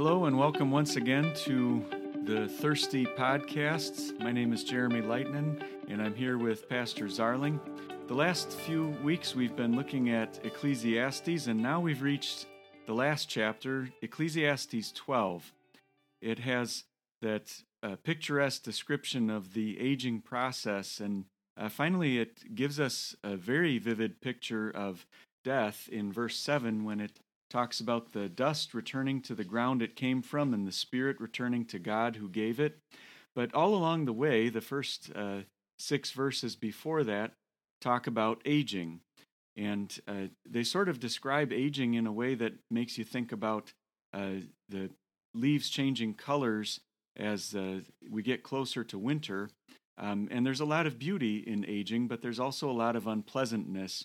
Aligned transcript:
Hello, 0.00 0.26
and 0.26 0.38
welcome 0.38 0.70
once 0.70 0.94
again 0.94 1.34
to 1.38 1.84
the 2.22 2.46
Thirsty 2.46 3.04
Podcasts. 3.04 4.16
My 4.20 4.30
name 4.30 4.52
is 4.52 4.62
Jeremy 4.62 5.02
Lightnin, 5.02 5.60
and 5.88 6.00
I'm 6.00 6.14
here 6.14 6.38
with 6.38 6.68
Pastor 6.68 7.06
Zarling. 7.06 7.58
The 8.06 8.14
last 8.14 8.52
few 8.52 8.90
weeks 9.02 9.34
we've 9.34 9.56
been 9.56 9.74
looking 9.74 10.10
at 10.10 10.38
Ecclesiastes, 10.44 11.48
and 11.48 11.60
now 11.60 11.80
we've 11.80 12.00
reached 12.00 12.46
the 12.86 12.92
last 12.92 13.28
chapter, 13.28 13.88
Ecclesiastes 14.00 14.92
12. 14.92 15.52
It 16.22 16.38
has 16.38 16.84
that 17.20 17.52
uh, 17.82 17.96
picturesque 18.04 18.62
description 18.62 19.28
of 19.28 19.52
the 19.52 19.80
aging 19.80 20.20
process, 20.20 21.00
and 21.00 21.24
uh, 21.56 21.68
finally, 21.68 22.20
it 22.20 22.54
gives 22.54 22.78
us 22.78 23.16
a 23.24 23.34
very 23.34 23.78
vivid 23.78 24.20
picture 24.20 24.70
of 24.70 25.06
death 25.42 25.88
in 25.90 26.12
verse 26.12 26.36
7 26.36 26.84
when 26.84 27.00
it 27.00 27.18
talks 27.50 27.80
about 27.80 28.12
the 28.12 28.28
dust 28.28 28.74
returning 28.74 29.20
to 29.22 29.34
the 29.34 29.44
ground 29.44 29.82
it 29.82 29.96
came 29.96 30.22
from 30.22 30.52
and 30.52 30.66
the 30.66 30.72
spirit 30.72 31.20
returning 31.20 31.64
to 31.66 31.78
God 31.78 32.16
who 32.16 32.28
gave 32.28 32.60
it. 32.60 32.78
But 33.34 33.54
all 33.54 33.74
along 33.74 34.04
the 34.04 34.12
way, 34.12 34.48
the 34.48 34.60
first 34.60 35.10
uh, 35.14 35.40
six 35.78 36.10
verses 36.10 36.56
before 36.56 37.04
that 37.04 37.32
talk 37.80 38.06
about 38.06 38.42
aging. 38.44 39.00
And 39.56 39.96
uh, 40.06 40.28
they 40.48 40.62
sort 40.62 40.88
of 40.88 41.00
describe 41.00 41.52
aging 41.52 41.94
in 41.94 42.06
a 42.06 42.12
way 42.12 42.34
that 42.34 42.54
makes 42.70 42.98
you 42.98 43.04
think 43.04 43.32
about 43.32 43.72
uh, 44.12 44.42
the 44.68 44.90
leaves 45.34 45.68
changing 45.68 46.14
colors 46.14 46.80
as 47.16 47.54
uh, 47.54 47.80
we 48.08 48.22
get 48.22 48.42
closer 48.42 48.84
to 48.84 48.98
winter. 48.98 49.50
Um, 49.98 50.28
and 50.30 50.46
there's 50.46 50.60
a 50.60 50.64
lot 50.64 50.86
of 50.86 50.98
beauty 50.98 51.38
in 51.38 51.64
aging, 51.66 52.06
but 52.06 52.22
there's 52.22 52.38
also 52.38 52.70
a 52.70 52.72
lot 52.72 52.94
of 52.94 53.06
unpleasantness. 53.06 54.04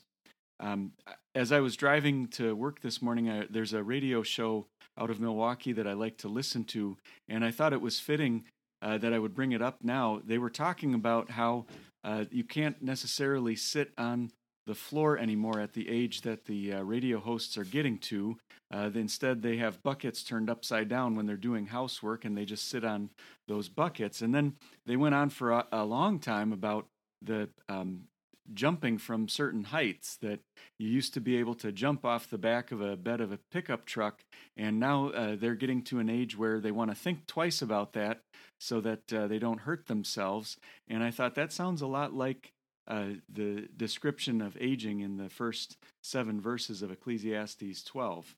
Um, 0.64 0.94
as 1.36 1.52
I 1.52 1.60
was 1.60 1.76
driving 1.76 2.28
to 2.30 2.56
work 2.56 2.80
this 2.80 3.02
morning, 3.02 3.30
I, 3.30 3.48
there's 3.50 3.74
a 3.74 3.84
radio 3.84 4.24
show 4.24 4.68
out 4.98 5.10
of 5.10 5.20
Milwaukee 5.20 5.74
that 5.74 5.88
I 5.88 5.94
like 5.94 6.18
to 6.20 6.30
listen 6.30 6.64
to, 6.66 6.96
and 7.28 7.44
I 7.44 7.52
thought 7.52 7.74
it 7.74 7.82
was 7.82 8.00
fitting 8.00 8.46
uh, 8.82 8.98
that 9.00 9.12
I 9.12 9.20
would 9.20 9.36
bring 9.36 9.52
it 9.52 9.62
up 9.62 9.84
now. 9.84 10.22
They 10.24 10.38
were 10.38 10.50
talking 10.50 10.94
about 10.94 11.32
how 11.32 11.66
uh, 12.04 12.26
you 12.32 12.46
can't 12.46 12.82
necessarily 12.82 13.58
sit 13.58 13.92
on 13.98 14.32
the 14.66 14.76
floor 14.76 15.18
anymore 15.18 15.60
at 15.60 15.74
the 15.74 15.90
age 15.90 16.22
that 16.22 16.46
the 16.46 16.74
uh, 16.76 16.82
radio 16.84 17.20
hosts 17.20 17.58
are 17.58 17.66
getting 17.66 17.98
to. 17.98 18.38
Uh, 18.74 18.90
instead, 18.96 19.42
they 19.42 19.58
have 19.58 19.84
buckets 19.84 20.24
turned 20.24 20.50
upside 20.50 20.88
down 20.88 21.16
when 21.16 21.26
they're 21.26 21.36
doing 21.36 21.66
housework, 21.66 22.24
and 22.24 22.38
they 22.38 22.46
just 22.46 22.70
sit 22.70 22.86
on 22.86 23.10
those 23.50 23.68
buckets. 23.68 24.22
And 24.22 24.34
then 24.34 24.56
they 24.86 24.96
went 24.96 25.16
on 25.16 25.30
for 25.30 25.52
a, 25.52 25.68
a 25.74 25.84
long 25.84 26.20
time 26.20 26.54
about 26.54 26.88
the 27.22 27.50
um, 27.68 28.06
jumping 28.54 28.98
from 28.98 29.28
certain 29.28 29.66
heights 29.66 30.18
that 30.18 30.40
you 30.78 30.90
used 30.90 31.14
to 31.14 31.22
be 31.22 31.38
able 31.38 31.56
to 31.56 31.72
jump 31.72 32.04
off 32.04 32.30
the 32.30 32.38
back 32.38 32.72
of 32.72 32.82
a 32.82 32.98
bed 32.98 33.22
of 33.22 33.32
a 33.32 33.40
pickup 33.52 33.86
truck 33.86 34.22
and 34.58 34.80
now 34.80 35.10
uh, 35.10 35.36
they're 35.36 35.56
getting 35.56 35.82
to 35.82 36.00
an 36.00 36.10
age 36.10 36.38
where 36.38 36.60
they 36.60 36.72
want 36.72 36.92
to 36.92 36.96
think 36.96 37.26
twice 37.26 37.62
about 37.62 37.94
that 37.94 38.20
so 38.60 38.82
that 38.82 39.14
uh, 39.14 39.28
they 39.28 39.40
don't 39.40 39.62
hurt 39.62 39.88
themselves 39.88 40.58
and 40.88 41.04
i 41.04 41.10
thought 41.10 41.36
that 41.36 41.54
sounds 41.54 41.82
a 41.82 41.88
lot 41.88 42.14
like 42.14 42.52
uh, 42.88 43.06
the 43.32 43.68
description 43.78 44.42
of 44.42 44.58
aging 44.60 45.00
in 45.00 45.18
the 45.18 45.30
first 45.30 45.78
seven 46.02 46.42
verses 46.42 46.82
of 46.82 46.92
Ecclesiastes 46.92 47.82
12. 47.84 48.36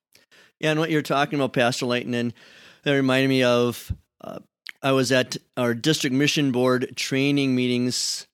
Yeah, 0.59 0.69
and 0.69 0.79
what 0.79 0.91
you're 0.91 1.01
talking 1.01 1.39
about, 1.39 1.53
Pastor 1.53 1.87
Layton, 1.87 2.31
that 2.83 2.91
reminded 2.91 3.29
me 3.29 3.41
of 3.41 3.91
uh, 4.21 4.39
I 4.83 4.91
was 4.91 5.11
at 5.11 5.35
our 5.57 5.73
district 5.73 6.15
mission 6.15 6.51
board 6.51 6.93
training 6.95 7.55
meetings 7.55 8.27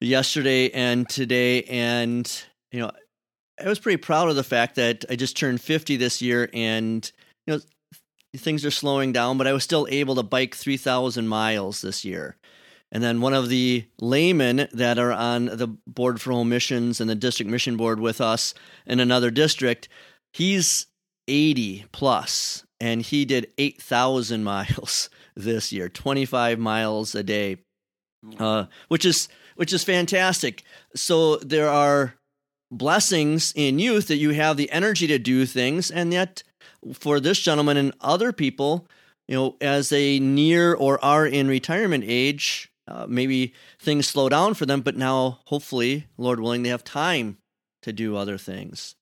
yesterday 0.00 0.70
and 0.70 1.08
today, 1.08 1.62
and 1.64 2.44
you 2.72 2.80
know, 2.80 2.90
I 3.62 3.68
was 3.68 3.78
pretty 3.78 3.98
proud 3.98 4.28
of 4.28 4.36
the 4.36 4.44
fact 4.44 4.76
that 4.76 5.04
I 5.08 5.16
just 5.16 5.36
turned 5.36 5.60
50 5.60 5.96
this 5.96 6.20
year, 6.20 6.48
and 6.52 7.10
you 7.46 7.54
know, 7.54 7.60
things 8.36 8.64
are 8.64 8.70
slowing 8.70 9.12
down, 9.12 9.38
but 9.38 9.46
I 9.46 9.52
was 9.52 9.64
still 9.64 9.86
able 9.90 10.16
to 10.16 10.22
bike 10.22 10.54
3,000 10.54 11.28
miles 11.28 11.80
this 11.80 12.04
year. 12.04 12.36
And 12.90 13.02
then 13.02 13.20
one 13.20 13.34
of 13.34 13.48
the 13.48 13.86
laymen 14.00 14.68
that 14.72 14.98
are 14.98 15.12
on 15.12 15.46
the 15.46 15.68
board 15.86 16.20
for 16.20 16.32
home 16.32 16.48
missions 16.48 17.00
and 17.00 17.10
the 17.10 17.16
district 17.16 17.50
mission 17.50 17.76
board 17.76 17.98
with 17.98 18.20
us 18.20 18.54
in 18.86 19.00
another 19.00 19.30
district, 19.30 19.88
he's 20.32 20.86
80 21.26 21.86
plus 21.90 22.64
and 22.80 23.02
he 23.02 23.24
did 23.24 23.50
8,000 23.58 24.44
miles 24.44 25.10
this 25.34 25.72
year, 25.72 25.88
25 25.88 26.58
miles 26.58 27.14
a 27.14 27.22
day, 27.22 27.58
uh, 28.38 28.66
which 28.88 29.04
is 29.04 29.28
which 29.56 29.72
is 29.72 29.84
fantastic. 29.84 30.62
So 30.94 31.36
there 31.36 31.68
are 31.68 32.14
blessings 32.70 33.52
in 33.54 33.78
youth 33.78 34.08
that 34.08 34.16
you 34.16 34.30
have 34.30 34.56
the 34.56 34.70
energy 34.70 35.06
to 35.06 35.18
do 35.18 35.46
things, 35.46 35.90
and 35.90 36.12
yet 36.12 36.42
for 36.92 37.20
this 37.20 37.38
gentleman 37.40 37.76
and 37.76 37.94
other 38.00 38.32
people, 38.32 38.86
you 39.28 39.34
know, 39.34 39.56
as 39.60 39.88
they 39.88 40.18
near 40.18 40.74
or 40.74 41.02
are 41.04 41.26
in 41.26 41.48
retirement 41.48 42.04
age, 42.06 42.70
uh, 42.86 43.06
maybe 43.08 43.54
things 43.78 44.06
slow 44.06 44.28
down 44.28 44.54
for 44.54 44.66
them, 44.66 44.82
but 44.82 44.96
now, 44.96 45.40
hopefully, 45.46 46.06
Lord 46.18 46.40
willing, 46.40 46.62
they 46.62 46.68
have 46.68 46.84
time 46.84 47.38
to 47.82 47.92
do 47.92 48.16
other 48.16 48.36
things. 48.36 48.96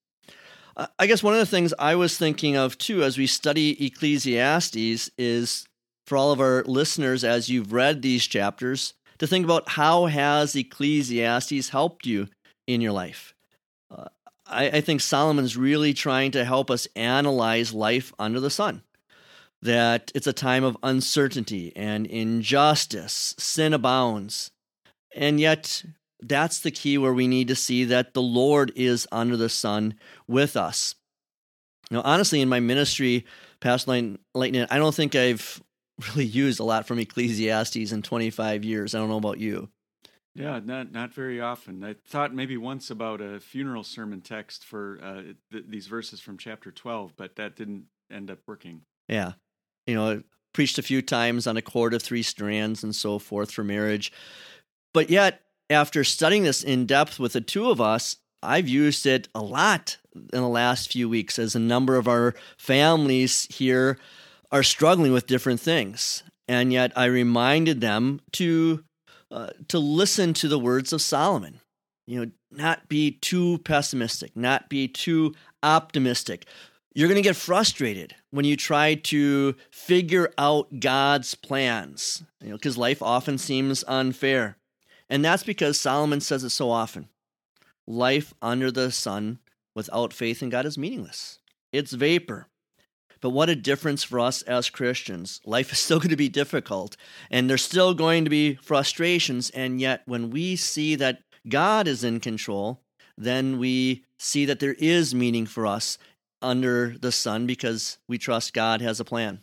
I 0.98 1.06
guess 1.06 1.22
one 1.22 1.34
of 1.34 1.40
the 1.40 1.46
things 1.46 1.74
I 1.78 1.96
was 1.96 2.16
thinking 2.16 2.56
of 2.56 2.78
too 2.78 3.02
as 3.02 3.18
we 3.18 3.26
study 3.26 3.84
Ecclesiastes 3.84 5.10
is 5.18 5.66
for 6.06 6.16
all 6.16 6.32
of 6.32 6.40
our 6.40 6.64
listeners, 6.64 7.24
as 7.24 7.48
you've 7.48 7.72
read 7.72 8.00
these 8.00 8.26
chapters, 8.26 8.94
to 9.22 9.28
think 9.28 9.44
about 9.44 9.68
how 9.68 10.06
has 10.06 10.56
Ecclesiastes 10.56 11.68
helped 11.68 12.06
you 12.06 12.26
in 12.66 12.80
your 12.80 12.90
life. 12.90 13.34
Uh, 13.88 14.08
I, 14.44 14.68
I 14.70 14.80
think 14.80 15.00
Solomon's 15.00 15.56
really 15.56 15.94
trying 15.94 16.32
to 16.32 16.44
help 16.44 16.72
us 16.72 16.88
analyze 16.96 17.72
life 17.72 18.12
under 18.18 18.40
the 18.40 18.50
sun 18.50 18.82
that 19.62 20.10
it's 20.12 20.26
a 20.26 20.32
time 20.32 20.64
of 20.64 20.76
uncertainty 20.82 21.72
and 21.76 22.04
injustice, 22.04 23.36
sin 23.38 23.72
abounds. 23.72 24.50
And 25.14 25.38
yet, 25.38 25.84
that's 26.20 26.58
the 26.58 26.72
key 26.72 26.98
where 26.98 27.14
we 27.14 27.28
need 27.28 27.46
to 27.46 27.54
see 27.54 27.84
that 27.84 28.14
the 28.14 28.22
Lord 28.22 28.72
is 28.74 29.06
under 29.12 29.36
the 29.36 29.48
sun 29.48 29.94
with 30.26 30.56
us. 30.56 30.96
Now, 31.92 32.02
honestly, 32.04 32.40
in 32.40 32.48
my 32.48 32.58
ministry, 32.58 33.24
Pastor 33.60 34.16
Lightning, 34.34 34.66
I 34.68 34.78
don't 34.78 34.94
think 34.96 35.14
I've 35.14 35.62
really 36.08 36.24
used 36.44 36.60
a 36.60 36.64
lot 36.64 36.86
from 36.86 36.98
Ecclesiastes 36.98 37.92
in 37.92 38.02
25 38.02 38.64
years. 38.64 38.94
I 38.94 38.98
don't 38.98 39.08
know 39.08 39.16
about 39.16 39.38
you. 39.38 39.68
Yeah, 40.34 40.60
not 40.64 40.92
not 40.92 41.12
very 41.12 41.42
often. 41.42 41.84
I 41.84 41.94
thought 42.06 42.34
maybe 42.34 42.56
once 42.56 42.90
about 42.90 43.20
a 43.20 43.38
funeral 43.38 43.84
sermon 43.84 44.22
text 44.22 44.64
for 44.64 44.98
uh, 45.02 45.22
th- 45.50 45.64
these 45.68 45.88
verses 45.88 46.20
from 46.20 46.38
chapter 46.38 46.70
12, 46.70 47.12
but 47.16 47.36
that 47.36 47.54
didn't 47.54 47.84
end 48.10 48.30
up 48.30 48.38
working. 48.46 48.82
Yeah 49.08 49.32
you 49.86 49.94
know, 49.94 50.22
preached 50.52 50.78
a 50.78 50.82
few 50.82 51.02
times 51.02 51.46
on 51.46 51.56
a 51.56 51.62
cord 51.62 51.94
of 51.94 52.02
three 52.02 52.22
strands 52.22 52.82
and 52.82 52.94
so 52.94 53.18
forth 53.18 53.50
for 53.50 53.64
marriage. 53.64 54.12
But 54.92 55.10
yet, 55.10 55.40
after 55.70 56.04
studying 56.04 56.42
this 56.42 56.62
in 56.62 56.86
depth 56.86 57.18
with 57.18 57.32
the 57.32 57.40
two 57.40 57.70
of 57.70 57.80
us, 57.80 58.16
I've 58.42 58.68
used 58.68 59.06
it 59.06 59.28
a 59.34 59.40
lot 59.40 59.96
in 60.14 60.40
the 60.40 60.48
last 60.48 60.92
few 60.92 61.08
weeks 61.08 61.38
as 61.38 61.54
a 61.54 61.60
number 61.60 61.96
of 61.96 62.08
our 62.08 62.34
families 62.58 63.46
here 63.50 63.98
are 64.52 64.62
struggling 64.62 65.12
with 65.12 65.26
different 65.26 65.60
things. 65.60 66.22
And 66.46 66.72
yet 66.72 66.92
I 66.94 67.06
reminded 67.06 67.80
them 67.80 68.20
to 68.32 68.84
uh, 69.30 69.50
to 69.68 69.78
listen 69.78 70.34
to 70.34 70.48
the 70.48 70.58
words 70.58 70.92
of 70.92 71.00
Solomon. 71.00 71.60
You 72.06 72.26
know, 72.26 72.30
not 72.50 72.88
be 72.88 73.12
too 73.12 73.58
pessimistic, 73.64 74.36
not 74.36 74.68
be 74.68 74.86
too 74.88 75.34
optimistic, 75.62 76.46
you're 76.94 77.08
going 77.08 77.22
to 77.22 77.26
get 77.26 77.36
frustrated 77.36 78.14
when 78.30 78.44
you 78.44 78.56
try 78.56 78.94
to 78.94 79.54
figure 79.70 80.30
out 80.36 80.80
God's 80.80 81.34
plans, 81.34 82.22
you 82.42 82.50
know, 82.50 82.56
because 82.56 82.76
life 82.76 83.02
often 83.02 83.38
seems 83.38 83.82
unfair. 83.88 84.56
And 85.08 85.24
that's 85.24 85.42
because 85.42 85.80
Solomon 85.80 86.20
says 86.20 86.44
it 86.44 86.50
so 86.50 86.70
often. 86.70 87.08
Life 87.86 88.34
under 88.42 88.70
the 88.70 88.90
sun 88.90 89.38
without 89.74 90.12
faith 90.12 90.42
in 90.42 90.50
God 90.50 90.66
is 90.66 90.78
meaningless. 90.78 91.38
It's 91.72 91.92
vapor. 91.92 92.46
But 93.22 93.30
what 93.30 93.48
a 93.48 93.56
difference 93.56 94.02
for 94.02 94.20
us 94.20 94.42
as 94.42 94.68
Christians. 94.68 95.40
Life 95.46 95.72
is 95.72 95.78
still 95.78 95.98
going 95.98 96.10
to 96.10 96.16
be 96.16 96.28
difficult, 96.28 96.96
and 97.30 97.48
there's 97.48 97.62
still 97.62 97.94
going 97.94 98.24
to 98.24 98.30
be 98.30 98.56
frustrations. 98.56 99.48
And 99.50 99.80
yet, 99.80 100.02
when 100.04 100.28
we 100.28 100.56
see 100.56 100.96
that 100.96 101.22
God 101.48 101.86
is 101.88 102.04
in 102.04 102.20
control, 102.20 102.82
then 103.16 103.58
we 103.58 104.04
see 104.18 104.44
that 104.44 104.58
there 104.58 104.74
is 104.74 105.14
meaning 105.14 105.46
for 105.46 105.66
us 105.66 105.98
under 106.42 106.96
the 106.98 107.12
sun 107.12 107.46
because 107.46 107.98
we 108.08 108.18
trust 108.18 108.52
God 108.52 108.80
has 108.80 108.98
a 108.98 109.04
plan. 109.04 109.40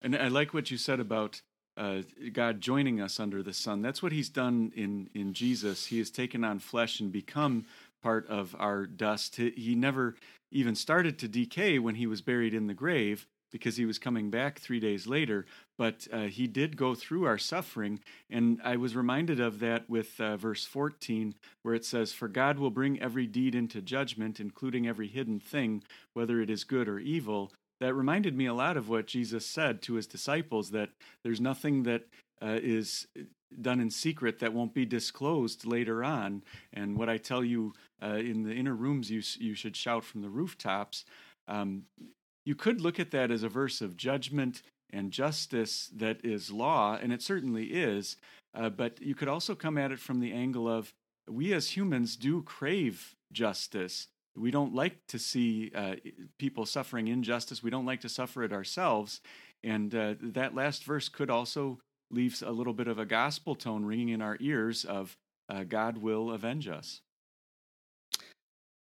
And 0.00 0.16
I 0.16 0.28
like 0.28 0.54
what 0.54 0.70
you 0.70 0.78
said 0.78 1.00
about 1.00 1.42
uh, 1.76 2.02
God 2.32 2.62
joining 2.62 3.00
us 3.00 3.20
under 3.20 3.42
the 3.42 3.52
sun. 3.52 3.82
That's 3.82 4.02
what 4.02 4.12
He's 4.12 4.30
done 4.30 4.72
in 4.74 5.10
in 5.14 5.34
Jesus. 5.34 5.86
He 5.86 5.98
has 5.98 6.10
taken 6.10 6.44
on 6.44 6.60
flesh 6.60 7.00
and 7.00 7.12
become 7.12 7.66
part 8.04 8.28
of 8.28 8.54
our 8.58 8.86
dust. 8.86 9.36
He 9.36 9.74
never 9.74 10.14
even 10.52 10.74
started 10.74 11.18
to 11.18 11.28
decay 11.28 11.78
when 11.78 11.94
He 11.94 12.06
was 12.06 12.20
buried 12.20 12.54
in 12.54 12.66
the 12.66 12.74
grave 12.74 13.26
because 13.50 13.76
he 13.76 13.86
was 13.86 14.00
coming 14.00 14.30
back 14.30 14.58
three 14.58 14.80
days 14.80 15.06
later. 15.06 15.46
But 15.78 16.08
uh, 16.12 16.22
he 16.22 16.48
did 16.48 16.76
go 16.76 16.96
through 16.96 17.24
our 17.24 17.38
suffering. 17.38 18.00
And 18.28 18.60
I 18.64 18.74
was 18.74 18.96
reminded 18.96 19.38
of 19.38 19.60
that 19.60 19.88
with 19.88 20.20
uh, 20.20 20.36
verse 20.36 20.64
14, 20.64 21.36
where 21.62 21.76
it 21.76 21.84
says, 21.84 22.12
For 22.12 22.26
God 22.26 22.58
will 22.58 22.72
bring 22.72 23.00
every 23.00 23.28
deed 23.28 23.54
into 23.54 23.80
judgment, 23.80 24.40
including 24.40 24.88
every 24.88 25.06
hidden 25.06 25.38
thing, 25.38 25.84
whether 26.14 26.40
it 26.40 26.50
is 26.50 26.64
good 26.64 26.88
or 26.88 26.98
evil. 26.98 27.52
that 27.80 27.94
reminded 27.94 28.36
me 28.36 28.46
a 28.46 28.54
lot 28.54 28.76
of 28.76 28.88
what 28.88 29.06
Jesus 29.06 29.46
said 29.46 29.82
to 29.82 29.94
his 29.94 30.08
disciples 30.08 30.72
that 30.72 30.90
there's 31.22 31.40
nothing 31.40 31.84
that 31.84 32.02
uh, 32.42 32.58
is 32.60 33.06
done 33.60 33.80
in 33.80 33.90
secret 33.90 34.40
that 34.40 34.52
won't 34.52 34.74
be 34.74 34.84
disclosed 34.84 35.64
later 35.64 36.02
on. 36.02 36.42
And 36.72 36.96
what 36.96 37.08
I 37.08 37.18
tell 37.18 37.44
you 37.44 37.72
uh, 38.02 38.16
in 38.16 38.42
the 38.42 38.52
inner 38.52 38.74
rooms, 38.74 39.10
you, 39.10 39.22
you 39.38 39.54
should 39.54 39.76
shout 39.76 40.04
from 40.04 40.22
the 40.22 40.28
rooftops. 40.28 41.04
Um, 41.48 41.84
you 42.44 42.54
could 42.54 42.80
look 42.80 43.00
at 43.00 43.10
that 43.12 43.30
as 43.30 43.42
a 43.42 43.48
verse 43.48 43.80
of 43.80 43.96
judgment 43.96 44.62
and 44.90 45.10
justice 45.10 45.90
that 45.96 46.24
is 46.24 46.50
law, 46.50 46.98
and 47.00 47.12
it 47.12 47.22
certainly 47.22 47.66
is. 47.66 48.16
Uh, 48.54 48.68
but 48.68 49.00
you 49.00 49.14
could 49.14 49.28
also 49.28 49.54
come 49.54 49.78
at 49.78 49.90
it 49.90 49.98
from 49.98 50.20
the 50.20 50.32
angle 50.32 50.68
of 50.68 50.92
we 51.28 51.52
as 51.52 51.70
humans 51.70 52.16
do 52.16 52.42
crave 52.42 53.16
justice. 53.32 54.08
We 54.36 54.50
don't 54.50 54.74
like 54.74 55.06
to 55.08 55.18
see 55.18 55.72
uh, 55.74 55.96
people 56.38 56.66
suffering 56.66 57.08
injustice. 57.08 57.62
We 57.62 57.70
don't 57.70 57.86
like 57.86 58.00
to 58.02 58.08
suffer 58.08 58.42
it 58.42 58.52
ourselves. 58.52 59.20
And 59.62 59.94
uh, 59.94 60.14
that 60.20 60.54
last 60.54 60.84
verse 60.84 61.08
could 61.08 61.30
also 61.30 61.78
leave 62.10 62.42
a 62.44 62.52
little 62.52 62.74
bit 62.74 62.88
of 62.88 62.98
a 62.98 63.06
gospel 63.06 63.54
tone 63.54 63.84
ringing 63.84 64.10
in 64.10 64.20
our 64.20 64.36
ears 64.40 64.84
of 64.84 65.16
uh, 65.48 65.64
God 65.64 65.98
will 65.98 66.30
avenge 66.30 66.68
us. 66.68 67.00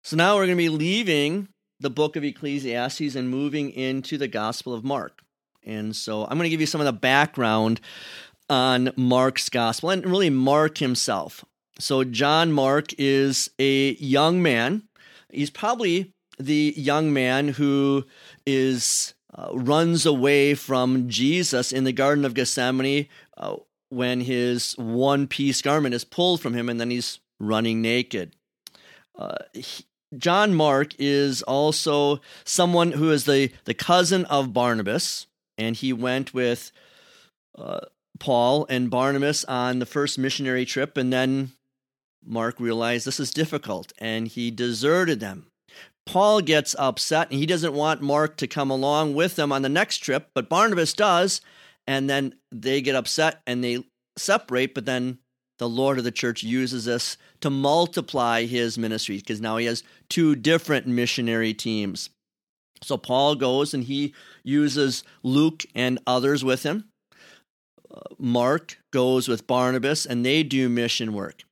So 0.03 0.17
now 0.17 0.35
we're 0.35 0.47
going 0.47 0.57
to 0.57 0.63
be 0.63 0.67
leaving 0.67 1.47
the 1.79 1.89
book 1.89 2.17
of 2.17 2.25
Ecclesiastes 2.25 3.15
and 3.15 3.29
moving 3.29 3.71
into 3.71 4.17
the 4.17 4.27
Gospel 4.27 4.73
of 4.73 4.83
Mark. 4.83 5.21
And 5.63 5.95
so 5.95 6.23
I'm 6.23 6.37
going 6.37 6.43
to 6.43 6.49
give 6.49 6.59
you 6.59 6.67
some 6.67 6.81
of 6.81 6.85
the 6.85 6.91
background 6.91 7.79
on 8.49 8.91
Mark's 8.97 9.47
Gospel 9.47 9.91
and 9.91 10.05
really 10.05 10.29
Mark 10.29 10.79
himself. 10.79 11.45
So, 11.79 12.03
John 12.03 12.51
Mark 12.51 12.93
is 12.99 13.49
a 13.57 13.93
young 13.93 14.43
man. 14.43 14.83
He's 15.31 15.49
probably 15.49 16.13
the 16.37 16.73
young 16.77 17.13
man 17.13 17.47
who 17.47 18.05
is 18.45 19.13
uh, 19.33 19.49
runs 19.53 20.05
away 20.05 20.53
from 20.53 21.09
Jesus 21.09 21.71
in 21.71 21.85
the 21.85 21.93
Garden 21.93 22.25
of 22.25 22.35
Gethsemane 22.35 23.07
uh, 23.37 23.55
when 23.89 24.21
his 24.21 24.73
one 24.77 25.27
piece 25.27 25.61
garment 25.61 25.95
is 25.95 26.03
pulled 26.03 26.41
from 26.41 26.53
him 26.53 26.69
and 26.69 26.79
then 26.79 26.91
he's 26.91 27.19
running 27.39 27.81
naked. 27.81 28.35
Uh, 29.17 29.37
John 30.17 30.53
Mark 30.53 30.93
is 30.99 31.41
also 31.43 32.21
someone 32.43 32.93
who 32.93 33.11
is 33.11 33.25
the, 33.25 33.51
the 33.65 33.73
cousin 33.73 34.25
of 34.25 34.53
Barnabas, 34.53 35.27
and 35.57 35.75
he 35.75 35.93
went 35.93 36.33
with 36.33 36.71
uh, 37.57 37.81
Paul 38.19 38.65
and 38.69 38.89
Barnabas 38.89 39.43
on 39.45 39.79
the 39.79 39.85
first 39.85 40.17
missionary 40.17 40.65
trip, 40.65 40.97
and 40.97 41.11
then 41.11 41.51
Mark 42.25 42.59
realized 42.59 43.05
this 43.05 43.19
is 43.19 43.31
difficult 43.31 43.91
and 43.97 44.27
he 44.27 44.51
deserted 44.51 45.19
them. 45.19 45.47
Paul 46.05 46.41
gets 46.41 46.75
upset 46.77 47.29
and 47.29 47.39
he 47.39 47.45
doesn't 47.45 47.73
want 47.73 48.01
Mark 48.01 48.37
to 48.37 48.47
come 48.47 48.69
along 48.69 49.13
with 49.13 49.35
them 49.35 49.51
on 49.51 49.61
the 49.61 49.69
next 49.69 49.99
trip, 49.99 50.29
but 50.33 50.49
Barnabas 50.49 50.93
does. 50.93 51.41
And 51.85 52.09
then 52.09 52.35
they 52.51 52.81
get 52.81 52.95
upset 52.95 53.41
and 53.45 53.63
they 53.63 53.83
separate, 54.17 54.73
but 54.73 54.85
then 54.85 55.19
the 55.59 55.69
Lord 55.69 55.97
of 55.97 56.03
the 56.03 56.11
church 56.11 56.43
uses 56.43 56.87
us 56.87 57.17
to 57.41 57.49
multiply 57.49 58.45
his 58.45 58.77
ministry 58.77 59.17
because 59.17 59.41
now 59.41 59.57
he 59.57 59.65
has 59.65 59.83
two 60.09 60.35
different 60.35 60.87
missionary 60.87 61.53
teams. 61.53 62.09
So 62.81 62.97
Paul 62.97 63.35
goes 63.35 63.73
and 63.73 63.83
he 63.83 64.13
uses 64.43 65.03
Luke 65.23 65.63
and 65.73 65.99
others 66.05 66.43
with 66.43 66.63
him. 66.63 66.85
Uh, 67.93 68.01
Mark 68.17 68.77
goes 68.91 69.27
with 69.27 69.47
Barnabas 69.47 70.05
and 70.05 70.25
they 70.25 70.43
do 70.43 70.67
mission 70.69 71.13
work. 71.13 71.43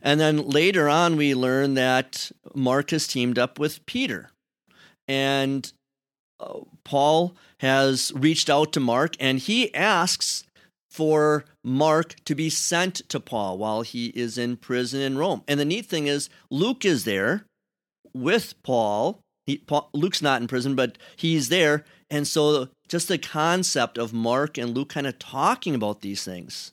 And 0.00 0.20
then 0.20 0.48
later 0.48 0.88
on, 0.88 1.16
we 1.16 1.34
learn 1.34 1.74
that 1.74 2.30
Mark 2.54 2.90
has 2.90 3.08
teamed 3.08 3.38
up 3.38 3.58
with 3.58 3.84
Peter. 3.86 4.30
And 5.08 5.70
uh, 6.38 6.60
Paul 6.84 7.34
has 7.60 8.12
reached 8.14 8.48
out 8.48 8.72
to 8.74 8.80
Mark 8.80 9.16
and 9.18 9.38
he 9.38 9.74
asks 9.74 10.44
for 10.90 11.44
Mark 11.62 12.16
to 12.24 12.34
be 12.34 12.50
sent 12.50 12.96
to 13.08 13.20
Paul 13.20 13.58
while 13.58 13.82
he 13.82 14.06
is 14.08 14.38
in 14.38 14.56
prison 14.56 15.00
in 15.00 15.18
Rome. 15.18 15.42
And 15.46 15.60
the 15.60 15.64
neat 15.64 15.86
thing 15.86 16.06
is, 16.06 16.28
Luke 16.50 16.84
is 16.84 17.04
there 17.04 17.44
with 18.14 18.54
Paul. 18.62 19.20
He, 19.46 19.58
Paul 19.58 19.90
Luke's 19.92 20.22
not 20.22 20.40
in 20.40 20.48
prison, 20.48 20.74
but 20.74 20.98
he's 21.16 21.48
there. 21.48 21.84
And 22.10 22.26
so, 22.26 22.68
just 22.88 23.08
the 23.08 23.18
concept 23.18 23.98
of 23.98 24.12
Mark 24.12 24.56
and 24.56 24.74
Luke 24.74 24.88
kind 24.88 25.06
of 25.06 25.18
talking 25.18 25.74
about 25.74 26.00
these 26.00 26.24
things. 26.24 26.72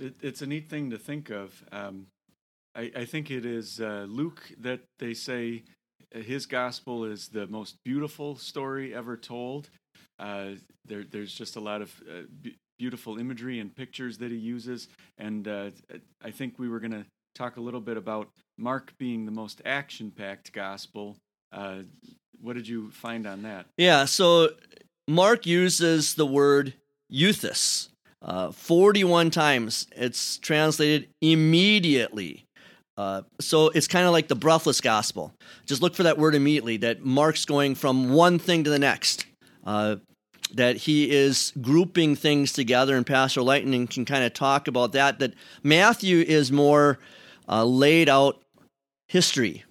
It, 0.00 0.14
it's 0.20 0.42
a 0.42 0.46
neat 0.46 0.68
thing 0.68 0.90
to 0.90 0.98
think 0.98 1.30
of. 1.30 1.62
Um, 1.70 2.08
I, 2.74 2.90
I 2.96 3.04
think 3.04 3.30
it 3.30 3.46
is 3.46 3.80
uh, 3.80 4.06
Luke 4.08 4.50
that 4.58 4.80
they 4.98 5.14
say 5.14 5.62
uh, 6.14 6.18
his 6.18 6.46
gospel 6.46 7.04
is 7.04 7.28
the 7.28 7.46
most 7.46 7.76
beautiful 7.84 8.36
story 8.36 8.94
ever 8.94 9.16
told. 9.16 9.70
Uh, 10.18 10.50
there, 10.84 11.04
there's 11.04 11.32
just 11.32 11.56
a 11.56 11.60
lot 11.60 11.82
of 11.82 11.94
uh, 12.08 12.50
beautiful 12.78 13.18
imagery 13.18 13.60
and 13.60 13.74
pictures 13.74 14.18
that 14.18 14.30
he 14.30 14.36
uses, 14.36 14.88
and 15.18 15.46
uh, 15.48 15.70
I 16.22 16.30
think 16.30 16.58
we 16.58 16.68
were 16.68 16.80
going 16.80 16.92
to 16.92 17.04
talk 17.34 17.56
a 17.56 17.60
little 17.60 17.80
bit 17.80 17.96
about 17.96 18.28
Mark 18.58 18.94
being 18.98 19.26
the 19.26 19.32
most 19.32 19.60
action-packed 19.64 20.52
gospel. 20.52 21.16
Uh, 21.52 21.78
what 22.40 22.54
did 22.54 22.68
you 22.68 22.90
find 22.90 23.26
on 23.26 23.42
that? 23.42 23.66
Yeah, 23.76 24.04
so 24.04 24.50
Mark 25.08 25.46
uses 25.46 26.14
the 26.14 26.26
word 26.26 26.74
euthus. 27.12 27.88
Uh, 28.22 28.50
41 28.52 29.30
times. 29.30 29.86
It's 29.94 30.38
translated 30.38 31.08
immediately. 31.20 32.46
Uh, 32.96 33.22
so 33.38 33.68
it's 33.68 33.86
kind 33.86 34.06
of 34.06 34.12
like 34.12 34.28
the 34.28 34.34
breathless 34.34 34.80
gospel. 34.80 35.34
Just 35.66 35.82
look 35.82 35.94
for 35.94 36.04
that 36.04 36.16
word 36.16 36.34
immediately. 36.34 36.78
That 36.78 37.04
Mark's 37.04 37.44
going 37.44 37.74
from 37.74 38.14
one 38.14 38.38
thing 38.38 38.64
to 38.64 38.70
the 38.70 38.78
next. 38.78 39.26
That 40.52 40.76
he 40.76 41.10
is 41.10 41.52
grouping 41.60 42.14
things 42.14 42.52
together, 42.52 42.96
and 42.96 43.06
Pastor 43.06 43.42
Lightning 43.42 43.86
can 43.86 44.04
kind 44.04 44.24
of 44.24 44.34
talk 44.34 44.68
about 44.68 44.92
that. 44.92 45.18
That 45.18 45.34
Matthew 45.62 46.18
is 46.18 46.52
more 46.52 46.98
uh, 47.48 47.64
laid 47.64 48.08
out 48.08 48.40
history. 49.08 49.64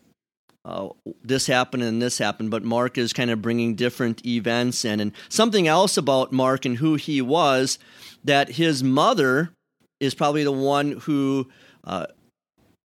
Uh, 0.66 0.90
this 1.22 1.46
happened 1.46 1.84
and 1.84 2.02
this 2.02 2.18
happened, 2.18 2.50
but 2.50 2.64
Mark 2.64 2.98
is 2.98 3.12
kind 3.12 3.30
of 3.30 3.42
bringing 3.42 3.75
different 3.75 4.25
events 4.25 4.86
in. 4.86 5.00
And 5.02 5.12
something 5.28 5.68
else 5.68 5.98
about 5.98 6.31
Mark 6.31 6.66
and 6.66 6.78
who 6.78 6.96
he 6.96 7.22
was 7.22 7.78
that 8.24 8.50
his 8.50 8.81
mother 8.81 9.52
is 10.00 10.16
probably 10.16 10.44
the 10.44 10.54
one 10.54 10.94
who 11.02 11.50
uh, 11.84 12.06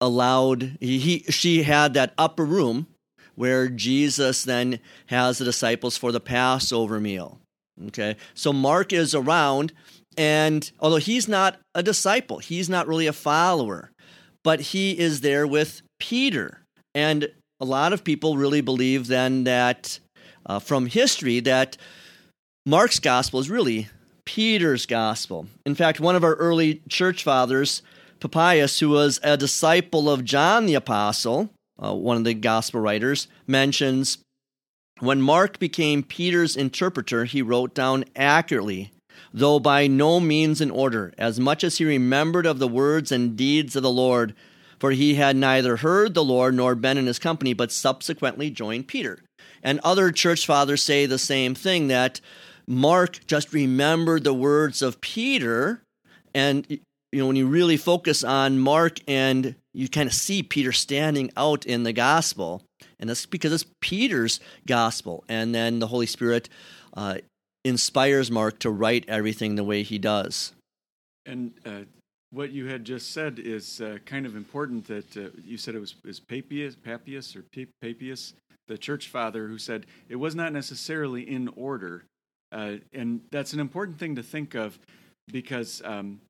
allowed 0.00 0.76
he, 0.80 0.98
he 0.98 1.18
she 1.30 1.62
had 1.62 1.94
that 1.94 2.14
upper 2.16 2.44
room 2.44 2.86
where 3.34 3.68
Jesus 3.68 4.44
then 4.44 4.78
has 5.06 5.38
the 5.38 5.44
disciples 5.44 5.96
for 5.96 6.12
the 6.12 6.20
Passover 6.20 7.00
meal. 7.00 7.40
Okay. 7.88 8.16
So 8.34 8.52
Mark 8.52 8.92
is 8.92 9.14
around 9.14 9.72
and 10.16 10.70
although 10.80 10.96
he's 10.96 11.28
not 11.28 11.58
a 11.74 11.82
disciple, 11.82 12.38
he's 12.38 12.68
not 12.68 12.88
really 12.88 13.06
a 13.06 13.12
follower, 13.12 13.90
but 14.42 14.60
he 14.60 14.98
is 14.98 15.20
there 15.20 15.46
with 15.46 15.82
Peter. 15.98 16.62
And 16.94 17.28
a 17.60 17.64
lot 17.64 17.92
of 17.92 18.04
people 18.04 18.36
really 18.36 18.62
believe 18.62 19.08
then 19.08 19.44
that 19.44 19.98
uh, 20.46 20.58
from 20.58 20.86
history 20.86 21.40
that 21.40 21.76
Mark's 22.64 22.98
gospel 22.98 23.40
is 23.40 23.50
really 23.50 23.88
Peter's 24.24 24.86
gospel. 24.86 25.46
In 25.66 25.74
fact, 25.74 26.00
one 26.00 26.16
of 26.16 26.24
our 26.24 26.34
early 26.34 26.82
church 26.88 27.22
fathers 27.22 27.82
Papias, 28.18 28.80
who 28.80 28.88
was 28.88 29.20
a 29.22 29.36
disciple 29.36 30.08
of 30.08 30.24
John 30.24 30.64
the 30.64 30.74
Apostle, 30.74 31.50
uh, 31.82 31.94
one 31.94 32.16
of 32.16 32.24
the 32.24 32.32
gospel 32.32 32.80
writers, 32.80 33.28
mentions 33.46 34.18
when 35.00 35.20
Mark 35.20 35.58
became 35.58 36.02
Peter's 36.02 36.56
interpreter, 36.56 37.24
he 37.24 37.42
wrote 37.42 37.74
down 37.74 38.04
accurately, 38.14 38.92
though 39.32 39.58
by 39.58 39.86
no 39.86 40.20
means 40.20 40.60
in 40.60 40.70
order, 40.70 41.12
as 41.18 41.38
much 41.38 41.62
as 41.62 41.78
he 41.78 41.84
remembered 41.84 42.46
of 42.46 42.58
the 42.58 42.68
words 42.68 43.12
and 43.12 43.36
deeds 43.36 43.76
of 43.76 43.82
the 43.82 43.90
Lord, 43.90 44.34
for 44.78 44.90
he 44.90 45.14
had 45.14 45.36
neither 45.36 45.76
heard 45.76 46.14
the 46.14 46.24
Lord 46.24 46.54
nor 46.54 46.74
been 46.74 46.98
in 46.98 47.06
his 47.06 47.18
company, 47.18 47.52
but 47.52 47.72
subsequently 47.72 48.50
joined 48.50 48.88
Peter. 48.88 49.22
And 49.62 49.80
other 49.82 50.12
church 50.12 50.46
fathers 50.46 50.82
say 50.82 51.06
the 51.06 51.18
same 51.18 51.54
thing 51.54 51.88
that 51.88 52.20
Mark 52.66 53.26
just 53.26 53.52
remembered 53.52 54.24
the 54.24 54.34
words 54.34 54.82
of 54.82 55.00
Peter 55.00 55.82
and 56.34 56.66
you 57.16 57.22
know, 57.22 57.28
when 57.28 57.36
you 57.36 57.46
really 57.46 57.78
focus 57.78 58.22
on 58.22 58.58
Mark 58.58 58.98
and 59.08 59.54
you 59.72 59.88
kind 59.88 60.06
of 60.06 60.14
see 60.14 60.42
Peter 60.42 60.70
standing 60.70 61.30
out 61.34 61.64
in 61.64 61.82
the 61.82 61.94
gospel, 61.94 62.62
and 62.98 63.10
that's 63.10 63.26
because 63.26 63.52
it's 63.52 63.66
Peter's 63.80 64.40
gospel. 64.66 65.24
And 65.28 65.54
then 65.54 65.78
the 65.78 65.88
Holy 65.88 66.06
Spirit 66.06 66.48
uh, 66.96 67.18
inspires 67.64 68.30
Mark 68.30 68.58
to 68.60 68.70
write 68.70 69.04
everything 69.08 69.56
the 69.56 69.64
way 69.64 69.82
he 69.82 69.98
does. 69.98 70.52
And 71.26 71.52
uh, 71.64 71.80
what 72.30 72.52
you 72.52 72.66
had 72.66 72.84
just 72.84 73.12
said 73.12 73.38
is 73.38 73.80
uh, 73.80 73.98
kind 74.04 74.26
of 74.26 74.36
important 74.36 74.86
that 74.86 75.16
uh, 75.16 75.28
you 75.44 75.56
said 75.56 75.74
it 75.74 75.80
was 75.80 75.94
is 76.04 76.20
Papias, 76.20 76.76
Papias 76.76 77.36
or 77.36 77.44
Papias, 77.80 78.34
the 78.68 78.78
church 78.78 79.08
father, 79.08 79.48
who 79.48 79.58
said 79.58 79.86
it 80.08 80.16
was 80.16 80.34
not 80.34 80.52
necessarily 80.52 81.28
in 81.28 81.48
order. 81.56 82.04
Uh, 82.52 82.76
and 82.92 83.20
that's 83.30 83.52
an 83.52 83.60
important 83.60 83.98
thing 83.98 84.14
to 84.16 84.22
think 84.22 84.54
of 84.54 84.78
because 85.32 85.82
um, 85.84 86.20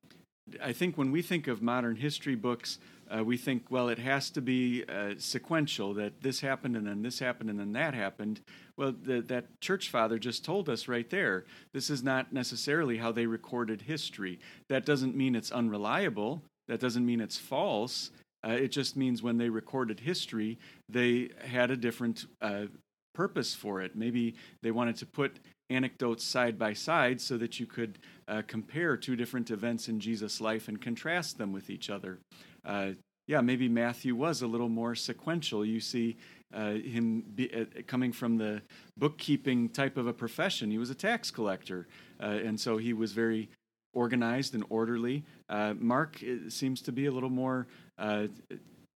I 0.62 0.72
think 0.72 0.96
when 0.96 1.12
we 1.12 1.22
think 1.22 1.48
of 1.48 1.60
modern 1.60 1.96
history 1.96 2.34
books, 2.34 2.78
uh, 3.14 3.24
we 3.24 3.36
think, 3.36 3.70
well, 3.70 3.88
it 3.88 3.98
has 3.98 4.30
to 4.30 4.40
be 4.40 4.84
uh, 4.88 5.14
sequential, 5.18 5.94
that 5.94 6.22
this 6.22 6.40
happened 6.40 6.76
and 6.76 6.86
then 6.86 7.02
this 7.02 7.18
happened 7.18 7.50
and 7.50 7.58
then 7.58 7.72
that 7.72 7.94
happened. 7.94 8.40
Well, 8.76 8.94
the, 9.00 9.20
that 9.22 9.60
church 9.60 9.90
father 9.90 10.18
just 10.18 10.44
told 10.44 10.68
us 10.68 10.88
right 10.88 11.08
there 11.08 11.44
this 11.72 11.90
is 11.90 12.02
not 12.02 12.32
necessarily 12.32 12.98
how 12.98 13.12
they 13.12 13.26
recorded 13.26 13.82
history. 13.82 14.38
That 14.68 14.84
doesn't 14.84 15.16
mean 15.16 15.34
it's 15.34 15.52
unreliable, 15.52 16.42
that 16.68 16.80
doesn't 16.80 17.06
mean 17.06 17.20
it's 17.20 17.38
false. 17.38 18.10
Uh, 18.46 18.52
it 18.52 18.68
just 18.68 18.96
means 18.96 19.22
when 19.22 19.38
they 19.38 19.48
recorded 19.48 19.98
history, 19.98 20.58
they 20.88 21.30
had 21.44 21.70
a 21.70 21.76
different 21.76 22.26
uh, 22.40 22.66
purpose 23.14 23.54
for 23.54 23.80
it. 23.80 23.96
Maybe 23.96 24.34
they 24.62 24.70
wanted 24.70 24.96
to 24.96 25.06
put 25.06 25.40
anecdotes 25.70 26.22
side 26.22 26.58
by 26.58 26.72
side 26.72 27.20
so 27.20 27.36
that 27.38 27.58
you 27.58 27.66
could 27.66 27.98
uh, 28.28 28.42
compare 28.46 28.96
two 28.96 29.16
different 29.16 29.50
events 29.50 29.88
in 29.88 29.98
Jesus' 29.98 30.40
life 30.40 30.68
and 30.68 30.80
contrast 30.80 31.38
them 31.38 31.52
with 31.52 31.70
each 31.70 31.90
other. 31.90 32.18
Uh, 32.66 32.90
yeah, 33.26 33.40
maybe 33.40 33.68
Matthew 33.68 34.14
was 34.14 34.42
a 34.42 34.46
little 34.46 34.68
more 34.68 34.94
sequential. 34.94 35.64
You 35.64 35.80
see 35.80 36.16
uh, 36.54 36.72
him 36.72 37.24
be, 37.34 37.52
uh, 37.52 37.64
coming 37.86 38.12
from 38.12 38.36
the 38.36 38.62
bookkeeping 38.96 39.68
type 39.68 39.96
of 39.96 40.06
a 40.06 40.12
profession. 40.12 40.70
He 40.70 40.78
was 40.78 40.90
a 40.90 40.94
tax 40.94 41.30
collector, 41.30 41.88
uh, 42.20 42.26
and 42.26 42.58
so 42.58 42.76
he 42.76 42.92
was 42.92 43.12
very 43.12 43.48
organized 43.94 44.54
and 44.54 44.64
orderly. 44.68 45.24
Uh, 45.48 45.74
Mark 45.78 46.22
seems 46.48 46.82
to 46.82 46.92
be 46.92 47.06
a 47.06 47.10
little 47.10 47.30
more 47.30 47.66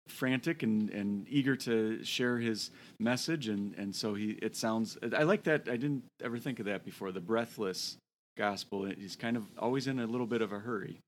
frantic 0.09 0.63
and, 0.63 0.89
and 0.89 1.25
eager 1.29 1.55
to 1.55 2.03
share 2.03 2.37
his 2.37 2.71
message 2.99 3.47
and, 3.47 3.73
and 3.75 3.95
so 3.95 4.13
he 4.13 4.31
it 4.41 4.55
sounds 4.55 4.97
I 5.15 5.23
like 5.23 5.43
that 5.43 5.67
I 5.69 5.77
didn't 5.77 6.03
ever 6.23 6.37
think 6.37 6.59
of 6.59 6.65
that 6.65 6.83
before 6.83 7.11
the 7.11 7.19
breathless 7.19 7.97
gospel 8.37 8.85
he's 8.85 9.15
kind 9.15 9.37
of 9.37 9.43
always 9.57 9.87
in 9.87 9.99
a 9.99 10.07
little 10.07 10.27
bit 10.27 10.41
of 10.41 10.51
a 10.51 10.59
hurry 10.59 10.99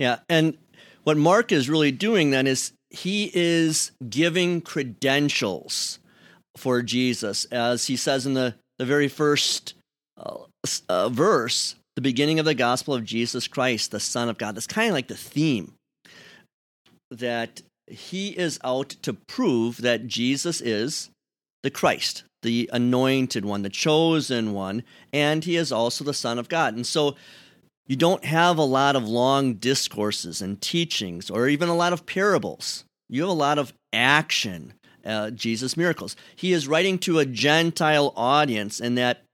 yeah 0.00 0.18
and 0.28 0.58
what 1.04 1.16
Mark 1.16 1.52
is 1.52 1.70
really 1.70 1.92
doing 1.92 2.30
then 2.30 2.48
is 2.48 2.72
he 2.90 3.30
is 3.32 3.92
giving 4.08 4.60
credentials 4.60 6.00
for 6.56 6.82
Jesus 6.82 7.44
as 7.46 7.86
he 7.86 7.94
says 7.94 8.26
in 8.26 8.34
the 8.34 8.56
the 8.78 8.84
very 8.84 9.06
first 9.06 9.74
uh, 10.16 10.38
uh, 10.88 11.08
verse 11.08 11.76
the 11.94 12.02
beginning 12.02 12.40
of 12.40 12.44
the 12.44 12.54
gospel 12.54 12.94
of 12.94 13.04
Jesus 13.04 13.46
Christ 13.46 13.92
the 13.92 14.00
son 14.00 14.28
of 14.28 14.38
God 14.38 14.56
that's 14.56 14.66
kind 14.66 14.88
of 14.88 14.94
like 14.94 15.06
the 15.08 15.16
theme 15.16 15.74
that 17.12 17.62
he 17.90 18.30
is 18.30 18.58
out 18.64 18.90
to 19.02 19.12
prove 19.12 19.78
that 19.78 20.06
Jesus 20.06 20.60
is 20.60 21.10
the 21.62 21.70
Christ, 21.70 22.24
the 22.42 22.70
anointed 22.72 23.44
one, 23.44 23.62
the 23.62 23.68
chosen 23.68 24.52
one, 24.52 24.82
and 25.12 25.44
he 25.44 25.56
is 25.56 25.72
also 25.72 26.04
the 26.04 26.14
Son 26.14 26.38
of 26.38 26.48
God. 26.48 26.74
And 26.74 26.86
so 26.86 27.16
you 27.90 27.96
don't 27.96 28.24
have 28.24 28.56
a 28.56 28.62
lot 28.62 28.94
of 28.94 29.08
long 29.08 29.54
discourses 29.54 30.40
and 30.40 30.62
teachings 30.62 31.28
or 31.28 31.48
even 31.48 31.68
a 31.68 31.74
lot 31.74 31.92
of 31.92 32.06
parables. 32.06 32.84
You 33.08 33.22
have 33.22 33.30
a 33.30 33.32
lot 33.32 33.58
of 33.58 33.72
action, 33.92 34.74
uh, 35.04 35.30
Jesus' 35.30 35.76
miracles. 35.76 36.14
He 36.36 36.52
is 36.52 36.68
writing 36.68 37.00
to 37.00 37.18
a 37.18 37.26
Gentile 37.26 38.12
audience, 38.14 38.78
and 38.78 38.96
that, 38.96 39.24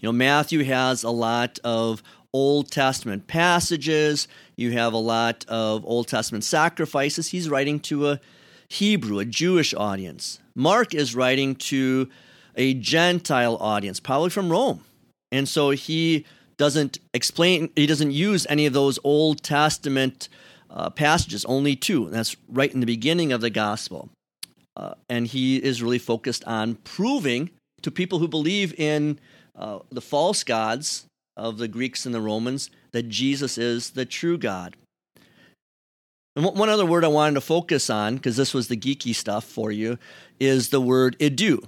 you 0.00 0.06
know, 0.06 0.12
Matthew 0.12 0.64
has 0.64 1.02
a 1.02 1.08
lot 1.08 1.58
of 1.64 2.02
Old 2.34 2.70
Testament 2.70 3.26
passages. 3.26 4.28
You 4.54 4.72
have 4.72 4.92
a 4.92 4.98
lot 4.98 5.46
of 5.48 5.82
Old 5.86 6.08
Testament 6.08 6.44
sacrifices. 6.44 7.28
He's 7.28 7.48
writing 7.48 7.80
to 7.80 8.10
a 8.10 8.20
Hebrew, 8.68 9.18
a 9.18 9.24
Jewish 9.24 9.72
audience. 9.72 10.40
Mark 10.54 10.94
is 10.94 11.16
writing 11.16 11.54
to 11.54 12.10
a 12.54 12.74
Gentile 12.74 13.56
audience, 13.56 13.98
probably 13.98 14.28
from 14.28 14.52
Rome. 14.52 14.84
And 15.30 15.48
so 15.48 15.70
he 15.70 16.26
doesn't 16.62 17.00
explain, 17.12 17.70
he 17.74 17.86
doesn't 17.86 18.12
use 18.12 18.46
any 18.48 18.66
of 18.66 18.72
those 18.72 18.96
Old 19.02 19.42
Testament 19.42 20.28
uh, 20.70 20.90
passages, 20.90 21.44
only 21.46 21.74
two. 21.74 22.04
And 22.04 22.14
that's 22.14 22.36
right 22.48 22.72
in 22.72 22.78
the 22.78 22.86
beginning 22.86 23.32
of 23.32 23.40
the 23.40 23.50
gospel. 23.50 24.10
Uh, 24.76 24.94
and 25.08 25.26
he 25.26 25.56
is 25.56 25.82
really 25.82 25.98
focused 25.98 26.44
on 26.44 26.76
proving 26.76 27.50
to 27.82 27.90
people 27.90 28.20
who 28.20 28.28
believe 28.28 28.78
in 28.78 29.18
uh, 29.56 29.80
the 29.90 30.00
false 30.00 30.44
gods 30.44 31.04
of 31.36 31.58
the 31.58 31.66
Greeks 31.66 32.06
and 32.06 32.14
the 32.14 32.20
Romans 32.20 32.70
that 32.92 33.08
Jesus 33.08 33.58
is 33.58 33.90
the 33.90 34.04
true 34.04 34.38
God. 34.38 34.76
And 36.36 36.44
one 36.44 36.68
other 36.68 36.86
word 36.86 37.04
I 37.04 37.08
wanted 37.08 37.34
to 37.34 37.40
focus 37.40 37.90
on, 37.90 38.14
because 38.14 38.36
this 38.36 38.54
was 38.54 38.68
the 38.68 38.76
geeky 38.76 39.16
stuff 39.16 39.42
for 39.42 39.72
you, 39.72 39.98
is 40.38 40.68
the 40.68 40.80
word 40.80 41.16
idou. 41.18 41.66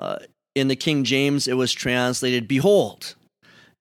Uh, 0.00 0.18
in 0.56 0.66
the 0.66 0.74
King 0.74 1.04
James, 1.04 1.46
it 1.46 1.54
was 1.54 1.72
translated 1.72 2.48
behold. 2.48 3.14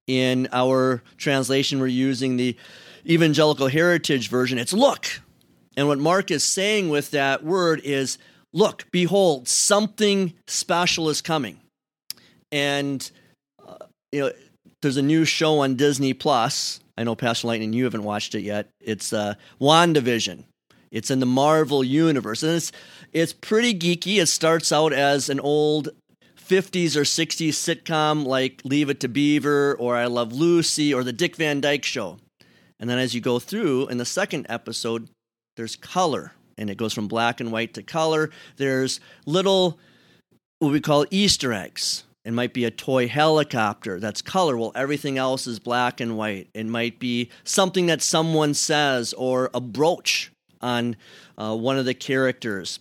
In 0.07 0.47
our 0.51 1.01
translation, 1.17 1.79
we're 1.79 1.87
using 1.87 2.37
the 2.37 2.55
Evangelical 3.07 3.67
Heritage 3.67 4.29
Version, 4.29 4.57
it's 4.57 4.73
look. 4.73 5.07
And 5.77 5.87
what 5.87 5.99
Mark 5.99 6.31
is 6.31 6.43
saying 6.43 6.89
with 6.89 7.11
that 7.11 7.43
word 7.43 7.81
is 7.83 8.17
look, 8.53 8.85
behold, 8.91 9.47
something 9.47 10.33
special 10.47 11.09
is 11.09 11.21
coming. 11.21 11.59
And, 12.51 13.09
uh, 13.65 13.77
you 14.11 14.21
know, 14.21 14.31
there's 14.81 14.97
a 14.97 15.01
new 15.01 15.25
show 15.25 15.59
on 15.59 15.75
Disney 15.75 16.13
Plus. 16.13 16.79
I 16.97 17.03
know 17.03 17.15
Pastor 17.15 17.47
Lightning, 17.47 17.73
you 17.73 17.83
haven't 17.83 18.03
watched 18.03 18.35
it 18.35 18.41
yet. 18.41 18.69
It's 18.79 19.11
uh, 19.11 19.35
WandaVision. 19.59 20.45
It's 20.91 21.11
in 21.11 21.19
the 21.19 21.25
Marvel 21.25 21.83
universe, 21.83 22.41
and 22.41 22.53
it's 22.53 22.71
it's 23.11 23.33
pretty 23.33 23.73
geeky. 23.77 24.21
It 24.21 24.27
starts 24.27 24.71
out 24.71 24.93
as 24.93 25.29
an 25.29 25.41
old 25.41 25.89
50s 26.47 26.95
or 26.95 27.01
60s 27.01 27.49
sitcom 27.49 28.25
like 28.25 28.61
Leave 28.63 28.89
It 28.89 28.99
to 29.01 29.07
Beaver 29.07 29.75
or 29.79 29.95
I 29.95 30.05
Love 30.05 30.33
Lucy 30.33 30.93
or 30.93 31.03
The 31.03 31.13
Dick 31.13 31.35
Van 31.35 31.61
Dyke 31.61 31.83
Show. 31.83 32.17
And 32.79 32.89
then 32.89 32.99
as 32.99 33.15
you 33.15 33.21
go 33.21 33.39
through 33.39 33.87
in 33.87 33.97
the 33.97 34.05
second 34.05 34.45
episode, 34.49 35.09
there's 35.57 35.75
color, 35.75 36.33
and 36.57 36.69
it 36.69 36.77
goes 36.77 36.93
from 36.93 37.07
black 37.07 37.39
and 37.39 37.51
white 37.51 37.73
to 37.75 37.83
color. 37.83 38.29
There's 38.57 38.99
little 39.25 39.79
what 40.59 40.71
we 40.71 40.81
call 40.81 41.05
Easter 41.09 41.53
eggs 41.53 42.03
it 42.25 42.33
might 42.33 42.53
be 42.53 42.65
a 42.65 42.71
toy 42.71 43.07
helicopter 43.07 43.99
that's 43.99 44.21
color 44.23 44.57
while 44.57 44.71
everything 44.73 45.19
else 45.19 45.45
is 45.45 45.59
black 45.59 46.01
and 46.01 46.17
white. 46.17 46.49
It 46.55 46.65
might 46.65 46.97
be 46.97 47.29
something 47.43 47.85
that 47.85 48.01
someone 48.01 48.55
says 48.55 49.13
or 49.13 49.51
a 49.53 49.61
brooch 49.61 50.31
on 50.59 50.95
uh, 51.37 51.55
one 51.55 51.77
of 51.77 51.85
the 51.85 51.93
characters 51.93 52.79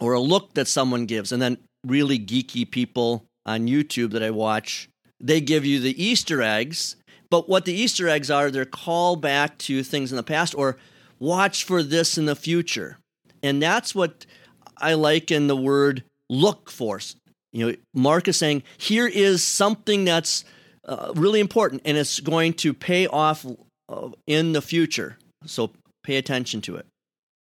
or 0.00 0.14
a 0.14 0.20
look 0.20 0.54
that 0.54 0.68
someone 0.68 1.04
gives. 1.04 1.32
And 1.32 1.42
then 1.42 1.58
really 1.86 2.18
geeky 2.18 2.70
people 2.70 3.24
on 3.46 3.66
YouTube 3.66 4.12
that 4.12 4.22
I 4.22 4.30
watch, 4.30 4.88
they 5.20 5.40
give 5.40 5.64
you 5.64 5.80
the 5.80 6.02
Easter 6.02 6.42
eggs. 6.42 6.96
But 7.30 7.48
what 7.48 7.64
the 7.64 7.72
Easter 7.72 8.08
eggs 8.08 8.30
are, 8.30 8.50
they're 8.50 8.64
call 8.64 9.16
back 9.16 9.56
to 9.58 9.82
things 9.82 10.12
in 10.12 10.16
the 10.16 10.22
past 10.22 10.54
or 10.54 10.76
watch 11.18 11.64
for 11.64 11.82
this 11.82 12.18
in 12.18 12.26
the 12.26 12.36
future. 12.36 12.98
And 13.42 13.62
that's 13.62 13.94
what 13.94 14.26
I 14.76 14.94
like 14.94 15.30
in 15.30 15.46
the 15.46 15.56
word 15.56 16.04
look 16.28 16.70
for. 16.70 17.00
You 17.52 17.70
know, 17.70 17.76
Mark 17.94 18.28
is 18.28 18.36
saying 18.36 18.62
here 18.78 19.06
is 19.06 19.42
something 19.42 20.04
that's 20.04 20.44
uh, 20.86 21.12
really 21.14 21.40
important 21.40 21.82
and 21.84 21.96
it's 21.96 22.20
going 22.20 22.54
to 22.54 22.74
pay 22.74 23.06
off 23.06 23.46
uh, 23.88 24.08
in 24.26 24.52
the 24.52 24.62
future. 24.62 25.18
So 25.46 25.70
pay 26.02 26.16
attention 26.16 26.60
to 26.62 26.76
it. 26.76 26.86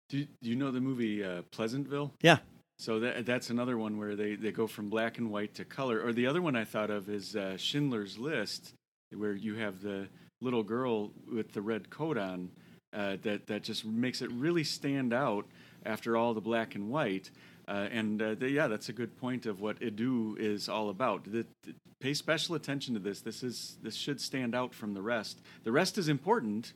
Do 0.10 0.20
you, 0.20 0.28
do 0.42 0.50
you 0.50 0.56
know 0.56 0.72
the 0.72 0.82
movie 0.82 1.24
uh, 1.24 1.42
Pleasantville? 1.52 2.14
Yeah. 2.22 2.38
So 2.80 3.00
that, 3.00 3.26
that's 3.26 3.50
another 3.50 3.78
one 3.78 3.98
where 3.98 4.16
they, 4.16 4.36
they 4.36 4.52
go 4.52 4.68
from 4.68 4.90
black 4.90 5.18
and 5.18 5.32
white 5.32 5.56
to 5.56 5.66
color. 5.66 6.02
Or 6.04 6.12
the 6.12 6.28
other 6.28 6.42
one 6.42 6.56
I 6.56 6.66
thought 6.66 6.90
of 6.90 7.10
is 7.10 7.36
uh, 7.36 7.58
Schindler's 7.58 8.18
List, 8.18 8.74
where 9.16 9.34
you 9.34 9.56
have 9.56 9.82
the 9.82 10.08
little 10.42 10.64
girl 10.64 11.12
with 11.32 11.54
the 11.54 11.62
red 11.62 11.90
coat 11.90 12.18
on. 12.18 12.50
Uh, 12.94 13.18
that 13.24 13.48
that 13.48 13.64
just 13.64 13.84
makes 13.86 14.22
it 14.22 14.30
really 14.32 14.64
stand 14.64 15.14
out 15.14 15.48
after 15.84 16.16
all 16.16 16.36
the 16.36 16.42
black 16.42 16.76
and 16.76 16.92
white. 16.92 17.32
Uh, 17.68 17.88
and 17.92 18.22
uh, 18.22 18.36
yeah, 18.42 18.68
that's 18.68 18.90
a 18.90 18.94
good 18.94 19.18
point 19.18 19.46
of 19.46 19.62
what 19.62 19.80
Idou 19.80 20.38
is 20.38 20.70
all 20.70 20.90
about. 20.90 21.24
The, 21.24 21.46
the, 21.64 21.74
pay 22.00 22.14
special 22.14 22.56
attention 22.56 22.94
to 22.94 23.00
this. 23.00 23.22
This 23.22 23.42
is 23.42 23.78
this 23.82 23.96
should 23.96 24.20
stand 24.20 24.54
out 24.54 24.74
from 24.74 24.94
the 24.94 25.02
rest. 25.02 25.40
The 25.64 25.72
rest 25.72 25.98
is 25.98 26.10
important, 26.10 26.74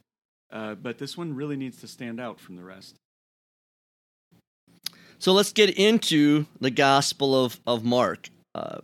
uh, 0.51 0.75
but 0.75 0.98
this 0.98 1.18
one 1.18 1.36
really 1.36 1.58
needs 1.58 1.82
to 1.82 1.88
stand 1.88 2.20
out 2.20 2.39
from 2.39 2.56
the 2.56 2.63
rest. 2.63 2.96
So 5.19 5.33
let's 5.33 5.51
get 5.51 5.77
into 5.77 6.45
the 6.59 6.71
Gospel 6.71 7.45
of 7.45 7.59
of 7.65 7.83
Mark. 7.83 8.29
Uh, 8.53 8.79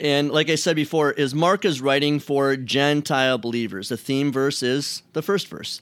and 0.00 0.30
like 0.30 0.48
I 0.48 0.54
said 0.54 0.76
before, 0.76 1.10
is 1.10 1.34
Mark 1.34 1.64
is 1.64 1.80
writing 1.80 2.20
for 2.20 2.56
Gentile 2.56 3.36
believers. 3.36 3.88
The 3.88 3.96
theme 3.96 4.30
verse 4.30 4.62
is 4.62 5.02
the 5.12 5.22
first 5.22 5.48
verse 5.48 5.80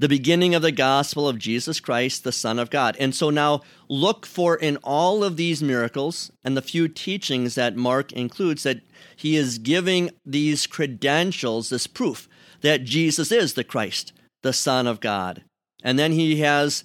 the 0.00 0.08
beginning 0.08 0.54
of 0.54 0.62
the 0.62 0.72
gospel 0.72 1.28
of 1.28 1.38
Jesus 1.38 1.78
Christ, 1.78 2.24
the 2.24 2.32
Son 2.32 2.58
of 2.58 2.70
God. 2.70 2.96
And 2.98 3.14
so 3.14 3.28
now 3.28 3.60
look 3.86 4.24
for 4.24 4.56
in 4.56 4.78
all 4.78 5.22
of 5.22 5.36
these 5.36 5.62
miracles 5.62 6.32
and 6.42 6.56
the 6.56 6.62
few 6.62 6.88
teachings 6.88 7.54
that 7.54 7.76
Mark 7.76 8.10
includes 8.12 8.62
that 8.62 8.80
he 9.14 9.36
is 9.36 9.58
giving 9.58 10.10
these 10.24 10.66
credentials, 10.66 11.68
this 11.68 11.86
proof 11.86 12.30
that 12.62 12.84
Jesus 12.84 13.30
is 13.30 13.52
the 13.52 13.64
Christ, 13.64 14.14
the 14.42 14.54
Son 14.54 14.86
of 14.86 15.00
God. 15.00 15.44
And 15.84 15.98
then 15.98 16.12
he 16.12 16.40
has 16.40 16.82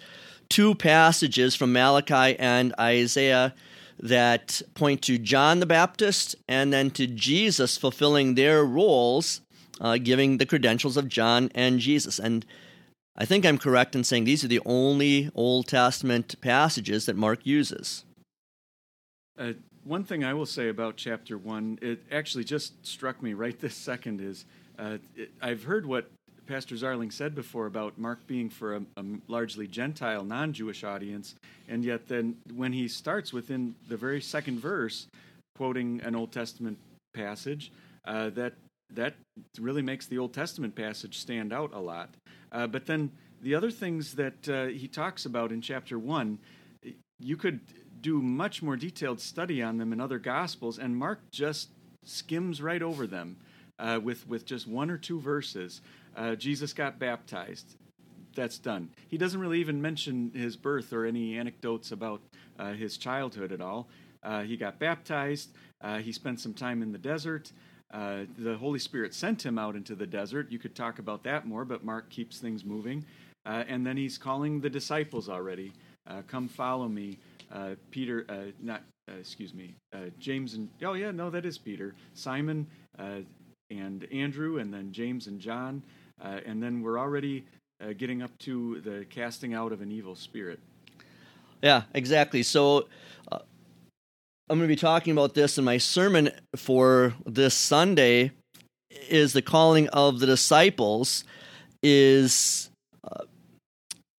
two 0.50 0.76
passages 0.76 1.56
from 1.56 1.74
Malachi 1.74 2.38
and 2.40 2.74
Isaiah 2.80 3.54
that 4.00 4.62
point 4.74 5.02
to 5.04 5.18
John 5.18 5.60
the 5.60 5.66
Baptist 5.66 6.36
and 6.48 6.72
then 6.74 6.92
to 6.92 7.08
Jesus 7.08 7.78
fulfilling 7.78 8.36
their 8.36 8.64
roles, 8.66 9.42
uh, 9.80 9.98
giving 9.98 10.38
the 10.38 10.46
credentials 10.46 10.98
of 10.98 11.08
John 11.08 11.50
and 11.56 11.80
Jesus. 11.80 12.20
And 12.20 12.46
I 13.16 13.26
think 13.26 13.46
I'm 13.46 13.58
correct 13.58 13.96
in 13.96 14.04
saying 14.04 14.26
these 14.26 14.44
are 14.44 14.50
the 14.50 14.62
only 14.66 15.32
Old 15.34 15.68
Testament 15.68 16.36
passages 16.42 17.06
that 17.06 17.16
Mark 17.16 17.46
uses. 17.46 18.04
Uh, 19.38 19.54
one 19.84 20.04
thing 20.04 20.24
I 20.24 20.34
will 20.34 20.46
say 20.46 20.70
about 20.70 20.98
chapter 20.98 21.38
one, 21.38 21.80
it 21.82 22.04
actually 22.12 22.44
just 22.44 22.86
struck 22.86 23.22
me 23.22 23.34
right 23.34 23.58
this 23.60 23.76
second 23.76 24.20
is 24.20 24.46
uh, 24.78 24.98
it, 25.16 25.32
I've 25.42 25.64
heard 25.64 25.86
what 25.86 26.10
Pastor 26.48 26.76
Zarling 26.76 27.12
said 27.12 27.34
before 27.34 27.66
about 27.66 27.98
Mark 27.98 28.26
being 28.28 28.50
for 28.50 28.76
a, 28.76 28.82
a 28.98 29.04
largely 29.28 29.68
Gentile, 29.68 30.24
non 30.24 30.54
Jewish 30.54 30.84
audience, 30.84 31.36
and 31.68 31.84
yet 31.84 32.08
then 32.08 32.38
when 32.54 32.74
he 32.74 32.88
starts 32.88 33.34
within 33.34 33.76
the 33.88 33.98
very 33.98 34.22
second 34.22 34.60
verse, 34.60 35.08
quoting 35.56 36.02
an 36.04 36.16
Old 36.16 36.32
Testament 36.32 36.78
passage, 37.14 37.72
uh, 38.06 38.30
that 38.32 38.54
that 38.94 39.16
really 39.60 39.82
makes 39.82 40.06
the 40.06 40.18
Old 40.18 40.34
Testament 40.34 40.76
passage 40.76 41.18
stand 41.18 41.52
out 41.52 41.74
a 41.74 41.80
lot. 41.80 42.10
Uh, 42.52 42.68
but 42.68 42.86
then 42.86 43.12
the 43.42 43.56
other 43.56 43.72
things 43.72 44.14
that 44.14 44.48
uh, 44.48 44.66
he 44.66 44.88
talks 44.88 45.26
about 45.26 45.52
in 45.52 45.62
chapter 45.62 45.98
one, 45.98 46.38
you 47.20 47.38
could 47.38 47.60
do 48.02 48.22
much 48.22 48.62
more 48.62 48.76
detailed 48.76 49.20
study 49.20 49.64
on 49.64 49.78
them 49.78 49.92
in 49.92 50.00
other 50.00 50.20
Gospels, 50.20 50.78
and 50.78 50.96
Mark 50.96 51.20
just 51.32 51.70
skims 52.04 52.62
right 52.62 52.84
over 52.84 53.08
them 53.08 53.38
uh, 53.80 54.00
with 54.02 54.28
with 54.28 54.46
just 54.46 54.68
one 54.68 54.90
or 54.90 54.98
two 54.98 55.20
verses. 55.20 55.82
Uh, 56.16 56.36
Jesus 56.36 56.74
got 56.74 57.00
baptized. 57.00 57.76
That's 58.36 58.58
done. 58.58 58.90
He 59.08 59.18
doesn't 59.18 59.40
really 59.40 59.60
even 59.60 59.82
mention 59.82 60.32
his 60.34 60.56
birth 60.56 60.92
or 60.92 61.06
any 61.06 61.38
anecdotes 61.38 61.92
about 61.92 62.22
uh, 62.60 62.74
his 62.74 62.98
childhood 62.98 63.52
at 63.52 63.62
all. 63.62 63.88
Uh, 64.24 64.42
he 64.42 64.58
got 64.58 64.80
baptized. 64.80 65.52
Uh, 65.82 66.00
he 66.00 66.12
spent 66.12 66.40
some 66.40 66.54
time 66.54 66.82
in 66.82 66.92
the 66.92 66.98
desert. 66.98 67.52
Uh, 67.94 68.24
the 68.38 68.58
Holy 68.58 68.80
Spirit 68.80 69.14
sent 69.14 69.46
him 69.46 69.58
out 69.58 69.76
into 69.76 69.96
the 69.96 70.08
desert. 70.08 70.52
You 70.52 70.60
could 70.60 70.76
talk 70.76 71.00
about 71.00 71.24
that 71.24 71.46
more, 71.46 71.64
but 71.64 71.86
Mark 71.86 72.10
keeps 72.10 72.40
things 72.40 72.66
moving. 72.66 73.06
Uh, 73.46 73.64
and 73.68 73.86
then 73.86 73.96
he's 73.96 74.18
calling 74.18 74.60
the 74.60 74.70
disciples 74.70 75.30
already. 75.30 75.72
Come 76.28 76.48
follow 76.48 76.88
me. 76.88 77.20
Peter, 77.92 78.26
not, 78.62 78.82
excuse 79.20 79.54
me, 79.54 79.76
James 80.20 80.56
and, 80.56 80.70
oh 80.84 80.94
yeah, 80.94 81.12
no, 81.12 81.30
that 81.30 81.46
is 81.46 81.58
Peter. 81.58 81.96
Simon 82.16 82.68
and 83.70 84.08
Andrew, 84.12 84.58
and 84.58 84.74
then 84.74 84.92
James 84.92 85.28
and 85.28 85.40
John. 85.40 85.84
And 86.22 86.62
then 86.62 86.82
we're 86.82 87.00
already 87.00 87.46
getting 87.98 88.22
up 88.22 88.38
to 88.40 88.82
the 88.82 89.06
casting 89.10 89.54
out 89.54 89.72
of 89.72 89.82
an 89.82 89.92
evil 89.92 90.16
spirit. 90.16 90.60
Yeah, 91.62 91.84
exactly. 91.94 92.44
So 92.44 92.88
I'm 94.48 94.60
going 94.60 94.70
to 94.70 94.76
be 94.76 94.80
talking 94.80 95.12
about 95.12 95.34
this 95.34 95.58
in 95.58 95.64
my 95.64 95.80
sermon 95.80 96.30
for 96.56 97.16
this 97.26 97.56
Sunday 97.56 98.30
is 99.10 99.34
the 99.34 99.42
calling 99.42 99.90
of 99.90 100.20
the 100.20 100.28
disciples 100.28 101.24
is 101.82 102.70
uh, 103.04 103.24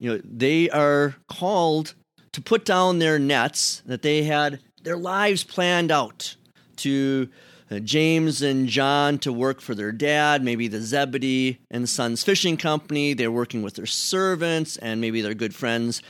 you 0.01 0.11
know 0.11 0.21
they 0.25 0.69
are 0.71 1.15
called 1.29 1.95
to 2.33 2.43
put 2.43 2.65
down 2.65 2.99
their 2.99 3.21
nets 3.21 3.83
that 3.87 4.03
they 4.03 4.25
had 4.25 4.59
their 4.83 4.97
lives 4.97 5.45
planned 5.45 5.93
out 5.93 6.35
to 6.79 7.29
uh, 7.31 7.37
James 7.71 8.43
and 8.43 8.69
John 8.69 9.19
to 9.19 9.33
work 9.33 9.61
for 9.61 9.75
their 9.75 9.93
dad, 9.93 10.43
maybe 10.43 10.69
the 10.69 10.81
Zebedee 10.81 11.59
and 11.71 11.89
Sons 11.89 12.23
Fishing 12.23 12.57
Company. 12.57 13.13
They're 13.13 13.31
working 13.31 13.63
with 13.63 13.75
their 13.75 13.87
servants 13.87 14.77
and 14.77 15.01
maybe 15.01 15.21
their 15.21 15.35
good 15.35 15.55
friends 15.55 16.01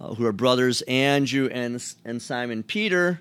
uh, 0.00 0.14
who 0.14 0.24
are 0.24 0.32
brothers 0.32 0.82
Andrew 0.82 1.48
and, 1.52 1.84
and 2.04 2.22
Simon 2.22 2.62
Peter. 2.62 3.20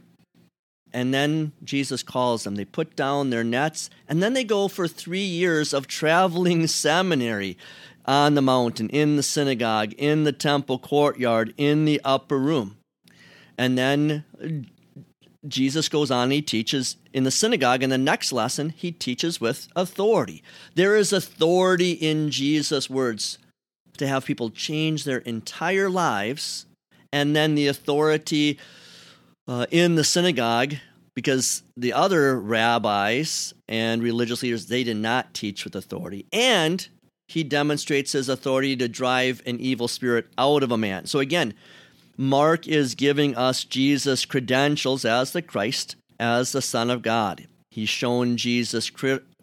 And 0.93 1.11
then 1.11 1.53
Jesus 1.63 2.03
calls 2.03 2.43
them. 2.43 2.55
They 2.55 2.65
put 2.65 2.95
down 2.95 3.31
their 3.31 3.43
nets, 3.43 3.89
and 4.07 4.21
then 4.21 4.33
they 4.33 4.43
go 4.43 4.67
for 4.67 4.87
three 4.87 5.23
years 5.23 5.73
of 5.73 5.87
traveling 5.87 6.67
seminary 6.67 7.57
on 8.05 8.35
the 8.35 8.41
mountain, 8.43 8.89
in 8.89 9.15
the 9.15 9.23
synagogue, 9.23 9.93
in 9.93 10.23
the 10.23 10.31
temple 10.31 10.77
courtyard, 10.77 11.53
in 11.57 11.85
the 11.85 11.99
upper 12.03 12.37
room. 12.37 12.77
And 13.57 13.75
then 13.77 14.23
Jesus 15.47 15.89
goes 15.89 16.09
on, 16.09 16.31
he 16.31 16.41
teaches 16.41 16.97
in 17.11 17.23
the 17.23 17.31
synagogue. 17.31 17.83
In 17.83 17.89
the 17.89 17.97
next 17.97 18.31
lesson, 18.31 18.69
he 18.69 18.91
teaches 18.91 19.41
with 19.41 19.67
authority. 19.75 20.43
There 20.75 20.95
is 20.95 21.11
authority 21.11 21.91
in 21.91 22.29
Jesus' 22.29 22.89
words 22.89 23.37
to 23.97 24.07
have 24.07 24.25
people 24.25 24.49
change 24.49 25.03
their 25.03 25.19
entire 25.19 25.89
lives, 25.89 26.65
and 27.11 27.35
then 27.35 27.55
the 27.55 27.67
authority 27.67 28.57
uh, 29.47 29.65
in 29.71 29.95
the 29.95 30.03
synagogue 30.03 30.75
because 31.15 31.63
the 31.77 31.93
other 31.93 32.39
rabbis 32.39 33.53
and 33.67 34.01
religious 34.01 34.41
leaders 34.41 34.67
they 34.67 34.83
did 34.83 34.97
not 34.97 35.33
teach 35.33 35.63
with 35.63 35.75
authority 35.75 36.25
and 36.31 36.87
he 37.27 37.43
demonstrates 37.43 38.13
his 38.13 38.29
authority 38.29 38.75
to 38.75 38.87
drive 38.87 39.41
an 39.45 39.59
evil 39.59 39.87
spirit 39.87 40.27
out 40.37 40.63
of 40.63 40.71
a 40.71 40.77
man 40.77 41.05
so 41.05 41.19
again 41.19 41.53
mark 42.17 42.67
is 42.67 42.95
giving 42.95 43.35
us 43.35 43.63
jesus 43.63 44.25
credentials 44.25 45.05
as 45.05 45.31
the 45.31 45.41
christ 45.41 45.95
as 46.19 46.51
the 46.51 46.61
son 46.61 46.89
of 46.89 47.01
god 47.01 47.47
he's 47.71 47.89
shown 47.89 48.37
jesus 48.37 48.91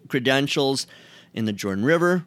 credentials 0.09 0.87
in 1.35 1.45
the 1.45 1.53
jordan 1.53 1.85
river 1.85 2.25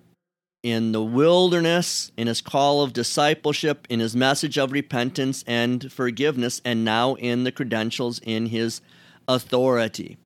in 0.64 0.94
the 0.94 1.04
wilderness, 1.04 2.12
in 2.16 2.28
his 2.28 2.42
call 2.42 2.82
of 2.82 2.94
discipleship, 2.94 3.86
in 3.90 4.00
his 4.00 4.16
message 4.16 4.58
of 4.58 4.72
repentance 4.72 5.44
and 5.46 5.92
forgiveness, 5.92 6.62
and 6.64 6.86
now 6.86 7.16
in 7.16 7.44
the 7.44 7.52
credentials 7.52 8.20
in 8.20 8.48
his 8.48 8.82
authority. 9.28 10.18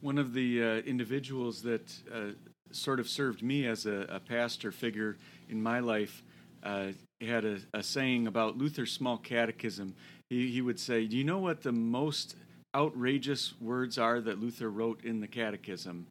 One 0.00 0.18
of 0.18 0.34
the 0.34 0.62
uh, 0.62 0.66
individuals 0.78 1.62
that 1.62 1.92
uh, 2.12 2.32
sort 2.72 2.98
of 2.98 3.08
served 3.08 3.42
me 3.42 3.66
as 3.66 3.86
a, 3.86 4.06
a, 4.08 4.20
pastor 4.20 4.70
figure 4.70 5.16
in 5.48 5.62
my 5.62 5.80
life 5.80 6.22
uh, 6.68 6.92
had 7.22 7.46
a, 7.46 7.58
a, 7.72 7.82
saying 7.82 8.26
about 8.26 8.58
Luther's 8.58 8.92
small 8.92 9.16
catechism. 9.16 9.94
He, 10.28 10.50
he 10.50 10.60
would 10.60 10.78
say, 10.78 11.06
Do 11.06 11.16
you 11.16 11.24
know 11.24 11.38
what 11.38 11.62
the 11.62 11.72
most 11.72 12.36
outrageous 12.76 13.54
words 13.58 13.96
are 13.96 14.20
that 14.20 14.38
Luther 14.38 14.70
wrote 14.70 15.02
in 15.02 15.20
the 15.20 15.26
catechism? 15.26 16.06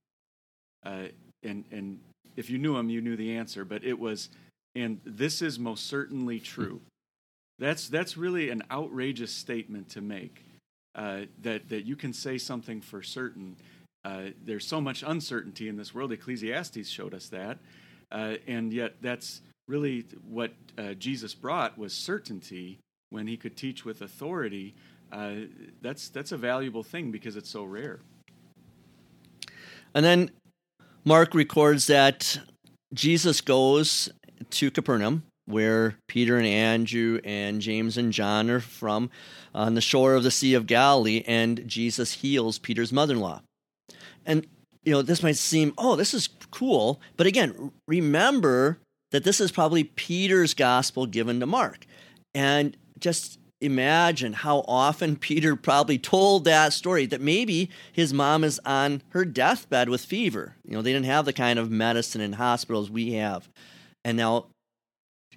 Uh, 0.83 1.09
and, 1.43 1.63
and 1.71 1.99
if 2.35 2.49
you 2.49 2.57
knew 2.57 2.75
him, 2.75 2.89
you 2.89 3.01
knew 3.01 3.15
the 3.15 3.37
answer, 3.37 3.63
but 3.65 3.83
it 3.83 3.99
was, 3.99 4.29
and 4.73 4.99
this 5.05 5.43
is 5.43 5.59
most 5.59 5.85
certainly 5.85 6.39
true. 6.39 6.81
That's, 7.59 7.87
that's 7.87 8.17
really 8.17 8.49
an 8.49 8.63
outrageous 8.71 9.31
statement 9.31 9.89
to 9.89 10.01
make. 10.01 10.43
Uh, 10.95 11.25
that, 11.43 11.69
that 11.69 11.85
you 11.85 11.95
can 11.95 12.11
say 12.11 12.39
something 12.39 12.81
for 12.81 13.03
certain. 13.03 13.55
Uh, 14.03 14.29
there's 14.43 14.65
so 14.65 14.81
much 14.81 15.03
uncertainty 15.05 15.69
in 15.69 15.77
this 15.77 15.93
world. 15.93 16.11
Ecclesiastes 16.11 16.89
showed 16.89 17.13
us 17.13 17.29
that. 17.29 17.59
Uh, 18.11 18.35
and 18.47 18.73
yet, 18.73 18.95
that's 18.99 19.41
really 19.67 20.05
what 20.27 20.51
uh, 20.77 20.93
Jesus 20.93 21.33
brought 21.33 21.77
was 21.77 21.93
certainty 21.93 22.79
when 23.09 23.27
he 23.27 23.37
could 23.37 23.55
teach 23.55 23.85
with 23.85 24.01
authority. 24.01 24.75
Uh, 25.11 25.31
that's, 25.81 26.09
that's 26.09 26.31
a 26.31 26.37
valuable 26.37 26.83
thing 26.83 27.11
because 27.11 27.35
it's 27.35 27.49
so 27.49 27.63
rare. 27.63 27.99
And 29.93 30.05
then 30.05 30.31
Mark 31.05 31.33
records 31.33 31.87
that 31.87 32.39
Jesus 32.93 33.41
goes 33.41 34.09
to 34.49 34.71
Capernaum, 34.71 35.23
where 35.45 35.95
Peter 36.07 36.37
and 36.37 36.45
Andrew 36.45 37.19
and 37.23 37.61
James 37.61 37.97
and 37.97 38.11
John 38.11 38.49
are 38.49 38.59
from, 38.59 39.09
on 39.55 39.73
the 39.73 39.81
shore 39.81 40.13
of 40.13 40.23
the 40.23 40.31
Sea 40.31 40.53
of 40.53 40.67
Galilee, 40.67 41.23
and 41.25 41.65
Jesus 41.65 42.11
heals 42.13 42.59
Peter's 42.59 42.91
mother 42.91 43.13
in 43.13 43.21
law. 43.21 43.41
And, 44.25 44.45
you 44.83 44.91
know, 44.91 45.01
this 45.01 45.23
might 45.23 45.37
seem, 45.37 45.73
oh, 45.77 45.95
this 45.95 46.13
is 46.13 46.27
cool. 46.51 46.99
But 47.15 47.27
again, 47.27 47.71
remember 47.87 48.79
that 49.11 49.23
this 49.23 49.39
is 49.39 49.51
probably 49.51 49.83
Peter's 49.83 50.53
gospel 50.53 51.05
given 51.05 51.39
to 51.39 51.45
Mark. 51.45 51.85
And 52.33 52.75
just 52.99 53.39
imagine 53.61 54.33
how 54.33 54.63
often 54.67 55.15
Peter 55.17 55.55
probably 55.55 55.97
told 55.97 56.45
that 56.45 56.73
story 56.73 57.05
that 57.07 57.21
maybe 57.21 57.69
his 57.91 58.13
mom 58.13 58.43
is 58.43 58.59
on 58.65 59.01
her 59.09 59.25
deathbed 59.25 59.89
with 59.89 60.05
fever. 60.05 60.55
You 60.65 60.75
know, 60.75 60.81
they 60.81 60.93
didn't 60.93 61.05
have 61.05 61.25
the 61.25 61.33
kind 61.33 61.59
of 61.59 61.71
medicine 61.71 62.21
in 62.21 62.33
hospitals 62.33 62.89
we 62.91 63.13
have. 63.13 63.49
And 64.03 64.17
now 64.17 64.47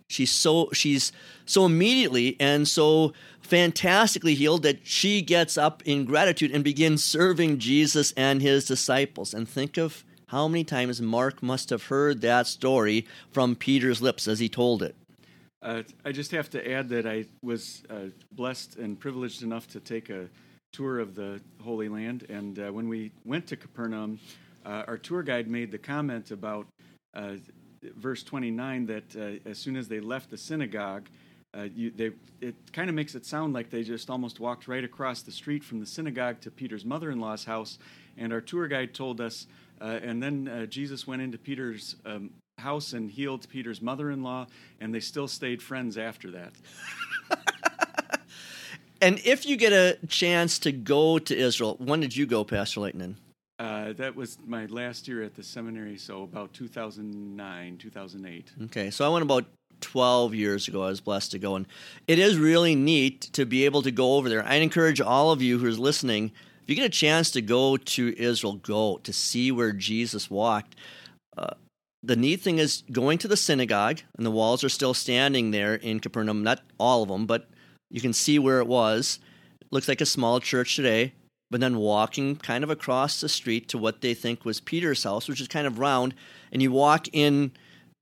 she's 0.09 0.33
so 0.33 0.68
she's 0.72 1.12
so 1.46 1.64
immediately 1.64 2.37
and 2.38 2.68
so 2.68 3.12
fantastically 3.40 4.35
healed 4.35 4.62
that 4.62 4.87
she 4.87 5.22
gets 5.22 5.56
up 5.56 5.83
in 5.85 6.04
gratitude 6.04 6.50
and 6.52 6.62
begins 6.62 7.02
serving 7.02 7.59
Jesus 7.59 8.12
and 8.12 8.42
his 8.42 8.64
disciples. 8.64 9.35
And 9.35 9.48
think 9.48 9.76
of 9.76 10.04
how 10.31 10.47
many 10.47 10.62
times 10.62 11.03
Mark 11.03 11.43
must 11.43 11.71
have 11.71 11.87
heard 11.87 12.21
that 12.21 12.47
story 12.47 13.05
from 13.33 13.57
Peter's 13.57 14.01
lips 14.01 14.29
as 14.29 14.38
he 14.38 14.49
told 14.49 14.81
it. 14.81 14.95
Uh, 15.61 15.83
I 16.05 16.12
just 16.12 16.31
have 16.31 16.49
to 16.51 16.73
add 16.73 16.88
that 16.90 17.05
I 17.05 17.25
was 17.43 17.83
uh, 17.90 18.11
blessed 18.31 18.77
and 18.77 18.99
privileged 18.99 19.43
enough 19.43 19.66
to 19.69 19.81
take 19.81 20.09
a 20.09 20.29
tour 20.73 21.01
of 21.01 21.16
the 21.16 21.40
Holy 21.61 21.88
Land. 21.88 22.27
And 22.29 22.61
uh, 22.61 22.71
when 22.71 22.88
we 22.88 23.11
went 23.25 23.49
to 23.49 23.57
Capernaum, 23.57 24.21
uh, 24.64 24.85
our 24.87 24.97
tour 24.97 25.25
guide 25.25 25.49
made 25.49 25.73
the 25.73 25.79
comment 25.79 26.31
about 26.31 26.69
uh, 27.14 27.33
verse 27.97 28.23
29 28.23 28.87
that 28.87 29.16
uh, 29.16 29.49
as 29.51 29.59
soon 29.59 29.75
as 29.75 29.88
they 29.88 29.99
left 29.99 30.31
the 30.31 30.38
synagogue, 30.38 31.09
you, 31.75 31.90
they, 31.90 32.12
it 32.40 32.55
kind 32.73 32.88
of 32.88 32.95
makes 32.95 33.16
it 33.16 33.27
sound 33.27 33.53
like 33.53 33.69
they 33.69 33.83
just 33.83 34.09
almost 34.11 34.38
walked 34.38 34.69
right 34.69 34.85
across 34.85 35.23
the 35.23 35.33
street 35.33 35.64
from 35.64 35.81
the 35.81 35.87
synagogue 35.87 36.40
to 36.40 36.53
Peter's 36.53 36.85
mother 36.85 37.11
in 37.11 37.19
law's 37.19 37.45
house. 37.45 37.81
And 38.16 38.33
our 38.33 38.40
tour 38.40 38.69
guide 38.69 38.95
told 38.95 39.21
us, 39.21 39.49
and 39.81 40.23
then 40.23 40.49
uh, 40.49 40.66
Jesus 40.66 41.07
went 41.07 41.23
into 41.23 41.38
Peter's 41.38 41.97
um, 42.05 42.31
house 42.59 42.93
and 42.93 43.11
healed 43.11 43.49
Peter's 43.49 43.83
mother 43.83 44.11
in 44.11 44.23
law, 44.23 44.47
and 44.81 44.95
they 44.95 45.01
still 45.01 45.27
stayed 45.27 45.62
friends 45.62 45.99
after 45.99 46.31
that. 46.31 46.53
and 49.01 49.21
if 49.25 49.47
you 49.47 49.57
get 49.57 49.73
a 49.73 49.99
chance 50.07 50.59
to 50.61 50.73
go 50.73 51.19
to 51.19 51.37
Israel, 51.37 51.77
when 51.79 52.01
did 52.01 52.16
you 52.16 52.27
go, 52.27 52.45
Pastor 52.45 52.81
Leighton? 52.81 53.16
Uh, 53.59 53.93
that 53.95 54.16
was 54.16 54.38
my 54.47 54.64
last 54.66 55.07
year 55.07 55.23
at 55.23 55.35
the 55.35 55.43
seminary, 55.43 55.99
so 55.99 56.23
about 56.23 56.53
2009, 56.55 57.77
2008. 57.77 58.53
Okay, 58.64 58.90
so 58.90 59.05
I 59.05 59.09
went 59.09 59.23
about 59.23 59.45
12 59.83 60.35
years 60.35 60.69
ago. 60.69 60.83
I 60.83 60.88
was 60.88 61.01
blessed 61.01 61.33
to 61.33 61.38
go, 61.38 61.57
and 61.57 61.66
it 62.07 62.19
is 62.19 62.38
really 62.38 62.75
neat 62.75 63.21
to 63.33 63.45
be 63.45 63.66
able 63.66 63.83
to 63.83 63.90
go 63.90 64.14
over 64.14 64.29
there. 64.29 64.45
I 64.47 64.55
encourage 64.57 65.01
all 65.01 65.31
of 65.31 65.43
you 65.43 65.59
who 65.59 65.66
are 65.66 65.73
listening 65.73 66.33
you 66.70 66.76
get 66.76 66.87
a 66.87 66.88
chance 66.88 67.30
to 67.33 67.42
go 67.42 67.76
to 67.76 68.14
Israel, 68.18 68.54
go 68.54 68.98
to 68.98 69.12
see 69.12 69.50
where 69.50 69.72
Jesus 69.72 70.30
walked. 70.30 70.76
Uh, 71.37 71.54
the 72.02 72.16
neat 72.16 72.40
thing 72.40 72.59
is 72.59 72.83
going 72.90 73.18
to 73.18 73.28
the 73.28 73.37
synagogue, 73.37 74.00
and 74.16 74.24
the 74.24 74.30
walls 74.30 74.64
are 74.64 74.68
still 74.68 74.94
standing 74.94 75.50
there 75.50 75.74
in 75.74 76.00
Capernaum. 76.00 76.42
Not 76.42 76.62
all 76.78 77.02
of 77.02 77.09
them, 77.09 77.26
but 77.26 77.48
you 77.90 78.00
can 78.00 78.12
see 78.12 78.38
where 78.38 78.61
it 78.61 78.66
was. 78.66 79.18
It 79.61 79.68
looks 79.70 79.88
like 79.88 80.00
a 80.00 80.06
small 80.06 80.40
church 80.40 80.76
today. 80.76 81.12
But 81.50 81.61
then 81.61 81.78
walking 81.78 82.37
kind 82.37 82.62
of 82.62 82.70
across 82.70 83.20
the 83.20 83.28
street 83.28 83.68
to 83.68 83.78
what 83.78 84.00
they 84.00 84.14
think 84.14 84.44
was 84.44 84.61
Peter's 84.61 85.02
house, 85.02 85.28
which 85.28 85.40
is 85.40 85.48
kind 85.48 85.66
of 85.66 85.80
round, 85.80 86.14
and 86.52 86.62
you 86.62 86.70
walk 86.70 87.09
in 87.12 87.50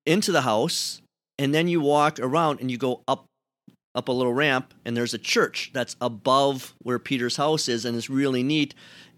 into 0.04 0.32
the 0.32 0.42
house, 0.42 1.00
and 1.38 1.54
then 1.54 1.66
you 1.66 1.80
walk 1.80 2.20
around 2.20 2.60
and 2.60 2.70
you 2.70 2.76
go 2.76 3.00
up 3.08 3.24
up 3.94 4.08
a 4.08 4.12
little 4.12 4.32
ramp, 4.32 4.74
and 4.84 4.96
there's 4.96 5.14
a 5.14 5.18
church 5.18 5.70
that's 5.72 5.96
above 6.00 6.74
where 6.82 6.98
Peter's 6.98 7.36
house 7.36 7.68
is, 7.68 7.84
and 7.84 7.96
it's 7.96 8.10
really 8.10 8.42
neat. 8.42 8.74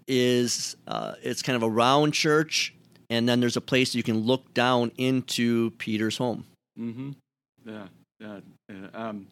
Is 0.09 0.77
uh, 0.89 1.15
it's 1.23 1.43
kind 1.43 1.57
of 1.57 1.63
a 1.63 1.69
round 1.69 2.15
church 2.15 2.75
and 3.11 3.29
then 3.29 3.41
there's 3.41 3.57
a 3.57 3.61
place 3.61 3.95
you 3.95 4.05
can 4.05 4.21
look 4.21 4.55
down 4.55 4.93
into 4.97 5.73
Peter's 5.73 6.17
home. 6.17 6.47
Mm-hmm. 6.79 7.11
Yeah. 7.67 7.87
Uh, 8.25 8.41
uh, 8.71 8.75
um, 8.95 9.27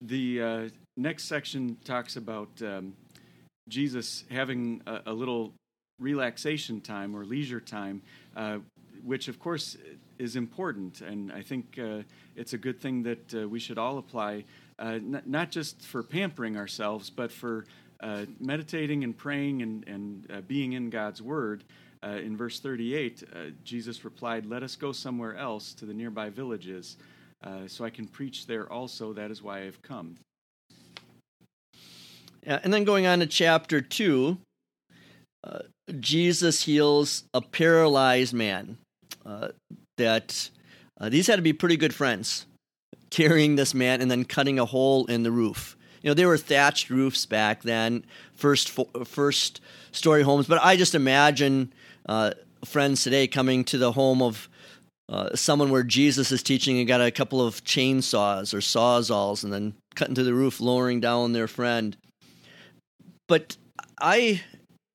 the 0.00 0.42
uh, 0.42 0.68
next 0.96 1.24
section 1.24 1.76
talks 1.84 2.16
about 2.16 2.48
um, 2.60 2.94
Jesus 3.68 4.24
having 4.30 4.82
a, 4.86 5.00
a, 5.06 5.12
little 5.12 5.52
relaxation 6.00 6.80
time 6.80 7.14
or 7.14 7.24
leisure 7.24 7.60
time, 7.60 8.02
uh, 8.34 8.58
which 9.04 9.28
of 9.28 9.38
course 9.38 9.76
is 10.22 10.36
important, 10.36 11.00
and 11.00 11.32
I 11.32 11.42
think 11.42 11.78
uh, 11.78 12.02
it's 12.36 12.52
a 12.52 12.58
good 12.58 12.80
thing 12.80 13.02
that 13.02 13.34
uh, 13.34 13.48
we 13.48 13.58
should 13.58 13.78
all 13.78 13.98
apply, 13.98 14.44
n- 14.78 15.22
not 15.26 15.50
just 15.50 15.82
for 15.82 16.02
pampering 16.02 16.56
ourselves, 16.56 17.10
but 17.10 17.32
for 17.32 17.66
meditating 18.40 19.04
and 19.04 19.16
praying 19.16 19.62
and, 19.62 19.86
and 19.86 20.48
being 20.48 20.72
in 20.72 20.90
God's 20.90 21.22
Word. 21.22 21.62
Uh, 22.04 22.16
in 22.16 22.36
verse 22.36 22.58
38, 22.58 23.22
uh, 23.22 23.38
Jesus 23.62 24.04
replied, 24.04 24.44
Let 24.44 24.64
us 24.64 24.74
go 24.74 24.90
somewhere 24.90 25.36
else 25.36 25.72
to 25.74 25.86
the 25.86 25.94
nearby 25.94 26.30
villages, 26.30 26.96
uh, 27.44 27.68
so 27.68 27.84
I 27.84 27.90
can 27.90 28.06
preach 28.08 28.46
there 28.46 28.70
also. 28.72 29.12
That 29.12 29.30
is 29.30 29.40
why 29.40 29.60
I 29.60 29.64
have 29.66 29.80
come. 29.82 30.16
Yeah, 32.44 32.58
and 32.64 32.74
then 32.74 32.82
going 32.82 33.06
on 33.06 33.20
to 33.20 33.26
chapter 33.26 33.80
2, 33.80 34.36
uh, 35.44 35.58
Jesus 36.00 36.64
heals 36.64 37.22
a 37.32 37.40
paralyzed 37.40 38.34
man. 38.34 38.78
Uh, 39.24 39.48
that 40.02 40.50
uh, 41.00 41.08
these 41.08 41.26
had 41.26 41.36
to 41.36 41.42
be 41.42 41.52
pretty 41.52 41.76
good 41.76 41.94
friends, 41.94 42.46
carrying 43.10 43.56
this 43.56 43.74
man 43.74 44.00
and 44.00 44.10
then 44.10 44.24
cutting 44.24 44.58
a 44.58 44.64
hole 44.64 45.06
in 45.06 45.22
the 45.22 45.32
roof 45.32 45.76
you 46.02 46.10
know, 46.10 46.14
they 46.14 46.26
were 46.26 46.36
thatched 46.36 46.90
roofs 46.90 47.26
back 47.26 47.62
then, 47.62 48.04
first 48.34 48.76
first 49.04 49.60
story 49.92 50.22
homes. 50.22 50.46
But 50.48 50.62
I 50.62 50.76
just 50.76 50.94
imagine 50.94 51.72
uh, 52.08 52.32
friends 52.64 53.04
today 53.04 53.28
coming 53.28 53.64
to 53.64 53.78
the 53.78 53.92
home 53.92 54.20
of 54.20 54.48
uh, 55.08 55.34
someone 55.36 55.70
where 55.70 55.84
Jesus 55.84 56.32
is 56.32 56.42
teaching 56.42 56.78
and 56.78 56.88
got 56.88 57.00
a 57.00 57.10
couple 57.10 57.44
of 57.44 57.62
chainsaws 57.64 58.52
or 58.52 58.58
sawzalls 58.58 59.44
and 59.44 59.52
then 59.52 59.74
cutting 59.94 60.14
to 60.16 60.24
the 60.24 60.34
roof, 60.34 60.60
lowering 60.60 61.00
down 61.00 61.32
their 61.32 61.48
friend. 61.48 61.96
But 63.28 63.56
I, 64.00 64.42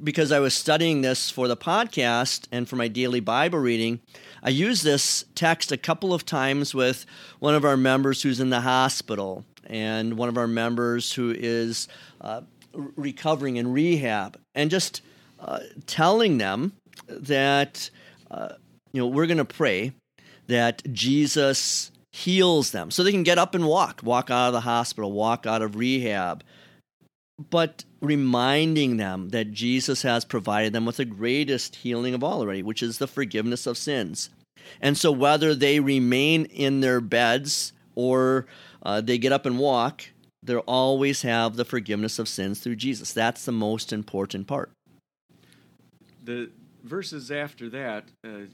because 0.04 0.32
I 0.32 0.40
was 0.40 0.54
studying 0.54 1.02
this 1.02 1.30
for 1.30 1.48
the 1.48 1.58
podcast 1.58 2.48
and 2.52 2.70
for 2.70 2.76
my 2.76 2.88
daily 2.88 3.20
Bible 3.20 3.60
reading, 3.60 4.00
I 4.44 4.50
used 4.50 4.84
this 4.84 5.26
text 5.34 5.72
a 5.72 5.78
couple 5.78 6.14
of 6.14 6.26
times 6.26 6.76
with 6.76 7.06
one 7.40 7.56
of 7.56 7.66
our 7.66 7.78
members 7.78 8.22
who's 8.22 8.40
in 8.40 8.50
the 8.50 8.62
hospital 8.62 9.44
and 9.66 10.18
one 10.18 10.30
of 10.30 10.38
our 10.38 10.48
members 10.48 11.14
who 11.14 11.34
is 11.36 11.88
uh, 12.22 12.42
recovering 12.74 13.58
in 13.58 13.74
rehab, 13.74 14.40
and 14.56 14.70
just 14.70 15.02
uh, 15.40 15.60
telling 15.88 16.38
them 16.38 16.74
that 17.08 17.90
uh, 18.32 18.50
you 18.94 19.02
know 19.02 19.08
we're 19.08 19.26
going 19.26 19.38
to 19.38 19.46
pray 19.46 19.92
that 20.48 20.82
Jesus 20.94 21.92
heals 22.12 22.72
them 22.72 22.90
so 22.90 23.04
they 23.04 23.12
can 23.12 23.24
get 23.24 23.38
up 23.38 23.54
and 23.54 23.68
walk, 23.68 24.02
walk 24.04 24.32
out 24.32 24.48
of 24.48 24.54
the 24.54 24.62
hospital, 24.62 25.12
walk 25.12 25.46
out 25.46 25.62
of 25.62 25.76
rehab, 25.76 26.44
but 27.50 27.84
reminding 28.02 28.98
them 28.98 29.30
that 29.30 29.52
Jesus 29.52 30.02
has 30.02 30.26
provided 30.26 30.74
them 30.74 30.86
with 30.86 30.98
the 30.98 31.06
greatest 31.06 31.78
healing 31.78 32.14
of 32.14 32.24
all 32.24 32.42
already, 32.42 32.64
which 32.64 32.82
is 32.82 32.98
the 32.98 33.08
forgiveness 33.08 33.68
of 33.68 33.78
sins. 33.78 34.30
And 34.82 34.98
so, 34.98 35.12
whether 35.12 35.56
they 35.56 35.80
remain 35.80 36.46
in 36.46 36.82
their 36.82 37.00
beds 37.00 37.74
or 37.96 38.48
uh, 38.84 39.02
they 39.02 39.18
get 39.18 39.32
up 39.32 39.46
and 39.46 39.60
walk, 39.60 40.04
they'll 40.44 40.60
always 40.60 41.22
have 41.22 41.56
the 41.56 41.66
forgiveness 41.66 42.20
of 42.20 42.28
sins 42.28 42.60
through 42.60 42.76
Jesus. 42.76 43.14
That's 43.14 43.46
the 43.46 43.52
most 43.52 43.94
important 43.94 44.48
part. 44.48 44.72
The 46.24 46.50
verses 46.84 47.32
after 47.32 47.70
that 47.70 48.06
uh, 48.26 48.48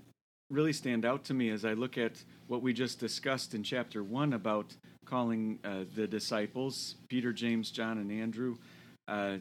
really 0.49 0.73
stand 0.73 1.05
out 1.05 1.23
to 1.25 1.33
me 1.33 1.49
as 1.49 1.65
I 1.65 1.73
look 1.73 1.97
at 1.97 2.23
what 2.47 2.61
we 2.61 2.73
just 2.73 2.99
discussed 2.99 3.53
in 3.53 3.63
chapter 3.63 4.03
1 4.03 4.33
about 4.33 4.75
calling 5.05 5.59
uh, 5.63 5.83
the 5.95 6.07
disciples, 6.07 6.95
Peter, 7.09 7.33
James, 7.33 7.71
John, 7.71 7.97
and 7.97 8.11
Andrew, 8.11 8.57
uh, 9.07 9.37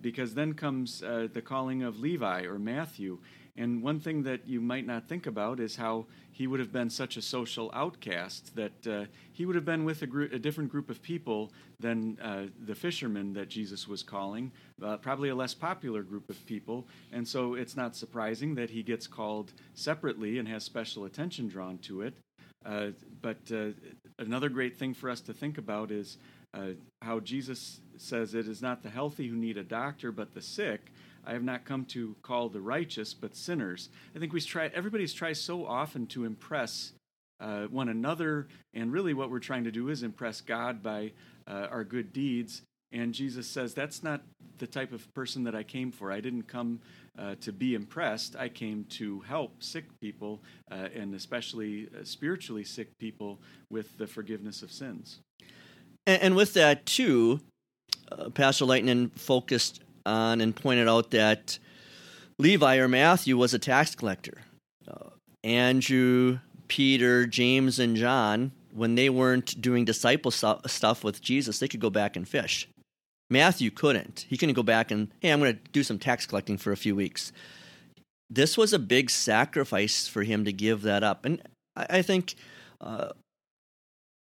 because 0.00 0.34
then 0.34 0.54
comes 0.54 1.02
uh, 1.02 1.28
the 1.32 1.42
calling 1.42 1.82
of 1.82 2.00
Levi 2.00 2.42
or 2.42 2.58
Matthew. 2.58 3.18
And 3.56 3.82
one 3.82 3.98
thing 3.98 4.22
that 4.22 4.46
you 4.46 4.60
might 4.60 4.86
not 4.86 5.08
think 5.08 5.26
about 5.26 5.58
is 5.58 5.74
how 5.74 6.06
he 6.30 6.46
would 6.46 6.60
have 6.60 6.72
been 6.72 6.90
such 6.90 7.16
a 7.16 7.22
social 7.22 7.72
outcast 7.74 8.54
that 8.54 8.86
uh, 8.86 9.06
he 9.32 9.44
would 9.46 9.56
have 9.56 9.64
been 9.64 9.84
with 9.84 10.00
a, 10.02 10.28
a 10.32 10.38
different 10.38 10.70
group 10.70 10.90
of 10.90 11.02
people 11.02 11.52
than 11.80 12.16
uh, 12.22 12.44
the 12.66 12.74
fishermen 12.74 13.32
that 13.32 13.48
Jesus 13.48 13.88
was 13.88 14.04
calling, 14.04 14.52
uh, 14.80 14.96
probably 14.98 15.30
a 15.30 15.34
less 15.34 15.54
popular 15.54 16.02
group 16.02 16.30
of 16.30 16.44
people. 16.46 16.86
And 17.12 17.26
so 17.26 17.54
it's 17.54 17.76
not 17.76 17.96
surprising 17.96 18.54
that 18.54 18.70
he 18.70 18.84
gets 18.84 19.08
called 19.08 19.52
separately 19.74 20.38
and 20.38 20.46
has 20.46 20.62
special 20.62 21.04
attention 21.04 21.48
drawn 21.48 21.78
to 21.78 22.02
it. 22.02 22.14
Uh, 22.64 22.88
but 23.22 23.38
another 24.18 24.48
great 24.48 24.76
thing 24.76 24.94
for 24.94 25.10
us 25.10 25.20
to 25.22 25.32
think 25.32 25.58
about 25.58 25.90
is 25.90 26.18
uh, 26.54 26.70
how 27.02 27.20
Jesus 27.20 27.80
says 27.96 28.34
it 28.34 28.48
is 28.48 28.62
not 28.62 28.82
the 28.82 28.90
healthy 28.90 29.28
who 29.28 29.36
need 29.36 29.56
a 29.56 29.64
doctor, 29.64 30.12
but 30.12 30.34
the 30.34 30.42
sick. 30.42 30.92
I 31.26 31.32
have 31.32 31.44
not 31.44 31.64
come 31.64 31.84
to 31.86 32.16
call 32.22 32.48
the 32.48 32.60
righteous, 32.60 33.12
but 33.12 33.36
sinners. 33.36 33.90
I 34.16 34.18
think 34.18 34.32
we 34.32 34.40
try. 34.40 34.70
Everybody's 34.74 35.12
tried 35.12 35.36
so 35.36 35.66
often 35.66 36.06
to 36.08 36.24
impress 36.24 36.92
uh, 37.40 37.64
one 37.64 37.88
another, 37.88 38.48
and 38.74 38.92
really, 38.92 39.14
what 39.14 39.30
we're 39.30 39.38
trying 39.38 39.64
to 39.64 39.70
do 39.70 39.90
is 39.90 40.02
impress 40.02 40.40
God 40.40 40.82
by 40.82 41.12
uh, 41.46 41.66
our 41.70 41.84
good 41.84 42.12
deeds. 42.12 42.62
And 42.90 43.12
Jesus 43.12 43.46
says 43.46 43.74
that's 43.74 44.02
not 44.02 44.22
the 44.56 44.66
type 44.66 44.92
of 44.92 45.12
person 45.14 45.44
that 45.44 45.54
I 45.54 45.62
came 45.62 45.92
for. 45.92 46.10
I 46.10 46.20
didn't 46.20 46.44
come 46.44 46.80
uh, 47.18 47.34
to 47.42 47.52
be 47.52 47.74
impressed. 47.74 48.34
I 48.34 48.48
came 48.48 48.84
to 48.90 49.20
help 49.20 49.62
sick 49.62 49.84
people, 50.00 50.42
uh, 50.70 50.88
and 50.94 51.14
especially 51.14 51.88
uh, 51.94 52.04
spiritually 52.04 52.64
sick 52.64 52.96
people, 52.98 53.40
with 53.70 53.98
the 53.98 54.06
forgiveness 54.06 54.62
of 54.62 54.72
sins. 54.72 55.20
And, 56.08 56.22
and 56.22 56.36
with 56.36 56.54
that 56.54 56.86
too, 56.86 57.40
uh, 58.10 58.30
Pastor 58.30 58.64
Lightning 58.64 59.10
focused 59.10 59.80
on 60.06 60.40
and 60.40 60.56
pointed 60.56 60.88
out 60.88 61.10
that 61.12 61.58
Levi 62.38 62.78
or 62.78 62.88
Matthew 62.88 63.36
was 63.36 63.52
a 63.54 63.58
tax 63.58 63.94
collector. 63.94 64.38
Uh, 64.88 65.10
Andrew, 65.44 66.38
Peter, 66.66 67.26
James, 67.26 67.78
and 67.78 67.94
John, 67.94 68.52
when 68.72 68.94
they 68.94 69.10
weren't 69.10 69.60
doing 69.60 69.84
disciple 69.84 70.30
stuff 70.30 71.04
with 71.04 71.20
Jesus, 71.20 71.58
they 71.58 71.68
could 71.68 71.80
go 71.80 71.90
back 71.90 72.16
and 72.16 72.26
fish. 72.26 72.68
Matthew 73.30 73.70
couldn't. 73.70 74.24
He 74.28 74.38
couldn't 74.38 74.54
go 74.54 74.62
back 74.62 74.90
and, 74.90 75.12
hey, 75.20 75.30
I'm 75.30 75.40
going 75.40 75.52
to 75.52 75.60
do 75.72 75.82
some 75.82 75.98
tax 75.98 76.26
collecting 76.26 76.56
for 76.56 76.72
a 76.72 76.76
few 76.76 76.96
weeks. 76.96 77.32
This 78.30 78.56
was 78.56 78.72
a 78.72 78.78
big 78.78 79.10
sacrifice 79.10 80.08
for 80.08 80.22
him 80.22 80.46
to 80.46 80.52
give 80.52 80.82
that 80.82 81.02
up. 81.02 81.26
And 81.26 81.42
I, 81.76 81.86
I 81.90 82.02
think, 82.02 82.36
uh, 82.80 83.10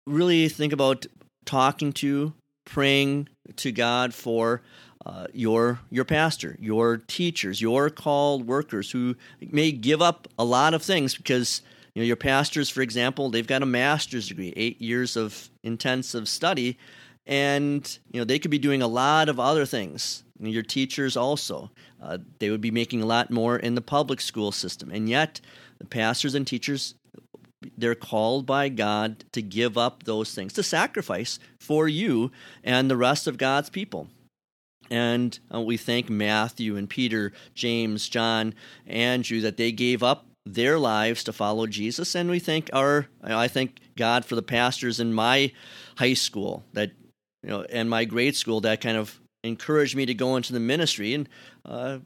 really 0.07 0.47
think 0.47 0.71
about 0.71 1.05
talking 1.45 1.93
to, 1.93 2.33
praying 2.65 3.29
to 3.57 3.71
God 3.71 4.13
for 4.13 4.61
uh, 5.05 5.27
your 5.33 5.79
your 5.89 6.05
pastor, 6.05 6.55
your 6.59 6.97
teachers, 6.97 7.61
your 7.61 7.89
called 7.89 8.47
workers 8.47 8.91
who 8.91 9.15
may 9.41 9.71
give 9.71 10.01
up 10.01 10.27
a 10.39 10.45
lot 10.45 10.73
of 10.73 10.81
things 10.81 11.15
because 11.15 11.61
you 11.93 12.01
know 12.01 12.05
your 12.05 12.15
pastors, 12.15 12.69
for 12.69 12.81
example, 12.81 13.29
they've 13.29 13.47
got 13.47 13.61
a 13.61 13.65
master's 13.65 14.29
degree, 14.29 14.53
eight 14.55 14.81
years 14.81 15.17
of 15.17 15.49
intensive 15.63 16.27
study, 16.27 16.77
and 17.25 17.99
you 18.11 18.19
know 18.19 18.23
they 18.23 18.39
could 18.39 18.51
be 18.51 18.57
doing 18.57 18.81
a 18.81 18.87
lot 18.87 19.27
of 19.27 19.39
other 19.39 19.65
things. 19.65 20.23
Your 20.39 20.63
teachers 20.63 21.15
also, 21.15 21.71
uh, 22.01 22.17
they 22.39 22.49
would 22.49 22.61
be 22.61 22.71
making 22.71 23.01
a 23.01 23.05
lot 23.05 23.29
more 23.29 23.57
in 23.57 23.75
the 23.75 23.81
public 23.81 24.19
school 24.19 24.51
system, 24.51 24.89
and 24.91 25.09
yet 25.09 25.41
the 25.79 25.85
pastors 25.85 26.33
and 26.33 26.47
teachers 26.47 26.95
they're 27.77 27.95
called 27.95 28.45
by 28.45 28.69
God 28.69 29.25
to 29.31 29.41
give 29.41 29.77
up 29.77 30.03
those 30.03 30.33
things, 30.33 30.53
to 30.53 30.63
sacrifice 30.63 31.39
for 31.59 31.87
you 31.87 32.31
and 32.63 32.89
the 32.89 32.97
rest 32.97 33.27
of 33.27 33.37
God's 33.37 33.69
people. 33.69 34.07
And 34.89 35.37
uh, 35.53 35.61
we 35.61 35.77
thank 35.77 36.09
Matthew 36.09 36.75
and 36.75 36.89
Peter, 36.89 37.31
James, 37.55 38.09
John, 38.09 38.53
Andrew 38.85 39.41
that 39.41 39.57
they 39.57 39.71
gave 39.71 40.03
up 40.03 40.25
their 40.45 40.77
lives 40.77 41.23
to 41.23 41.33
follow 41.33 41.67
Jesus. 41.67 42.15
And 42.15 42.29
we 42.29 42.39
thank 42.39 42.69
our, 42.73 43.07
I 43.23 43.47
thank 43.47 43.79
God 43.95 44.25
for 44.25 44.35
the 44.35 44.41
pastors 44.41 44.99
in 44.99 45.13
my 45.13 45.51
high 45.97 46.13
school 46.13 46.63
that, 46.73 46.91
you 47.43 47.49
know, 47.49 47.61
and 47.63 47.89
my 47.89 48.05
grade 48.05 48.35
school 48.35 48.61
that 48.61 48.81
kind 48.81 48.97
of 48.97 49.19
encouraged 49.43 49.95
me 49.95 50.05
to 50.05 50.13
go 50.13 50.35
into 50.35 50.53
the 50.53 50.59
ministry. 50.59 51.13
And, 51.13 51.29
uh, 51.65 51.99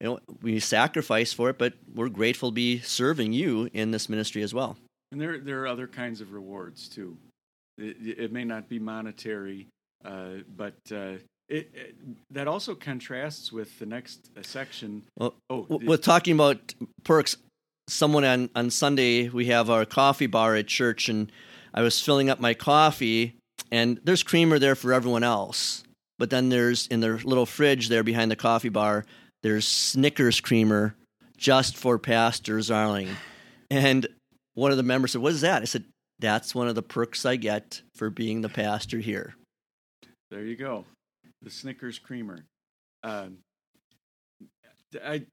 you 0.00 0.08
know, 0.08 0.18
we 0.42 0.60
sacrifice 0.60 1.32
for 1.32 1.50
it, 1.50 1.58
but 1.58 1.74
we're 1.94 2.08
grateful 2.08 2.50
to 2.50 2.54
be 2.54 2.80
serving 2.80 3.32
you 3.32 3.68
in 3.72 3.90
this 3.90 4.08
ministry 4.08 4.42
as 4.42 4.52
well. 4.52 4.76
And 5.14 5.20
there, 5.20 5.38
there 5.38 5.62
are 5.62 5.68
other 5.68 5.86
kinds 5.86 6.20
of 6.20 6.32
rewards 6.32 6.88
too. 6.88 7.16
It, 7.78 8.18
it 8.18 8.32
may 8.32 8.42
not 8.42 8.68
be 8.68 8.80
monetary, 8.80 9.68
uh, 10.04 10.38
but 10.56 10.74
uh, 10.90 11.18
it, 11.48 11.70
it, 11.72 11.94
that 12.32 12.48
also 12.48 12.74
contrasts 12.74 13.52
with 13.52 13.78
the 13.78 13.86
next 13.86 14.28
uh, 14.36 14.42
section. 14.42 15.04
Well, 15.16 15.36
oh, 15.50 15.68
with 15.68 16.02
talking 16.02 16.34
about 16.34 16.74
perks, 17.04 17.36
someone 17.88 18.24
on 18.24 18.50
on 18.56 18.70
Sunday 18.70 19.28
we 19.28 19.46
have 19.46 19.70
our 19.70 19.84
coffee 19.84 20.26
bar 20.26 20.56
at 20.56 20.66
church, 20.66 21.08
and 21.08 21.30
I 21.72 21.82
was 21.82 22.00
filling 22.00 22.28
up 22.28 22.40
my 22.40 22.54
coffee, 22.54 23.36
and 23.70 24.00
there's 24.02 24.24
creamer 24.24 24.58
there 24.58 24.74
for 24.74 24.92
everyone 24.92 25.22
else, 25.22 25.84
but 26.18 26.30
then 26.30 26.48
there's 26.48 26.88
in 26.88 26.98
the 26.98 27.20
little 27.22 27.46
fridge 27.46 27.88
there 27.88 28.02
behind 28.02 28.32
the 28.32 28.36
coffee 28.36 28.68
bar, 28.68 29.04
there's 29.44 29.68
Snickers 29.68 30.40
creamer 30.40 30.96
just 31.36 31.76
for 31.76 32.00
Pastor 32.00 32.58
Zarling, 32.58 33.10
and 33.70 34.08
one 34.54 34.70
of 34.70 34.76
the 34.76 34.82
members 34.82 35.12
said, 35.12 35.22
"What 35.22 35.32
is 35.32 35.42
that?" 35.42 35.62
I 35.62 35.66
said, 35.66 35.84
"That's 36.18 36.54
one 36.54 36.68
of 36.68 36.74
the 36.74 36.82
perks 36.82 37.24
I 37.26 37.36
get 37.36 37.82
for 37.94 38.10
being 38.10 38.40
the 38.40 38.48
pastor 38.48 38.98
here." 38.98 39.34
There 40.30 40.44
you 40.44 40.56
go 40.56 40.84
the 41.44 41.50
Snickers 41.50 41.98
creamer. 41.98 42.44
Um, 43.02 43.38
I 45.04 45.26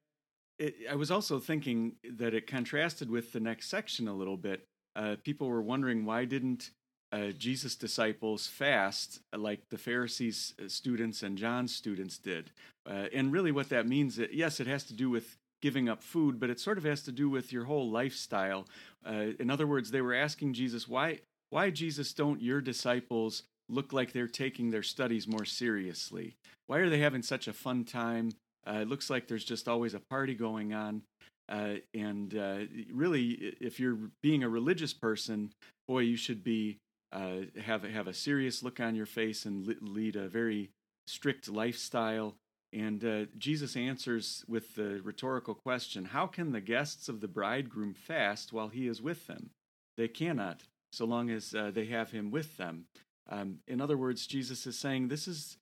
it, 0.60 0.75
I 0.89 0.95
was 0.95 1.10
also 1.10 1.39
thinking 1.39 1.93
that 2.17 2.34
it 2.34 2.45
contrasted 2.45 3.10
with 3.10 3.31
the 3.31 3.39
next 3.39 3.69
section 3.69 4.07
a 4.07 4.13
little 4.13 4.38
bit. 4.38 4.63
Uh, 4.95 5.15
people 5.23 5.47
were 5.47 5.62
wondering 5.62 6.05
why 6.05 6.25
didn't 6.25 6.71
uh, 7.12 7.31
Jesus' 7.38 7.75
disciples 7.75 8.47
fast 8.47 9.19
like 9.36 9.62
the 9.69 9.77
Pharisees' 9.77 10.53
uh, 10.60 10.67
students 10.67 11.23
and 11.23 11.38
John's 11.38 11.73
students 11.73 12.17
did? 12.17 12.51
Uh, 12.88 13.07
and 13.13 13.31
really, 13.31 13.51
what 13.51 13.69
that 13.69 13.88
means, 13.88 14.19
uh, 14.19 14.27
yes, 14.31 14.60
it 14.60 14.67
has 14.67 14.84
to 14.86 14.93
do 14.93 15.10
with 15.10 15.38
giving 15.62 15.89
up 15.89 16.02
food, 16.04 16.39
but 16.39 16.50
it 16.50 16.60
sort 16.60 16.78
of 16.78 16.84
has 16.84 17.02
to 17.04 17.12
do 17.12 17.30
with 17.30 17.52
your 17.52 17.65
whole 17.65 17.89
lifestyle. 17.89 18.67
Uh, 19.06 19.28
in 19.39 19.50
other 19.50 19.67
words, 19.67 19.91
they 19.91 20.02
were 20.02 20.13
asking 20.13 20.54
Jesus, 20.54 20.88
why, 20.88 21.19
why 21.50 21.69
Jesus, 21.69 22.13
don't 22.13 22.41
your 22.41 22.62
disciples 22.62 23.43
look 23.69 23.93
like 23.93 24.12
they're 24.12 24.28
taking 24.28 24.71
their 24.71 24.84
studies 24.84 25.28
more 25.28 25.45
seriously? 25.45 26.36
Why 26.67 26.80
are 26.80 26.89
they 26.89 27.00
having 27.00 27.21
such 27.21 27.47
a 27.47 27.54
fun 27.54 27.84
time? 27.84 28.32
Uh, 28.67 28.80
it 28.82 28.89
looks 28.89 29.10
like 29.10 29.28
there's 29.28 29.45
just 29.45 29.67
always 29.67 29.93
a 29.93 30.00
party 30.00 30.36
going 30.36 30.74
on. 30.74 31.04
Uh, 31.50 31.76
and 31.93 32.36
uh, 32.38 32.60
really, 32.91 33.56
if 33.60 33.80
you're 33.80 33.97
being 34.21 34.43
a 34.43 34.50
religious 34.50 34.93
person, 34.93 35.52
boy, 35.88 36.00
you 36.00 36.15
should 36.15 36.43
be 36.43 36.78
uh, 37.12 37.41
have 37.62 37.84
have 37.84 38.08
a 38.08 38.13
serious 38.13 38.63
look 38.63 38.80
on 38.80 38.95
your 38.95 39.06
face 39.06 39.45
and 39.45 39.67
lead 39.82 40.15
a 40.15 40.30
very 40.30 40.69
strict 41.08 41.50
lifestyle. 41.50 42.36
And 42.73 43.03
uh, 43.03 43.25
Jesus 43.38 43.75
answers 43.75 44.45
with 44.47 44.75
the 44.75 45.01
rhetorical 45.03 45.55
question: 45.55 46.05
How 46.05 46.27
can 46.27 46.51
the 46.51 46.62
guests 46.62 47.10
of 47.10 47.19
the 47.19 47.27
bridegroom 47.27 47.93
fast 47.93 48.53
while 48.53 48.69
he 48.69 48.88
is 48.88 49.01
with 49.01 49.27
them? 49.27 49.49
They 49.97 50.07
cannot, 50.07 50.63
so 50.93 51.05
long 51.05 51.29
as 51.29 51.53
uh, 51.53 51.71
they 51.73 51.86
have 51.86 52.12
him 52.12 52.31
with 52.31 52.57
them. 52.57 52.86
Um, 53.29 53.60
in 53.67 53.81
other 53.81 53.97
words, 53.97 54.25
Jesus 54.25 54.65
is 54.65 54.77
saying 54.77 55.07
this 55.07 55.27
is 55.27 55.57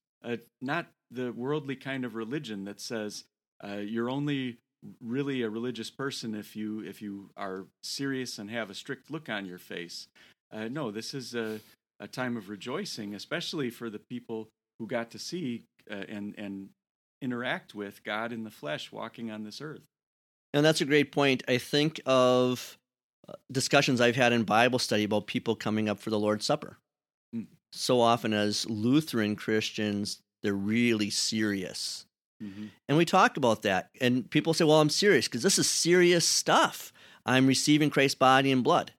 not 0.61 0.87
the 1.11 1.31
worldly 1.31 1.75
kind 1.75 2.05
of 2.05 2.15
religion 2.15 2.65
that 2.65 2.79
says 2.79 3.23
uh, 3.63 3.77
you're 3.77 4.09
only 4.09 4.57
really 5.01 5.41
a 5.41 5.49
religious 5.49 5.89
person 5.89 6.33
if 6.35 6.55
you 6.55 6.81
if 6.81 7.01
you 7.01 7.29
are 7.35 7.65
serious 7.83 8.39
and 8.39 8.49
have 8.49 8.69
a 8.69 8.75
strict 8.75 9.11
look 9.11 9.29
on 9.29 9.45
your 9.45 9.57
face. 9.57 10.07
Uh, 10.51 10.67
no, 10.67 10.91
this 10.91 11.13
is 11.13 11.35
a, 11.35 11.59
a 11.99 12.07
time 12.07 12.37
of 12.37 12.49
rejoicing, 12.49 13.13
especially 13.13 13.69
for 13.69 13.89
the 13.89 13.99
people 13.99 14.47
who 14.79 14.87
got 14.87 15.11
to 15.11 15.19
see 15.19 15.63
uh, 15.91 15.95
and 16.07 16.33
and 16.37 16.69
interact 17.21 17.75
with 17.75 18.03
God 18.03 18.31
in 18.31 18.43
the 18.43 18.51
flesh, 18.51 18.91
walking 18.91 19.31
on 19.31 19.43
this 19.43 19.61
earth. 19.61 19.81
And 20.53 20.65
that's 20.65 20.81
a 20.81 20.85
great 20.85 21.11
point. 21.11 21.43
I 21.47 21.57
think 21.57 22.01
of 22.05 22.77
uh, 23.27 23.33
discussions 23.51 24.01
I've 24.01 24.15
had 24.15 24.33
in 24.33 24.43
Bible 24.43 24.79
study 24.79 25.03
about 25.03 25.27
people 25.27 25.55
coming 25.55 25.87
up 25.89 25.99
for 25.99 26.09
the 26.09 26.19
Lord's 26.19 26.45
Supper 26.45 26.77
so 27.71 28.01
often 28.01 28.33
as 28.33 28.69
Lutheran 28.69 29.35
Christians, 29.35 30.21
they're 30.41 30.53
really 30.53 31.09
serious. 31.09 32.05
Mm-hmm. 32.41 32.67
And 32.87 32.97
we 32.97 33.05
talk 33.05 33.37
about 33.37 33.63
that. 33.63 33.89
And 33.99 34.29
people 34.29 34.53
say, 34.53 34.63
well, 34.63 34.81
I'm 34.81 34.89
serious 34.89 35.27
because 35.27 35.43
this 35.43 35.59
is 35.59 35.69
serious 35.69 36.27
stuff. 36.27 36.93
I'm 37.25 37.47
receiving 37.47 37.89
Christ's 37.89 38.15
body 38.15 38.51
and 38.51 38.63
blood. 38.63 38.93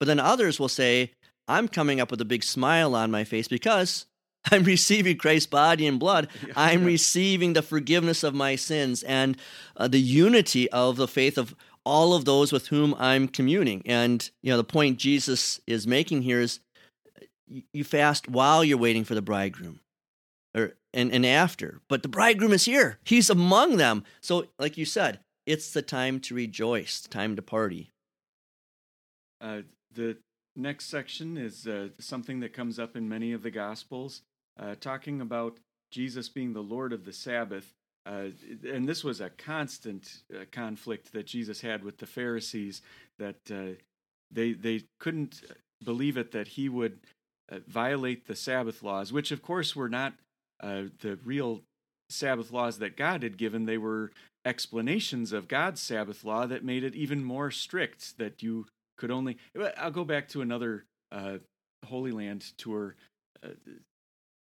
But 0.00 0.06
then 0.06 0.20
others 0.20 0.58
will 0.58 0.68
say, 0.68 1.12
I'm 1.48 1.68
coming 1.68 2.00
up 2.00 2.10
with 2.10 2.20
a 2.20 2.26
big 2.26 2.42
smile 2.42 2.94
on 2.94 3.10
my 3.10 3.24
face 3.24 3.48
because 3.48 4.06
I'm 4.52 4.64
receiving 4.64 5.18
Christ's 5.18 5.46
body 5.46 5.86
and 5.86 5.98
blood. 5.98 6.28
I'm 6.56 6.80
yeah. 6.80 6.86
receiving 6.86 7.52
the 7.52 7.62
forgiveness 7.62 8.22
of 8.22 8.34
my 8.34 8.56
sins 8.56 9.02
and 9.02 9.36
uh, 9.76 9.88
the 9.88 10.00
unity 10.00 10.70
of 10.70 10.96
the 10.96 11.08
faith 11.08 11.38
of 11.38 11.54
all 11.84 12.14
of 12.14 12.24
those 12.24 12.52
with 12.52 12.68
whom 12.68 12.94
I'm 12.98 13.28
communing. 13.28 13.82
And, 13.86 14.28
you 14.42 14.50
know, 14.50 14.56
the 14.56 14.64
point 14.64 14.98
Jesus 14.98 15.60
is 15.66 15.86
making 15.86 16.22
here 16.22 16.40
is 16.40 16.60
you 17.72 17.84
fast 17.84 18.28
while 18.28 18.64
you're 18.64 18.78
waiting 18.78 19.04
for 19.04 19.14
the 19.14 19.22
bridegroom 19.22 19.80
or 20.54 20.74
and, 20.92 21.12
and 21.12 21.24
after 21.24 21.80
but 21.88 22.02
the 22.02 22.08
bridegroom 22.08 22.52
is 22.52 22.64
here 22.64 22.98
he's 23.04 23.30
among 23.30 23.76
them 23.76 24.04
so 24.20 24.46
like 24.58 24.76
you 24.76 24.84
said 24.84 25.20
it's 25.44 25.72
the 25.72 25.82
time 25.82 26.18
to 26.18 26.34
rejoice 26.34 27.02
time 27.02 27.36
to 27.36 27.42
party 27.42 27.90
uh, 29.40 29.60
the 29.92 30.16
next 30.56 30.86
section 30.86 31.36
is 31.36 31.66
uh, 31.66 31.88
something 31.98 32.40
that 32.40 32.52
comes 32.52 32.78
up 32.78 32.96
in 32.96 33.08
many 33.08 33.32
of 33.32 33.42
the 33.42 33.50
gospels 33.50 34.22
uh, 34.60 34.74
talking 34.80 35.20
about 35.20 35.58
jesus 35.90 36.28
being 36.28 36.52
the 36.52 36.60
lord 36.60 36.92
of 36.92 37.04
the 37.04 37.12
sabbath 37.12 37.72
uh, 38.06 38.28
and 38.70 38.88
this 38.88 39.02
was 39.02 39.20
a 39.20 39.30
constant 39.30 40.22
uh, 40.34 40.44
conflict 40.52 41.12
that 41.12 41.26
jesus 41.26 41.60
had 41.60 41.84
with 41.84 41.98
the 41.98 42.06
pharisees 42.06 42.82
that 43.18 43.36
uh, 43.50 43.74
they 44.30 44.52
they 44.52 44.84
couldn't 44.98 45.42
believe 45.84 46.16
it 46.16 46.32
that 46.32 46.48
he 46.48 46.68
would 46.68 46.98
uh, 47.50 47.58
violate 47.66 48.26
the 48.26 48.36
Sabbath 48.36 48.82
laws, 48.82 49.12
which 49.12 49.30
of 49.30 49.42
course 49.42 49.76
were 49.76 49.88
not 49.88 50.14
uh, 50.60 50.84
the 51.00 51.18
real 51.24 51.62
Sabbath 52.10 52.50
laws 52.50 52.78
that 52.78 52.96
God 52.96 53.22
had 53.22 53.36
given. 53.36 53.66
They 53.66 53.78
were 53.78 54.10
explanations 54.44 55.32
of 55.32 55.48
God's 55.48 55.80
Sabbath 55.80 56.24
law 56.24 56.46
that 56.46 56.64
made 56.64 56.84
it 56.84 56.94
even 56.94 57.24
more 57.24 57.50
strict 57.50 58.18
that 58.18 58.42
you 58.42 58.66
could 58.96 59.10
only. 59.10 59.38
I'll 59.76 59.90
go 59.90 60.04
back 60.04 60.28
to 60.30 60.42
another 60.42 60.84
Holy 61.84 62.12
Land 62.12 62.44
tour 62.56 62.96
uh, 63.44 63.48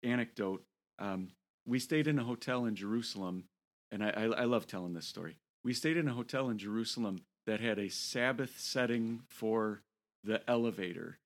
anecdote. 0.03 0.63
Um, 0.99 1.29
we 1.67 1.79
stayed 1.79 2.07
in 2.07 2.19
a 2.19 2.25
hotel 2.25 2.65
in 2.65 2.75
Jerusalem, 2.75 3.45
and 3.91 4.03
I, 4.03 4.11
I, 4.11 4.25
I 4.25 4.45
love 4.45 4.67
telling 4.67 4.95
this 4.95 5.07
story. 5.07 5.37
We 5.65 5.75
stayed 5.75 5.97
in 5.97 6.09
a 6.09 6.15
hotel 6.15 6.49
in 6.49 6.59
Jerusalem 6.59 7.23
that 7.47 7.61
had 7.61 7.79
a 7.79 7.89
Sabbath 7.89 8.59
setting 8.59 9.23
for 9.29 9.83
the 10.25 10.41
elevator. 10.49 11.19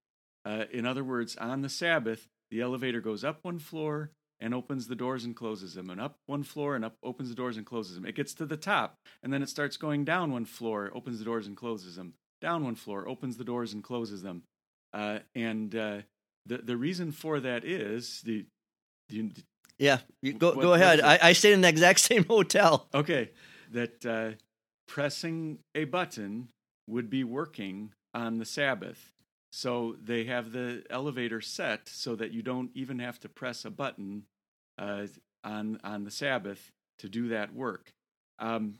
Uh, 0.45 0.65
in 0.73 0.87
other 0.87 1.05
words, 1.05 1.37
on 1.37 1.63
the 1.63 1.69
Sabbath, 1.69 2.29
the 2.51 2.61
elevator 2.61 3.01
goes 3.01 3.25
up 3.25 3.39
one 3.43 3.59
floor 3.59 4.11
and 4.41 4.53
opens 4.53 4.89
the 4.89 4.97
doors 4.97 5.25
and 5.25 5.37
closes 5.37 5.75
them, 5.75 5.89
and 5.89 6.01
up 6.01 6.17
one 6.27 6.43
floor 6.43 6.75
and 6.75 6.85
up 6.85 6.97
opens 7.03 7.29
the 7.29 7.35
doors 7.35 7.57
and 7.57 7.65
closes 7.65 7.95
them. 7.95 8.05
It 8.05 8.17
gets 8.17 8.35
to 8.35 8.47
the 8.47 8.57
top, 8.57 8.97
and 9.23 9.33
then 9.33 9.43
it 9.43 9.49
starts 9.49 9.77
going 9.77 10.05
down 10.05 10.33
one 10.33 10.45
floor, 10.45 10.91
opens 10.95 11.21
the 11.21 11.25
doors 11.25 11.47
and 11.47 11.57
closes 11.57 11.95
them. 11.95 12.15
Down 12.41 12.65
one 12.65 12.75
floor, 12.75 13.07
opens 13.09 13.37
the 13.37 13.45
doors 13.45 13.73
and 13.73 13.85
closes 13.85 14.23
them. 14.23 14.43
Uh, 14.93 15.21
and 15.37 15.75
uh, 15.77 15.99
the 16.45 16.59
the 16.59 16.77
reason 16.77 17.13
for 17.13 17.39
that 17.39 17.65
is 17.65 18.21
the, 18.25 18.47
the 19.12 19.42
yeah. 19.79 19.98
go 20.38 20.55
what, 20.55 20.62
go 20.62 20.75
ahead. 20.75 21.01
I, 21.01 21.18
I 21.22 21.33
stayed 21.33 21.53
in 21.53 21.61
the 21.61 21.68
exact 21.68 22.01
same 22.01 22.25
hotel. 22.29 22.88
Okay, 22.94 23.31
that 23.72 24.07
uh, 24.07 24.31
pressing 24.87 25.59
a 25.75 25.85
button 25.85 26.48
would 26.88 27.11
be 27.11 27.25
working 27.25 27.92
on 28.14 28.38
the 28.38 28.44
Sabbath 28.44 29.12
so 29.53 29.96
they 30.03 30.25
have 30.25 30.53
the 30.53 30.83
elevator 30.88 31.42
set 31.42 31.88
so 31.88 32.16
that 32.16 32.33
you 32.33 32.42
don't 32.42 32.70
even 32.75 32.98
have 32.98 33.20
to 33.20 33.29
press 33.29 33.66
a 33.66 33.70
button 33.70 34.25
uh, 34.79 35.07
on 35.44 35.79
on 35.85 36.05
the 36.05 36.11
Sabbath 36.11 36.70
to 36.98 37.09
do 37.09 37.29
that 37.29 37.55
work. 37.55 37.92
Um, 38.38 38.79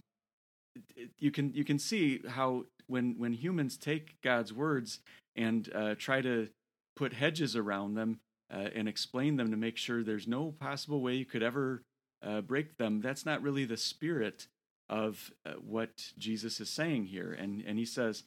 you 1.19 1.31
can 1.31 1.53
you 1.53 1.65
can 1.65 1.79
see 1.79 2.23
how 2.27 2.65
when 2.87 3.17
when 3.19 3.35
humans 3.35 3.77
take 3.77 4.15
God's 4.23 4.53
words 4.53 5.01
and 5.37 5.71
uh, 5.75 5.95
try 5.99 6.23
to 6.23 6.49
put 6.97 7.13
hedges 7.13 7.55
around 7.55 7.95
them 7.95 8.19
uh, 8.53 8.69
and 8.75 8.89
explain 8.89 9.37
them 9.37 9.51
to 9.51 9.57
make 9.57 9.77
sure 9.77 10.03
there's 10.03 10.29
no 10.29 10.53
possible 10.61 11.01
way 11.01 11.15
you 11.15 11.25
could 11.25 11.43
ever 11.43 11.83
uh, 12.23 12.41
break 12.41 12.77
them, 12.77 13.01
that's 13.01 13.27
not 13.27 13.43
really 13.43 13.65
the 13.65 13.77
spirit 13.77 14.47
of 14.89 15.33
uh, 15.47 15.53
what 15.55 16.13
Jesus 16.19 16.61
is 16.61 16.69
saying 16.69 17.07
here. 17.07 17.33
And 17.33 17.63
and 17.67 17.79
he 17.79 17.85
says 17.85 18.25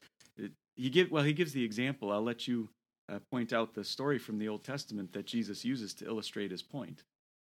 he 0.74 0.90
give 0.90 1.10
well 1.10 1.24
he 1.24 1.32
gives 1.32 1.52
the 1.52 1.64
example. 1.64 2.12
I'll 2.12 2.22
let 2.22 2.46
you 2.46 2.68
uh, 3.10 3.18
point 3.30 3.52
out 3.52 3.74
the 3.74 3.84
story 3.84 4.18
from 4.18 4.38
the 4.38 4.48
Old 4.48 4.64
Testament 4.64 5.12
that 5.12 5.26
Jesus 5.26 5.64
uses 5.64 5.94
to 5.94 6.06
illustrate 6.06 6.50
his 6.50 6.62
point. 6.62 7.04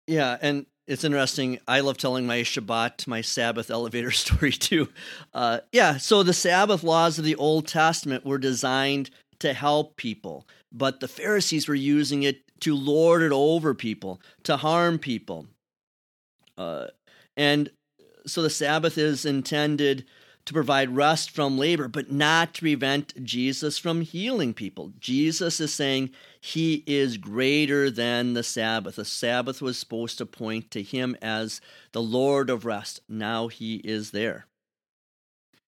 Yeah, 0.08 0.36
and 0.40 0.66
it's 0.88 1.04
interesting. 1.04 1.60
I 1.68 1.80
love 1.80 1.96
telling 1.96 2.26
my 2.26 2.38
Shabbat, 2.38 3.06
my 3.06 3.20
Sabbath 3.20 3.70
elevator 3.70 4.10
story 4.12 4.52
too. 4.52 4.88
Uh, 5.32 5.60
yeah, 5.70 5.98
so 5.98 6.22
the 6.22 6.32
Sabbath 6.32 6.82
laws 6.82 7.18
of 7.18 7.24
the 7.24 7.36
Old 7.36 7.68
Testament 7.68 8.24
were 8.24 8.38
designed 8.38 9.10
to 9.38 9.52
help 9.52 9.96
people, 9.96 10.46
but 10.72 11.00
the 11.00 11.08
Pharisees 11.08 11.68
were 11.68 11.74
using 11.74 12.22
it 12.22 12.42
to 12.62 12.76
lord 12.76 13.22
it 13.22 13.32
over 13.32 13.74
people, 13.74 14.20
to 14.44 14.56
harm 14.56 14.98
people. 14.98 15.46
Uh, 16.56 16.86
and 17.36 17.70
so 18.26 18.42
the 18.42 18.50
Sabbath 18.50 18.96
is 18.96 19.24
intended 19.24 20.04
to 20.44 20.52
provide 20.52 20.96
rest 20.96 21.30
from 21.30 21.56
labor, 21.56 21.86
but 21.86 22.10
not 22.10 22.54
to 22.54 22.62
prevent 22.62 23.22
Jesus 23.24 23.78
from 23.78 24.00
healing 24.00 24.54
people. 24.54 24.92
Jesus 24.98 25.60
is 25.60 25.72
saying 25.72 26.10
he 26.40 26.82
is 26.86 27.16
greater 27.16 27.90
than 27.90 28.34
the 28.34 28.42
Sabbath. 28.42 28.96
The 28.96 29.04
Sabbath 29.04 29.62
was 29.62 29.78
supposed 29.78 30.18
to 30.18 30.26
point 30.26 30.70
to 30.72 30.82
him 30.82 31.16
as 31.22 31.60
the 31.92 32.02
Lord 32.02 32.50
of 32.50 32.64
rest. 32.64 33.00
Now 33.08 33.48
he 33.48 33.76
is 33.76 34.10
there. 34.10 34.46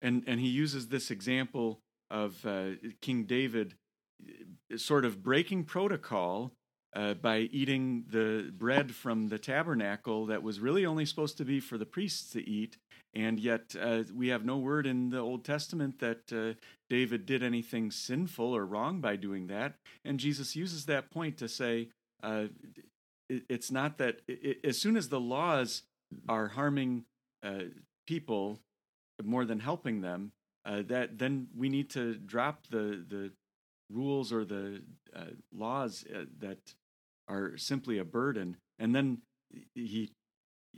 And, 0.00 0.22
and 0.26 0.40
he 0.40 0.48
uses 0.48 0.88
this 0.88 1.10
example 1.10 1.80
of 2.10 2.44
uh, 2.46 2.70
King 3.00 3.24
David 3.24 3.74
sort 4.76 5.04
of 5.04 5.22
breaking 5.22 5.64
protocol 5.64 6.52
uh, 6.94 7.14
by 7.14 7.38
eating 7.38 8.04
the 8.10 8.50
bread 8.52 8.94
from 8.94 9.28
the 9.28 9.38
tabernacle 9.38 10.26
that 10.26 10.42
was 10.42 10.60
really 10.60 10.84
only 10.84 11.06
supposed 11.06 11.38
to 11.38 11.44
be 11.44 11.58
for 11.58 11.78
the 11.78 11.86
priests 11.86 12.30
to 12.30 12.46
eat. 12.46 12.76
And 13.14 13.40
yet, 13.40 13.74
uh, 13.80 14.04
we 14.14 14.28
have 14.28 14.44
no 14.44 14.58
word 14.58 14.86
in 14.86 15.10
the 15.10 15.18
Old 15.18 15.44
Testament 15.44 16.00
that 16.00 16.32
uh, 16.32 16.58
David 16.90 17.26
did 17.26 17.42
anything 17.42 17.90
sinful 17.90 18.54
or 18.54 18.66
wrong 18.66 19.00
by 19.00 19.16
doing 19.16 19.46
that. 19.46 19.74
And 20.04 20.18
Jesus 20.18 20.54
uses 20.54 20.86
that 20.86 21.10
point 21.10 21.38
to 21.38 21.48
say 21.48 21.88
uh, 22.22 22.46
it, 23.28 23.42
it's 23.48 23.70
not 23.70 23.98
that, 23.98 24.20
it, 24.28 24.58
as 24.64 24.78
soon 24.78 24.96
as 24.96 25.08
the 25.08 25.20
laws 25.20 25.82
are 26.28 26.48
harming 26.48 27.04
uh, 27.42 27.64
people 28.06 28.60
more 29.22 29.44
than 29.44 29.60
helping 29.60 30.00
them, 30.02 30.32
uh, 30.64 30.82
that 30.88 31.18
then 31.18 31.48
we 31.56 31.68
need 31.68 31.90
to 31.90 32.14
drop 32.14 32.66
the, 32.70 33.04
the 33.08 33.30
rules 33.90 34.32
or 34.32 34.44
the 34.44 34.82
laws 35.52 36.04
that 36.38 36.74
are 37.32 37.56
simply 37.56 37.98
a 37.98 38.04
burden. 38.04 38.56
And 38.78 38.94
then 38.94 39.18
he 39.74 40.12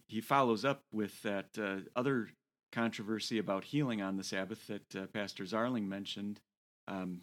he 0.07 0.21
follows 0.21 0.65
up 0.65 0.83
with 0.93 1.23
that 1.23 1.47
uh, 1.59 1.77
other 1.97 2.29
controversy 2.73 3.39
about 3.39 3.65
healing 3.65 4.03
on 4.03 4.17
the 4.17 4.25
Sabbath 4.25 4.67
that 4.67 4.97
uh, 4.97 5.07
Pastor 5.07 5.45
Zarling 5.45 5.87
mentioned. 5.87 6.41
Um, 6.89 7.23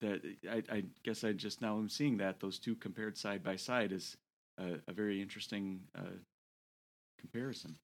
that 0.00 0.20
I, 0.50 0.62
I, 0.70 0.84
guess 1.02 1.24
I 1.24 1.32
just 1.32 1.62
now 1.62 1.78
am 1.78 1.88
seeing 1.88 2.18
that 2.18 2.38
those 2.40 2.58
two 2.58 2.74
compared 2.74 3.16
side 3.16 3.42
by 3.42 3.56
side 3.56 3.90
is 3.90 4.16
a, 4.58 4.74
a 4.86 4.92
very 4.92 5.22
interesting 5.22 5.80
uh, 5.96 6.18
comparison. 7.18 7.76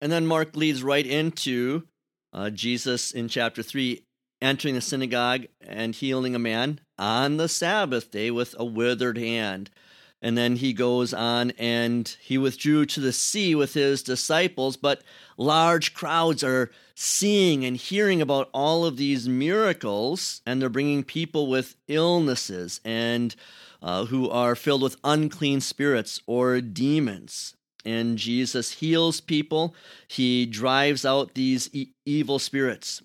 And 0.00 0.10
then 0.10 0.26
Mark 0.26 0.56
leads 0.56 0.82
right 0.82 1.06
into 1.06 1.86
uh, 2.32 2.50
Jesus 2.50 3.12
in 3.12 3.28
chapter 3.28 3.62
three 3.62 4.04
entering 4.44 4.74
the 4.74 4.80
synagogue 4.80 5.46
and 5.62 5.94
healing 5.94 6.34
a 6.34 6.38
man 6.38 6.78
on 6.98 7.38
the 7.38 7.48
Sabbath 7.48 8.10
day 8.10 8.30
with 8.30 8.54
a 8.58 8.64
withered 8.64 9.16
hand. 9.16 9.70
And 10.20 10.36
then 10.36 10.56
he 10.56 10.72
goes 10.72 11.12
on 11.14 11.52
and 11.52 12.06
he 12.20 12.38
withdrew 12.38 12.86
to 12.86 13.00
the 13.00 13.12
sea 13.12 13.54
with 13.54 13.74
his 13.74 14.02
disciples, 14.02 14.76
but 14.76 15.02
large 15.36 15.94
crowds 15.94 16.44
are 16.44 16.70
seeing 16.94 17.64
and 17.64 17.76
hearing 17.76 18.20
about 18.20 18.48
all 18.52 18.84
of 18.84 18.96
these 18.96 19.28
miracles, 19.28 20.40
and 20.46 20.60
they're 20.60 20.68
bringing 20.68 21.04
people 21.04 21.48
with 21.48 21.76
illnesses 21.88 22.80
and 22.84 23.34
uh, 23.82 24.04
who 24.06 24.30
are 24.30 24.54
filled 24.54 24.82
with 24.82 24.96
unclean 25.04 25.60
spirits 25.60 26.20
or 26.26 26.60
demons. 26.60 27.54
And 27.84 28.16
Jesus 28.16 28.72
heals 28.72 29.20
people, 29.20 29.74
he 30.08 30.46
drives 30.46 31.04
out 31.04 31.34
these 31.34 31.68
e- 31.74 31.92
evil 32.06 32.38
spirits. 32.38 33.02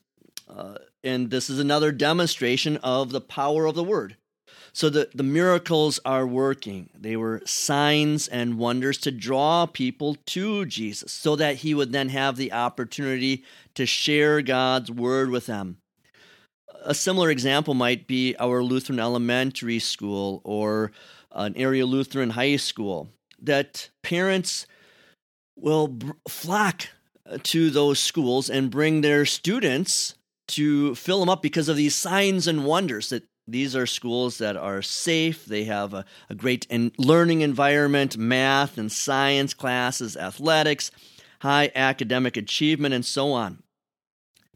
Uh, 0.47 0.75
and 1.03 1.29
this 1.29 1.49
is 1.49 1.59
another 1.59 1.91
demonstration 1.91 2.77
of 2.77 3.11
the 3.11 3.21
power 3.21 3.65
of 3.65 3.75
the 3.75 3.83
word. 3.83 4.15
So 4.71 4.89
the, 4.89 5.09
the 5.13 5.23
miracles 5.23 5.99
are 6.05 6.27
working. 6.27 6.89
They 6.97 7.15
were 7.15 7.41
signs 7.45 8.27
and 8.27 8.57
wonders 8.57 8.97
to 8.99 9.11
draw 9.11 9.65
people 9.65 10.15
to 10.27 10.65
Jesus 10.65 11.11
so 11.11 11.35
that 11.35 11.57
he 11.57 11.73
would 11.73 11.91
then 11.91 12.09
have 12.09 12.37
the 12.37 12.53
opportunity 12.53 13.43
to 13.75 13.85
share 13.85 14.41
God's 14.41 14.91
word 14.91 15.29
with 15.31 15.47
them. 15.47 15.77
A 16.85 16.93
similar 16.93 17.29
example 17.29 17.73
might 17.73 18.07
be 18.07 18.35
our 18.39 18.63
Lutheran 18.63 18.99
elementary 18.99 19.79
school 19.79 20.41
or 20.43 20.91
an 21.31 21.55
area 21.57 21.85
Lutheran 21.85 22.31
high 22.31 22.55
school, 22.55 23.09
that 23.41 23.89
parents 24.01 24.65
will 25.55 25.97
flock 26.27 26.87
to 27.43 27.69
those 27.69 27.99
schools 27.99 28.49
and 28.49 28.71
bring 28.71 29.01
their 29.01 29.25
students 29.25 30.15
to 30.49 30.95
fill 30.95 31.19
them 31.19 31.29
up 31.29 31.41
because 31.41 31.69
of 31.69 31.77
these 31.77 31.95
signs 31.95 32.47
and 32.47 32.65
wonders 32.65 33.09
that 33.09 33.23
these 33.47 33.75
are 33.75 33.87
schools 33.87 34.37
that 34.37 34.55
are 34.55 34.81
safe. 34.81 35.45
They 35.45 35.63
have 35.63 35.93
a, 35.93 36.05
a 36.29 36.35
great 36.35 36.65
in- 36.69 36.91
learning 36.97 37.41
environment, 37.41 38.17
math 38.17 38.77
and 38.77 38.91
science 38.91 39.53
classes, 39.53 40.15
athletics, 40.15 40.91
high 41.41 41.71
academic 41.75 42.37
achievement, 42.37 42.93
and 42.93 43.05
so 43.05 43.31
on. 43.31 43.63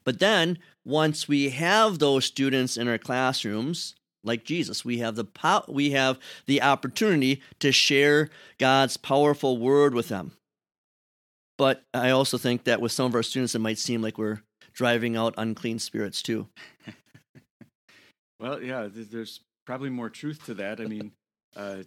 But 0.03 0.19
then, 0.19 0.59
once 0.85 1.27
we 1.27 1.49
have 1.49 1.99
those 1.99 2.25
students 2.25 2.77
in 2.77 2.87
our 2.87 2.97
classrooms, 2.97 3.95
like 4.23 4.43
Jesus, 4.43 4.85
we 4.85 4.99
have 4.99 5.15
the 5.15 5.25
po- 5.25 5.65
we 5.67 5.91
have 5.91 6.19
the 6.45 6.61
opportunity 6.61 7.41
to 7.59 7.71
share 7.71 8.29
God's 8.57 8.97
powerful 8.97 9.57
word 9.57 9.93
with 9.93 10.09
them. 10.09 10.33
But 11.57 11.83
I 11.93 12.09
also 12.09 12.37
think 12.37 12.63
that 12.65 12.81
with 12.81 12.91
some 12.91 13.05
of 13.05 13.15
our 13.15 13.23
students, 13.23 13.55
it 13.55 13.59
might 13.59 13.77
seem 13.77 14.01
like 14.01 14.17
we're 14.17 14.41
driving 14.73 15.15
out 15.15 15.33
unclean 15.37 15.79
spirits 15.79 16.21
too. 16.21 16.47
well, 18.39 18.61
yeah, 18.61 18.87
there's 18.91 19.41
probably 19.65 19.89
more 19.89 20.09
truth 20.09 20.45
to 20.45 20.53
that. 20.55 20.79
I 20.79 20.85
mean, 20.85 21.11
uh, 21.55 21.83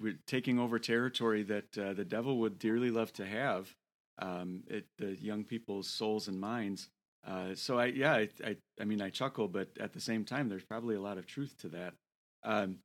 we're 0.00 0.18
taking 0.26 0.58
over 0.58 0.78
territory 0.78 1.42
that 1.44 1.78
uh, 1.78 1.92
the 1.92 2.04
devil 2.04 2.38
would 2.38 2.58
dearly 2.58 2.90
love 2.90 3.12
to 3.14 3.26
have 3.26 3.74
um, 4.18 4.62
the 4.98 5.16
young 5.20 5.44
people's 5.44 5.88
souls 5.88 6.28
and 6.28 6.40
minds. 6.40 6.88
Uh, 7.26 7.54
so 7.54 7.78
I, 7.78 7.86
yeah, 7.86 8.12
I, 8.12 8.28
I, 8.44 8.56
I, 8.80 8.84
mean, 8.84 9.00
I 9.00 9.10
chuckle, 9.10 9.48
but 9.48 9.68
at 9.80 9.92
the 9.92 10.00
same 10.00 10.24
time, 10.24 10.48
there's 10.48 10.64
probably 10.64 10.94
a 10.94 11.00
lot 11.00 11.18
of 11.18 11.26
truth 11.26 11.54
to 11.60 11.68
that. 11.68 11.94
Um, 12.44 12.78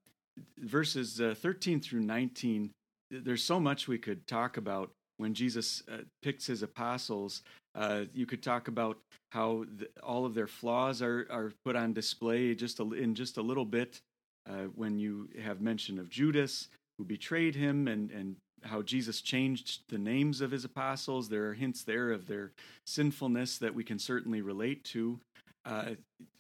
verses 0.57 1.19
uh, 1.19 1.35
13 1.37 1.81
through 1.81 2.01
19, 2.01 2.71
there's 3.11 3.43
so 3.43 3.59
much 3.59 3.87
we 3.87 3.97
could 3.97 4.25
talk 4.27 4.57
about 4.57 4.91
when 5.19 5.33
Jesus 5.33 5.83
uh, 5.91 5.97
picks 6.23 6.47
his 6.47 6.63
apostles. 6.63 7.43
Uh, 7.75 8.05
you 8.13 8.25
could 8.25 8.41
talk 8.41 8.67
about 8.67 8.97
how 9.31 9.65
the, 9.77 9.87
all 10.01 10.25
of 10.25 10.33
their 10.33 10.47
flaws 10.47 11.01
are, 11.01 11.27
are 11.29 11.51
put 11.65 11.75
on 11.75 11.93
display 11.93 12.55
just 12.55 12.79
a, 12.79 12.93
in 12.93 13.13
just 13.13 13.37
a 13.37 13.41
little 13.41 13.65
bit 13.65 14.01
uh, 14.49 14.63
when 14.75 14.97
you 14.97 15.29
have 15.43 15.61
mention 15.61 15.99
of 15.99 16.09
Judas 16.09 16.69
who 16.97 17.03
betrayed 17.03 17.55
him 17.55 17.87
and, 17.87 18.11
and 18.11 18.37
how 18.63 18.81
Jesus 18.81 19.21
changed 19.21 19.81
the 19.89 19.97
names 19.97 20.41
of 20.41 20.51
his 20.51 20.65
apostles. 20.65 21.29
There 21.29 21.49
are 21.49 21.53
hints 21.53 21.83
there 21.83 22.11
of 22.11 22.25
their 22.25 22.51
sinfulness 22.85 23.57
that 23.57 23.75
we 23.75 23.83
can 23.83 23.99
certainly 23.99 24.41
relate 24.41 24.83
to. 24.85 25.19
Uh, 25.65 25.91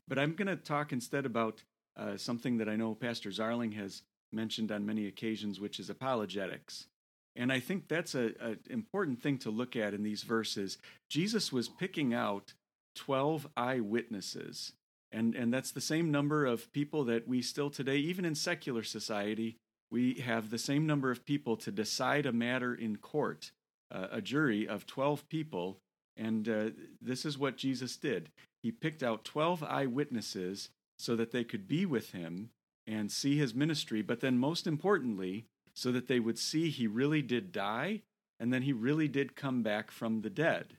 but 0.07 0.17
I'm 0.17 0.33
going 0.35 0.47
to 0.47 0.55
talk 0.55 0.91
instead 0.91 1.25
about 1.25 1.61
uh, 1.97 2.17
something 2.17 2.57
that 2.57 2.69
I 2.69 2.75
know 2.75 2.95
Pastor 2.95 3.29
Zarling 3.29 3.75
has 3.75 4.03
mentioned 4.31 4.71
on 4.71 4.85
many 4.85 5.07
occasions, 5.07 5.59
which 5.59 5.79
is 5.79 5.89
apologetics. 5.89 6.87
And 7.35 7.51
I 7.51 7.59
think 7.59 7.87
that's 7.87 8.15
an 8.15 8.59
important 8.69 9.21
thing 9.21 9.37
to 9.39 9.49
look 9.49 9.75
at 9.75 9.93
in 9.93 10.03
these 10.03 10.23
verses. 10.23 10.77
Jesus 11.09 11.51
was 11.51 11.69
picking 11.69 12.13
out 12.13 12.53
12 12.95 13.47
eyewitnesses. 13.55 14.73
And, 15.11 15.35
and 15.35 15.53
that's 15.53 15.71
the 15.71 15.81
same 15.81 16.11
number 16.11 16.45
of 16.45 16.71
people 16.71 17.05
that 17.05 17.27
we 17.27 17.41
still 17.41 17.69
today, 17.69 17.97
even 17.97 18.25
in 18.25 18.35
secular 18.35 18.83
society, 18.83 19.57
we 19.91 20.15
have 20.15 20.49
the 20.49 20.57
same 20.57 20.85
number 20.85 21.09
of 21.09 21.25
people 21.25 21.57
to 21.57 21.71
decide 21.71 22.25
a 22.25 22.31
matter 22.31 22.75
in 22.75 22.97
court, 22.97 23.51
uh, 23.91 24.07
a 24.11 24.21
jury 24.21 24.67
of 24.67 24.85
12 24.85 25.27
people. 25.29 25.77
And 26.15 26.47
uh, 26.47 26.69
this 27.01 27.25
is 27.25 27.37
what 27.37 27.57
Jesus 27.57 27.95
did. 27.95 28.29
He 28.61 28.71
picked 28.71 29.01
out 29.01 29.23
12 29.23 29.63
eyewitnesses 29.63 30.69
so 30.97 31.15
that 31.15 31.31
they 31.31 31.43
could 31.43 31.67
be 31.67 31.85
with 31.85 32.11
him 32.11 32.49
and 32.85 33.11
see 33.11 33.37
his 33.37 33.55
ministry. 33.55 34.01
But 34.01 34.19
then, 34.19 34.37
most 34.37 34.67
importantly, 34.67 35.45
so 35.79 35.91
that 35.91 36.07
they 36.07 36.19
would 36.19 36.37
see 36.37 36.69
he 36.69 36.87
really 36.87 37.21
did 37.21 37.51
die 37.51 38.01
and 38.39 38.53
then 38.53 38.61
he 38.61 38.73
really 38.73 39.07
did 39.07 39.35
come 39.35 39.61
back 39.61 39.91
from 39.91 40.21
the 40.21 40.29
dead. 40.29 40.77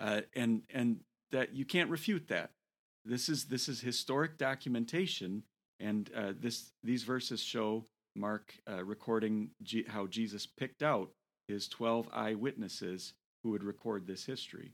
Uh, 0.00 0.22
and 0.34 0.62
and 0.72 1.00
that 1.30 1.54
you 1.54 1.64
can't 1.64 1.90
refute 1.90 2.28
that. 2.28 2.50
This 3.04 3.28
is 3.28 3.44
this 3.46 3.68
is 3.68 3.80
historic 3.80 4.38
documentation, 4.38 5.44
and 5.80 6.10
uh, 6.16 6.32
this 6.38 6.72
these 6.82 7.02
verses 7.02 7.40
show 7.40 7.86
Mark 8.14 8.54
uh, 8.70 8.84
recording 8.84 9.50
G- 9.62 9.86
how 9.88 10.06
Jesus 10.06 10.46
picked 10.46 10.82
out 10.82 11.10
his 11.48 11.68
twelve 11.68 12.08
eyewitnesses 12.12 13.14
who 13.42 13.50
would 13.50 13.64
record 13.64 14.06
this 14.06 14.24
history. 14.24 14.72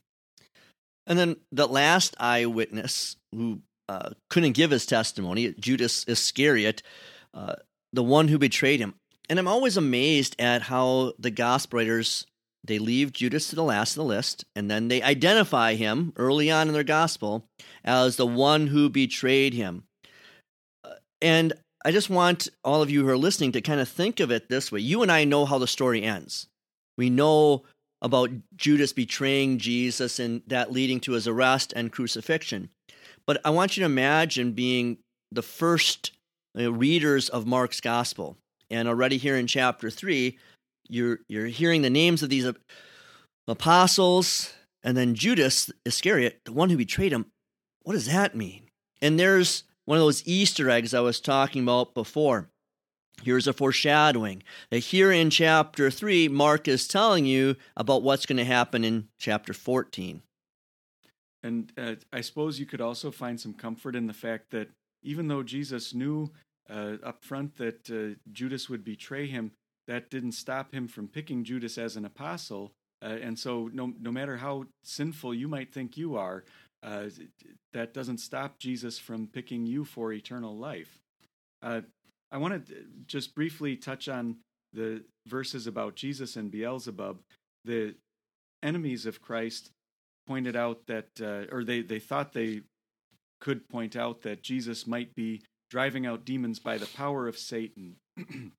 And 1.06 1.18
then 1.18 1.36
the 1.50 1.66
last 1.66 2.14
eyewitness 2.20 3.16
who 3.34 3.60
uh, 3.88 4.10
couldn't 4.28 4.52
give 4.52 4.70
his 4.70 4.84
testimony, 4.84 5.54
Judas 5.58 6.04
Iscariot, 6.06 6.82
uh, 7.32 7.54
the 7.94 8.02
one 8.02 8.28
who 8.28 8.38
betrayed 8.38 8.80
him. 8.80 8.94
And 9.28 9.38
I'm 9.38 9.48
always 9.48 9.76
amazed 9.76 10.36
at 10.38 10.62
how 10.62 11.12
the 11.18 11.30
gospel 11.30 11.78
writers 11.78 12.26
they 12.64 12.78
leave 12.78 13.12
Judas 13.12 13.48
to 13.48 13.56
the 13.56 13.62
last 13.62 13.92
of 13.92 13.96
the 13.96 14.04
list, 14.04 14.44
and 14.56 14.70
then 14.70 14.88
they 14.88 15.02
identify 15.02 15.74
him 15.74 16.12
early 16.16 16.50
on 16.50 16.68
in 16.68 16.74
their 16.74 16.82
gospel 16.82 17.44
as 17.84 18.16
the 18.16 18.26
one 18.26 18.66
who 18.66 18.90
betrayed 18.90 19.54
him. 19.54 19.84
Uh, 20.84 20.94
and 21.22 21.52
I 21.84 21.92
just 21.92 22.10
want 22.10 22.48
all 22.64 22.82
of 22.82 22.90
you 22.90 23.02
who 23.04 23.08
are 23.08 23.16
listening 23.16 23.52
to 23.52 23.60
kind 23.60 23.80
of 23.80 23.88
think 23.88 24.20
of 24.20 24.30
it 24.30 24.48
this 24.48 24.72
way. 24.72 24.80
You 24.80 25.02
and 25.02 25.12
I 25.12 25.24
know 25.24 25.44
how 25.46 25.58
the 25.58 25.66
story 25.66 26.02
ends. 26.02 26.48
We 26.96 27.10
know 27.10 27.64
about 28.02 28.30
Judas 28.56 28.92
betraying 28.92 29.58
Jesus 29.58 30.18
and 30.18 30.42
that 30.46 30.72
leading 30.72 31.00
to 31.00 31.12
his 31.12 31.26
arrest 31.26 31.72
and 31.74 31.92
crucifixion. 31.92 32.70
But 33.26 33.40
I 33.44 33.50
want 33.50 33.76
you 33.76 33.82
to 33.82 33.86
imagine 33.86 34.52
being 34.52 34.98
the 35.30 35.42
first 35.42 36.12
uh, 36.58 36.72
readers 36.72 37.28
of 37.28 37.46
Mark's 37.46 37.80
gospel. 37.80 38.36
And 38.70 38.88
already 38.88 39.16
here 39.16 39.36
in 39.36 39.46
chapter 39.46 39.90
3, 39.90 40.38
you're 40.88 41.20
you're 41.28 41.46
hearing 41.46 41.82
the 41.82 41.90
names 41.90 42.22
of 42.22 42.30
these 42.30 42.50
apostles 43.46 44.52
and 44.82 44.96
then 44.96 45.14
Judas 45.14 45.70
Iscariot, 45.84 46.40
the 46.44 46.52
one 46.52 46.70
who 46.70 46.76
betrayed 46.76 47.12
him. 47.12 47.26
What 47.82 47.94
does 47.94 48.06
that 48.06 48.34
mean? 48.34 48.70
And 49.00 49.18
there's 49.18 49.64
one 49.84 49.98
of 49.98 50.04
those 50.04 50.26
Easter 50.26 50.70
eggs 50.70 50.94
I 50.94 51.00
was 51.00 51.20
talking 51.20 51.62
about 51.62 51.94
before. 51.94 52.50
Here's 53.22 53.46
a 53.48 53.52
foreshadowing 53.52 54.42
that 54.70 54.78
here 54.78 55.10
in 55.10 55.30
chapter 55.30 55.90
3, 55.90 56.28
Mark 56.28 56.68
is 56.68 56.86
telling 56.86 57.26
you 57.26 57.56
about 57.76 58.02
what's 58.02 58.26
going 58.26 58.36
to 58.36 58.44
happen 58.44 58.84
in 58.84 59.08
chapter 59.18 59.52
14. 59.52 60.22
And 61.42 61.72
uh, 61.76 61.94
I 62.12 62.20
suppose 62.20 62.60
you 62.60 62.66
could 62.66 62.80
also 62.80 63.10
find 63.10 63.40
some 63.40 63.54
comfort 63.54 63.96
in 63.96 64.06
the 64.06 64.12
fact 64.12 64.50
that 64.50 64.68
even 65.02 65.28
though 65.28 65.42
Jesus 65.42 65.94
knew 65.94 66.30
uh, 66.70 66.96
up 67.02 67.24
front 67.24 67.56
that 67.56 67.90
uh, 67.90 68.18
Judas 68.32 68.68
would 68.68 68.84
betray 68.84 69.26
him, 69.26 69.52
that 69.86 70.10
didn't 70.10 70.32
stop 70.32 70.72
him 70.72 70.88
from 70.88 71.08
picking 71.08 71.44
Judas 71.44 71.78
as 71.78 71.96
an 71.96 72.04
apostle. 72.04 72.72
Uh, 73.02 73.16
and 73.22 73.38
so, 73.38 73.70
no, 73.72 73.92
no 74.00 74.10
matter 74.10 74.36
how 74.36 74.64
sinful 74.82 75.34
you 75.34 75.48
might 75.48 75.72
think 75.72 75.96
you 75.96 76.16
are, 76.16 76.44
uh, 76.82 77.04
that 77.72 77.94
doesn't 77.94 78.18
stop 78.18 78.58
Jesus 78.58 78.98
from 78.98 79.26
picking 79.26 79.66
you 79.66 79.84
for 79.84 80.12
eternal 80.12 80.56
life. 80.56 80.98
Uh, 81.62 81.80
I 82.30 82.38
want 82.38 82.66
to 82.66 82.74
just 83.06 83.34
briefly 83.34 83.76
touch 83.76 84.08
on 84.08 84.36
the 84.72 85.02
verses 85.26 85.66
about 85.66 85.96
Jesus 85.96 86.36
and 86.36 86.50
Beelzebub. 86.50 87.18
The 87.64 87.94
enemies 88.62 89.06
of 89.06 89.20
Christ 89.20 89.70
pointed 90.26 90.56
out 90.56 90.86
that, 90.86 91.08
uh, 91.20 91.54
or 91.54 91.64
they, 91.64 91.80
they 91.80 91.98
thought 91.98 92.32
they 92.32 92.62
could 93.40 93.68
point 93.68 93.96
out 93.96 94.22
that 94.22 94.42
Jesus 94.42 94.86
might 94.86 95.14
be 95.14 95.42
driving 95.70 96.06
out 96.06 96.24
demons 96.24 96.58
by 96.58 96.78
the 96.78 96.86
power 96.86 97.28
of 97.28 97.38
Satan. 97.38 97.96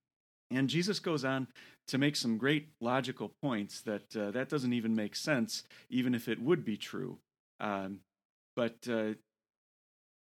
And 0.51 0.69
Jesus 0.69 0.99
goes 0.99 1.23
on 1.23 1.47
to 1.87 1.97
make 1.97 2.15
some 2.15 2.37
great 2.37 2.69
logical 2.81 3.31
points 3.41 3.81
that 3.81 4.15
uh, 4.15 4.31
that 4.31 4.49
doesn't 4.49 4.73
even 4.73 4.95
make 4.95 5.15
sense, 5.15 5.63
even 5.89 6.15
if 6.15 6.27
it 6.27 6.41
would 6.41 6.65
be 6.65 6.77
true. 6.77 7.17
Um, 7.59 7.99
but 8.55 8.75
uh, 8.89 9.13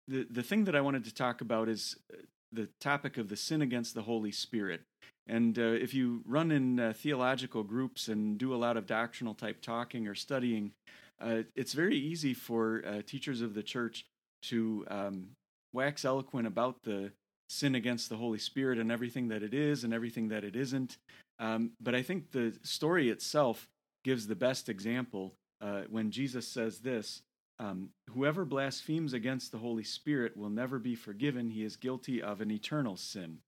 the 0.08 0.26
the 0.30 0.42
thing 0.42 0.64
that 0.64 0.74
I 0.74 0.80
wanted 0.80 1.04
to 1.04 1.14
talk 1.14 1.40
about 1.40 1.68
is 1.68 1.96
uh, 2.12 2.16
the 2.52 2.68
topic 2.80 3.16
of 3.18 3.28
the 3.28 3.36
sin 3.36 3.62
against 3.62 3.94
the 3.94 4.02
Holy 4.02 4.32
Spirit. 4.32 4.82
And 5.26 5.58
uh, 5.58 5.62
if 5.62 5.92
you 5.92 6.22
run 6.26 6.50
in 6.50 6.80
uh, 6.80 6.94
theological 6.96 7.62
groups 7.62 8.08
and 8.08 8.38
do 8.38 8.54
a 8.54 8.56
lot 8.56 8.78
of 8.78 8.86
doctrinal 8.86 9.34
type 9.34 9.60
talking 9.60 10.08
or 10.08 10.14
studying, 10.14 10.72
uh, 11.20 11.42
it's 11.54 11.74
very 11.74 11.96
easy 11.96 12.32
for 12.32 13.02
teachers 13.02 13.42
of 13.42 13.52
the 13.52 13.62
church 13.62 14.06
to 14.40 14.86
um, 14.88 15.26
wax 15.72 16.04
eloquent 16.04 16.46
about 16.46 16.82
the 16.82 17.12
sin 17.48 17.74
against 17.74 18.08
the 18.08 18.16
Holy 18.16 18.38
Spirit 18.38 18.78
and 18.78 18.92
everything 18.92 19.28
that 19.28 19.42
it 19.42 19.54
is 19.54 19.84
and 19.84 19.94
everything 19.94 20.28
that 20.28 20.44
it 20.44 20.54
isn't. 20.54 20.98
Um, 21.38 21.72
but 21.80 21.94
I 21.94 22.02
think 22.02 22.30
the 22.30 22.54
story 22.62 23.10
itself 23.10 23.68
gives 24.04 24.26
the 24.26 24.34
best 24.34 24.68
example 24.68 25.34
uh, 25.60 25.82
when 25.88 26.10
Jesus 26.10 26.46
says 26.46 26.78
this 26.80 27.22
um, 27.58 27.90
Whoever 28.10 28.44
blasphemes 28.44 29.12
against 29.12 29.52
the 29.52 29.58
Holy 29.58 29.84
Spirit 29.84 30.36
will 30.36 30.50
never 30.50 30.78
be 30.78 30.94
forgiven. 30.94 31.50
He 31.50 31.64
is 31.64 31.76
guilty 31.76 32.22
of 32.22 32.40
an 32.40 32.50
eternal 32.50 32.96
sin. 32.96 33.38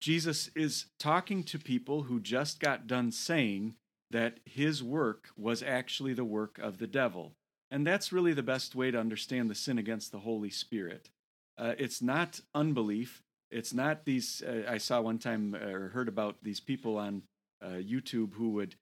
Jesus 0.00 0.50
is 0.54 0.86
talking 0.98 1.42
to 1.44 1.58
people 1.58 2.02
who 2.02 2.20
just 2.20 2.60
got 2.60 2.86
done 2.86 3.10
saying 3.10 3.74
that 4.10 4.38
his 4.44 4.82
work 4.82 5.30
was 5.36 5.62
actually 5.62 6.12
the 6.12 6.24
work 6.24 6.58
of 6.58 6.78
the 6.78 6.86
devil. 6.86 7.32
And 7.70 7.86
that's 7.86 8.12
really 8.12 8.34
the 8.34 8.42
best 8.42 8.74
way 8.74 8.90
to 8.90 9.00
understand 9.00 9.50
the 9.50 9.54
sin 9.54 9.78
against 9.78 10.12
the 10.12 10.20
Holy 10.20 10.50
Spirit. 10.50 11.08
Uh, 11.56 11.74
it's 11.78 12.02
not 12.02 12.40
unbelief. 12.54 13.22
It's 13.50 13.72
not 13.72 14.04
these. 14.04 14.42
Uh, 14.42 14.62
I 14.68 14.78
saw 14.78 15.00
one 15.00 15.18
time 15.18 15.54
uh, 15.54 15.66
or 15.66 15.88
heard 15.90 16.08
about 16.08 16.36
these 16.42 16.60
people 16.60 16.96
on 16.98 17.22
uh, 17.62 17.80
YouTube 17.80 18.34
who 18.34 18.50
would 18.50 18.74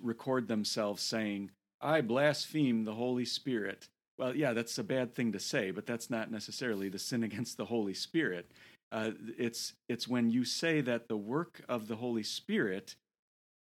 record 0.00 0.48
themselves 0.48 1.02
saying, 1.02 1.50
"I 1.80 2.00
blaspheme 2.02 2.84
the 2.84 2.94
Holy 2.94 3.24
Spirit." 3.24 3.88
Well, 4.18 4.34
yeah, 4.34 4.52
that's 4.52 4.76
a 4.78 4.84
bad 4.84 5.14
thing 5.14 5.32
to 5.32 5.40
say, 5.40 5.70
but 5.70 5.86
that's 5.86 6.10
not 6.10 6.30
necessarily 6.30 6.88
the 6.88 6.98
sin 6.98 7.22
against 7.28 7.56
the 7.56 7.64
Holy 7.64 7.94
Spirit. 7.94 8.50
Uh, 8.92 9.12
it's 9.38 9.72
it's 9.88 10.08
when 10.08 10.30
you 10.30 10.44
say 10.44 10.80
that 10.82 11.08
the 11.08 11.16
work 11.16 11.62
of 11.68 11.88
the 11.88 11.96
Holy 11.96 12.22
Spirit 12.22 12.96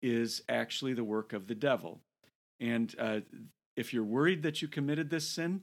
is 0.01 0.41
actually 0.49 0.93
the 0.93 1.03
work 1.03 1.33
of 1.33 1.47
the 1.47 1.55
devil, 1.55 2.01
and 2.59 2.93
uh, 2.99 3.21
if 3.77 3.93
you're 3.93 4.03
worried 4.03 4.43
that 4.43 4.61
you 4.61 4.67
committed 4.67 5.09
this 5.09 5.27
sin, 5.27 5.61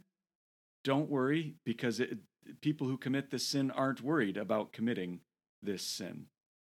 don't 0.85 1.11
worry 1.11 1.55
because 1.65 2.01
it, 2.01 2.19
people 2.61 2.87
who 2.87 2.97
commit 2.97 3.31
this 3.31 3.47
sin 3.47 3.71
aren't 3.71 4.03
worried 4.03 4.37
about 4.37 4.73
committing 4.73 5.21
this 5.63 5.83
sin. 5.83 6.27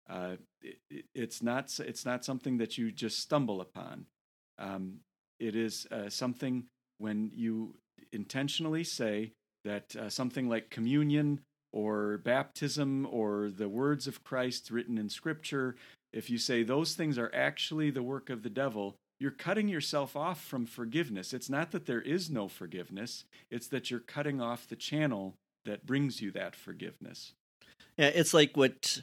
Uh, 0.09 0.37
it, 0.61 1.05
it's 1.14 1.43
not 1.43 1.79
it's 1.81 2.05
not 2.05 2.25
something 2.25 2.59
that 2.59 2.77
you 2.77 2.91
just 2.91 3.18
stumble 3.18 3.61
upon. 3.61 4.07
Um, 4.59 5.01
it 5.39 5.57
is 5.57 5.87
uh, 5.91 6.09
something 6.09 6.64
when 6.99 7.31
you 7.35 7.75
intentionally 8.12 8.85
say 8.85 9.33
that 9.64 9.97
uh, 9.97 10.09
something 10.09 10.49
like 10.49 10.70
communion 10.70 11.41
or 11.73 12.18
baptism 12.18 13.07
or 13.11 13.51
the 13.51 13.68
words 13.68 14.07
of 14.07 14.23
Christ 14.23 14.70
written 14.70 14.99
in 14.99 15.09
Scripture, 15.09 15.77
if 16.12 16.29
you 16.29 16.39
say 16.39 16.62
those 16.62 16.95
things 16.95 17.16
are 17.16 17.31
actually 17.35 17.91
the 17.91 18.03
work 18.03 18.29
of 18.29 18.43
the 18.43 18.51
devil, 18.51 18.97
you're 19.18 19.31
cutting 19.31 19.68
yourself 19.68 20.16
off 20.16 20.43
from 20.43 20.66
forgiveness. 20.66 21.33
It's 21.33 21.49
not 21.49 21.70
that 21.70 21.87
there 21.87 22.03
is 22.03 22.29
no 22.29 22.49
forgiveness, 22.49 23.25
it's 23.51 23.68
that 23.68 23.91
you're 23.91 24.01
cutting 24.01 24.41
off 24.41 24.68
the 24.68 24.77
channel 24.77 25.37
that 25.64 25.86
brings 25.86 26.20
you 26.20 26.30
that 26.32 26.56
forgiveness. 26.56 27.32
Yeah, 27.96 28.08
it's 28.08 28.34
like 28.34 28.56
what 28.56 29.02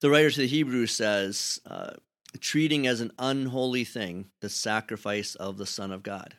the 0.00 0.10
writer 0.10 0.30
to 0.30 0.40
the 0.40 0.46
Hebrews 0.46 0.92
says 0.92 1.60
uh, 1.66 1.94
treating 2.40 2.86
as 2.86 3.00
an 3.00 3.12
unholy 3.18 3.84
thing 3.84 4.26
the 4.40 4.48
sacrifice 4.48 5.34
of 5.34 5.58
the 5.58 5.66
Son 5.66 5.92
of 5.92 6.02
God. 6.02 6.36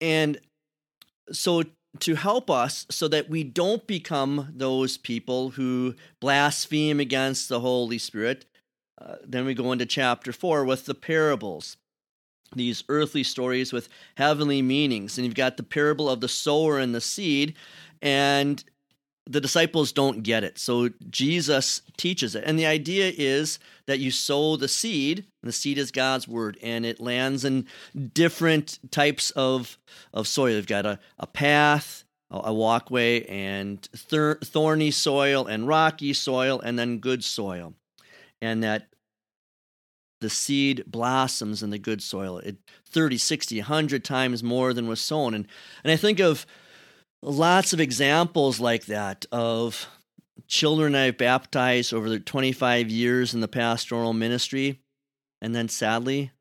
And 0.00 0.38
so, 1.32 1.64
to 2.00 2.14
help 2.14 2.50
us 2.50 2.86
so 2.90 3.08
that 3.08 3.28
we 3.28 3.42
don't 3.42 3.86
become 3.86 4.52
those 4.54 4.98
people 4.98 5.50
who 5.50 5.94
blaspheme 6.20 7.00
against 7.00 7.48
the 7.48 7.60
Holy 7.60 7.98
Spirit, 7.98 8.44
uh, 9.00 9.16
then 9.24 9.44
we 9.44 9.54
go 9.54 9.72
into 9.72 9.86
chapter 9.86 10.32
4 10.32 10.64
with 10.64 10.84
the 10.84 10.94
parables 10.94 11.76
these 12.54 12.84
earthly 12.88 13.22
stories 13.22 13.72
with 13.72 13.88
heavenly 14.16 14.62
meanings. 14.62 15.18
And 15.18 15.24
you've 15.24 15.34
got 15.34 15.56
the 15.56 15.62
parable 15.62 16.08
of 16.08 16.20
the 16.20 16.28
sower 16.28 16.78
and 16.78 16.94
the 16.94 17.00
seed 17.00 17.54
and 18.02 18.62
the 19.28 19.40
disciples 19.40 19.92
don't 19.92 20.22
get 20.22 20.42
it. 20.42 20.58
So 20.58 20.88
Jesus 21.10 21.82
teaches 21.98 22.34
it. 22.34 22.44
And 22.46 22.58
the 22.58 22.64
idea 22.64 23.12
is 23.14 23.58
that 23.86 23.98
you 23.98 24.10
sow 24.10 24.56
the 24.56 24.68
seed, 24.68 25.18
and 25.42 25.48
the 25.48 25.52
seed 25.52 25.76
is 25.76 25.90
God's 25.90 26.26
word, 26.26 26.58
and 26.62 26.86
it 26.86 26.98
lands 26.98 27.44
in 27.44 27.66
different 28.14 28.78
types 28.90 29.30
of, 29.32 29.76
of 30.14 30.26
soil. 30.26 30.54
You've 30.54 30.66
got 30.66 30.86
a, 30.86 30.98
a 31.18 31.26
path, 31.26 32.04
a, 32.30 32.54
walkway, 32.54 33.24
and 33.26 33.82
thir- 33.94 34.38
thorny 34.42 34.90
soil, 34.90 35.46
and 35.46 35.68
rocky 35.68 36.14
soil, 36.14 36.58
and 36.60 36.78
then 36.78 36.98
good 36.98 37.22
soil. 37.22 37.74
And 38.40 38.62
that 38.62 38.88
the 40.20 40.30
seed 40.30 40.84
blossoms 40.86 41.62
in 41.62 41.70
the 41.70 41.78
good 41.78 42.02
soil. 42.02 42.38
It 42.38 42.56
30, 42.86 43.18
60, 43.18 43.58
100 43.58 44.04
times 44.04 44.42
more 44.42 44.72
than 44.72 44.88
was 44.88 45.00
sown. 45.00 45.34
And, 45.34 45.46
and 45.84 45.92
I 45.92 45.96
think 45.96 46.18
of 46.18 46.46
lots 47.22 47.72
of 47.72 47.80
examples 47.80 48.60
like 48.60 48.86
that 48.86 49.26
of 49.32 49.86
children 50.46 50.94
I've 50.94 51.18
baptized 51.18 51.92
over 51.92 52.08
the 52.08 52.20
25 52.20 52.90
years 52.90 53.34
in 53.34 53.40
the 53.40 53.48
pastoral 53.48 54.12
ministry. 54.12 54.80
And 55.40 55.54
then 55.54 55.68
sadly, 55.68 56.32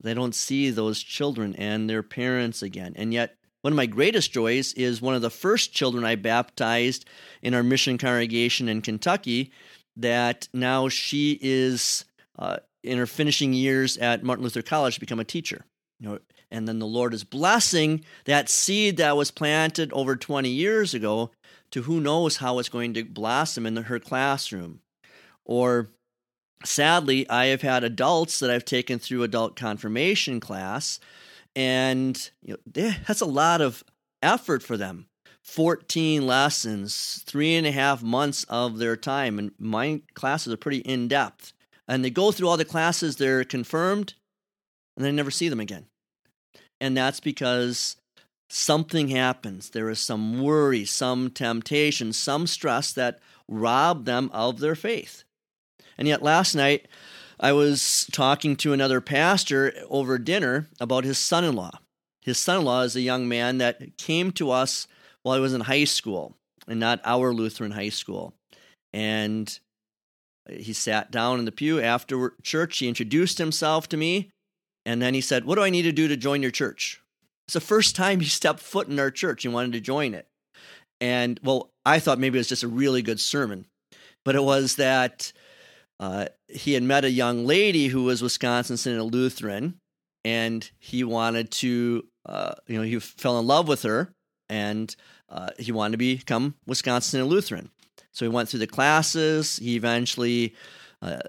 they 0.00 0.14
don't 0.14 0.34
see 0.34 0.70
those 0.70 1.02
children 1.02 1.54
and 1.56 1.88
their 1.88 2.02
parents 2.02 2.62
again. 2.62 2.94
And 2.96 3.12
yet, 3.12 3.34
one 3.62 3.72
of 3.72 3.76
my 3.76 3.86
greatest 3.86 4.32
joys 4.32 4.72
is 4.74 5.02
one 5.02 5.16
of 5.16 5.22
the 5.22 5.30
first 5.30 5.72
children 5.72 6.04
I 6.04 6.14
baptized 6.14 7.06
in 7.42 7.54
our 7.54 7.64
mission 7.64 7.98
congregation 7.98 8.68
in 8.68 8.82
Kentucky, 8.82 9.50
that 9.96 10.48
now 10.54 10.88
she 10.88 11.38
is 11.42 12.04
uh, 12.38 12.58
in 12.84 12.98
her 12.98 13.06
finishing 13.06 13.52
years 13.52 13.98
at 13.98 14.22
Martin 14.22 14.44
Luther 14.44 14.62
College 14.62 14.94
to 14.94 15.00
become 15.00 15.18
a 15.18 15.24
teacher. 15.24 15.64
You 15.98 16.08
know, 16.08 16.18
And 16.50 16.66
then 16.66 16.78
the 16.78 16.86
Lord 16.86 17.12
is 17.12 17.24
blessing 17.24 18.04
that 18.24 18.48
seed 18.48 18.96
that 18.96 19.16
was 19.16 19.30
planted 19.30 19.92
over 19.92 20.16
20 20.16 20.48
years 20.48 20.94
ago 20.94 21.30
to 21.70 21.82
who 21.82 22.00
knows 22.00 22.38
how 22.38 22.58
it's 22.58 22.68
going 22.68 22.94
to 22.94 23.04
blossom 23.04 23.66
in 23.66 23.76
her 23.76 23.98
classroom. 23.98 24.80
Or 25.44 25.90
sadly, 26.64 27.28
I 27.28 27.46
have 27.46 27.62
had 27.62 27.84
adults 27.84 28.38
that 28.40 28.50
I've 28.50 28.64
taken 28.64 28.98
through 28.98 29.22
adult 29.22 29.56
confirmation 29.56 30.40
class, 30.40 30.98
and 31.54 32.30
you 32.42 32.58
know, 32.66 32.92
that's 33.06 33.20
a 33.20 33.26
lot 33.26 33.60
of 33.60 33.84
effort 34.22 34.62
for 34.62 34.76
them. 34.76 35.06
14 35.42 36.26
lessons, 36.26 37.22
three 37.26 37.54
and 37.54 37.66
a 37.66 37.72
half 37.72 38.02
months 38.02 38.44
of 38.50 38.76
their 38.76 38.96
time. 38.96 39.38
And 39.38 39.52
my 39.58 40.02
classes 40.12 40.52
are 40.52 40.58
pretty 40.58 40.78
in 40.78 41.08
depth. 41.08 41.54
And 41.88 42.04
they 42.04 42.10
go 42.10 42.30
through 42.30 42.48
all 42.48 42.58
the 42.58 42.66
classes, 42.66 43.16
they're 43.16 43.44
confirmed, 43.44 44.12
and 44.94 45.04
they 45.04 45.10
never 45.10 45.30
see 45.30 45.48
them 45.48 45.58
again. 45.58 45.86
And 46.80 46.96
that's 46.96 47.20
because 47.20 47.96
something 48.48 49.08
happens. 49.08 49.70
There 49.70 49.90
is 49.90 49.98
some 49.98 50.40
worry, 50.42 50.84
some 50.84 51.30
temptation, 51.30 52.12
some 52.12 52.46
stress 52.46 52.92
that 52.92 53.20
rob 53.48 54.04
them 54.04 54.30
of 54.32 54.60
their 54.60 54.74
faith. 54.74 55.24
And 55.96 56.06
yet, 56.06 56.22
last 56.22 56.54
night, 56.54 56.86
I 57.40 57.52
was 57.52 58.08
talking 58.12 58.56
to 58.56 58.72
another 58.72 59.00
pastor 59.00 59.72
over 59.88 60.18
dinner 60.18 60.68
about 60.80 61.04
his 61.04 61.18
son 61.18 61.44
in 61.44 61.54
law. 61.54 61.80
His 62.22 62.38
son 62.38 62.58
in 62.58 62.64
law 62.64 62.82
is 62.82 62.96
a 62.96 63.00
young 63.00 63.28
man 63.28 63.58
that 63.58 63.96
came 63.96 64.32
to 64.32 64.50
us 64.50 64.86
while 65.22 65.36
I 65.36 65.40
was 65.40 65.54
in 65.54 65.62
high 65.62 65.84
school 65.84 66.36
and 66.66 66.78
not 66.78 67.00
our 67.04 67.32
Lutheran 67.32 67.72
high 67.72 67.88
school. 67.88 68.34
And 68.92 69.58
he 70.48 70.72
sat 70.72 71.10
down 71.10 71.38
in 71.38 71.44
the 71.44 71.52
pew 71.52 71.80
after 71.80 72.34
church. 72.42 72.78
He 72.78 72.88
introduced 72.88 73.38
himself 73.38 73.88
to 73.90 73.96
me. 73.96 74.30
And 74.88 75.02
then 75.02 75.12
he 75.12 75.20
said, 75.20 75.44
What 75.44 75.56
do 75.56 75.62
I 75.62 75.68
need 75.68 75.82
to 75.82 75.92
do 75.92 76.08
to 76.08 76.16
join 76.16 76.40
your 76.40 76.50
church? 76.50 77.02
It's 77.46 77.52
the 77.52 77.60
first 77.60 77.94
time 77.94 78.20
he 78.20 78.26
stepped 78.26 78.60
foot 78.60 78.88
in 78.88 78.98
our 78.98 79.10
church 79.10 79.44
and 79.44 79.52
wanted 79.52 79.72
to 79.74 79.80
join 79.80 80.14
it. 80.14 80.26
And 80.98 81.38
well, 81.44 81.70
I 81.84 81.98
thought 81.98 82.18
maybe 82.18 82.38
it 82.38 82.40
was 82.40 82.48
just 82.48 82.62
a 82.62 82.68
really 82.68 83.02
good 83.02 83.20
sermon, 83.20 83.66
but 84.24 84.34
it 84.34 84.42
was 84.42 84.76
that 84.76 85.30
uh, 86.00 86.28
he 86.48 86.72
had 86.72 86.82
met 86.82 87.04
a 87.04 87.10
young 87.10 87.44
lady 87.44 87.88
who 87.88 88.04
was 88.04 88.22
Wisconsin 88.22 88.78
Synod 88.78 89.12
Lutheran, 89.12 89.78
and 90.24 90.68
he 90.78 91.04
wanted 91.04 91.50
to, 91.50 92.06
uh, 92.24 92.54
you 92.66 92.78
know, 92.78 92.82
he 92.82 92.98
fell 92.98 93.38
in 93.38 93.46
love 93.46 93.68
with 93.68 93.82
her, 93.82 94.10
and 94.48 94.96
uh, 95.28 95.50
he 95.58 95.70
wanted 95.70 95.92
to 95.92 95.98
become 95.98 96.54
Wisconsin 96.66 97.20
and 97.20 97.28
Lutheran. 97.28 97.70
So 98.12 98.24
he 98.24 98.30
went 98.30 98.48
through 98.48 98.60
the 98.60 98.66
classes. 98.66 99.58
He 99.58 99.76
eventually 99.76 100.54
uh, 101.02 101.20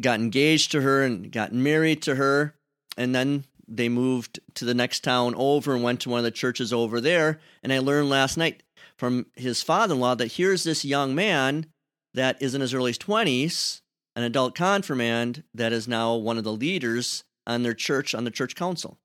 got 0.00 0.20
engaged 0.20 0.72
to 0.72 0.80
her 0.80 1.02
and 1.02 1.30
got 1.30 1.52
married 1.52 2.02
to 2.02 2.14
her. 2.16 2.54
And 2.96 3.14
then 3.14 3.44
they 3.66 3.88
moved 3.88 4.40
to 4.54 4.64
the 4.64 4.74
next 4.74 5.04
town 5.04 5.34
over 5.36 5.74
and 5.74 5.82
went 5.82 6.00
to 6.00 6.10
one 6.10 6.18
of 6.18 6.24
the 6.24 6.30
churches 6.30 6.72
over 6.72 7.00
there. 7.00 7.40
And 7.62 7.72
I 7.72 7.78
learned 7.78 8.10
last 8.10 8.36
night 8.36 8.62
from 8.96 9.26
his 9.34 9.62
father 9.62 9.94
in 9.94 10.00
law 10.00 10.14
that 10.14 10.32
here's 10.32 10.64
this 10.64 10.84
young 10.84 11.14
man 11.14 11.66
that 12.14 12.40
is 12.42 12.54
in 12.54 12.60
his 12.60 12.74
early 12.74 12.92
20s, 12.92 13.80
an 14.16 14.24
adult 14.24 14.54
confirmand 14.54 15.44
that 15.54 15.72
is 15.72 15.86
now 15.86 16.14
one 16.14 16.36
of 16.36 16.44
the 16.44 16.52
leaders 16.52 17.24
on 17.46 17.62
their 17.62 17.74
church, 17.74 18.14
on 18.14 18.24
the 18.24 18.30
church 18.30 18.54
council. 18.54 18.98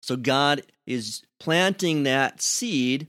So 0.00 0.16
God 0.16 0.62
is 0.86 1.22
planting 1.40 2.04
that 2.04 2.40
seed 2.40 3.08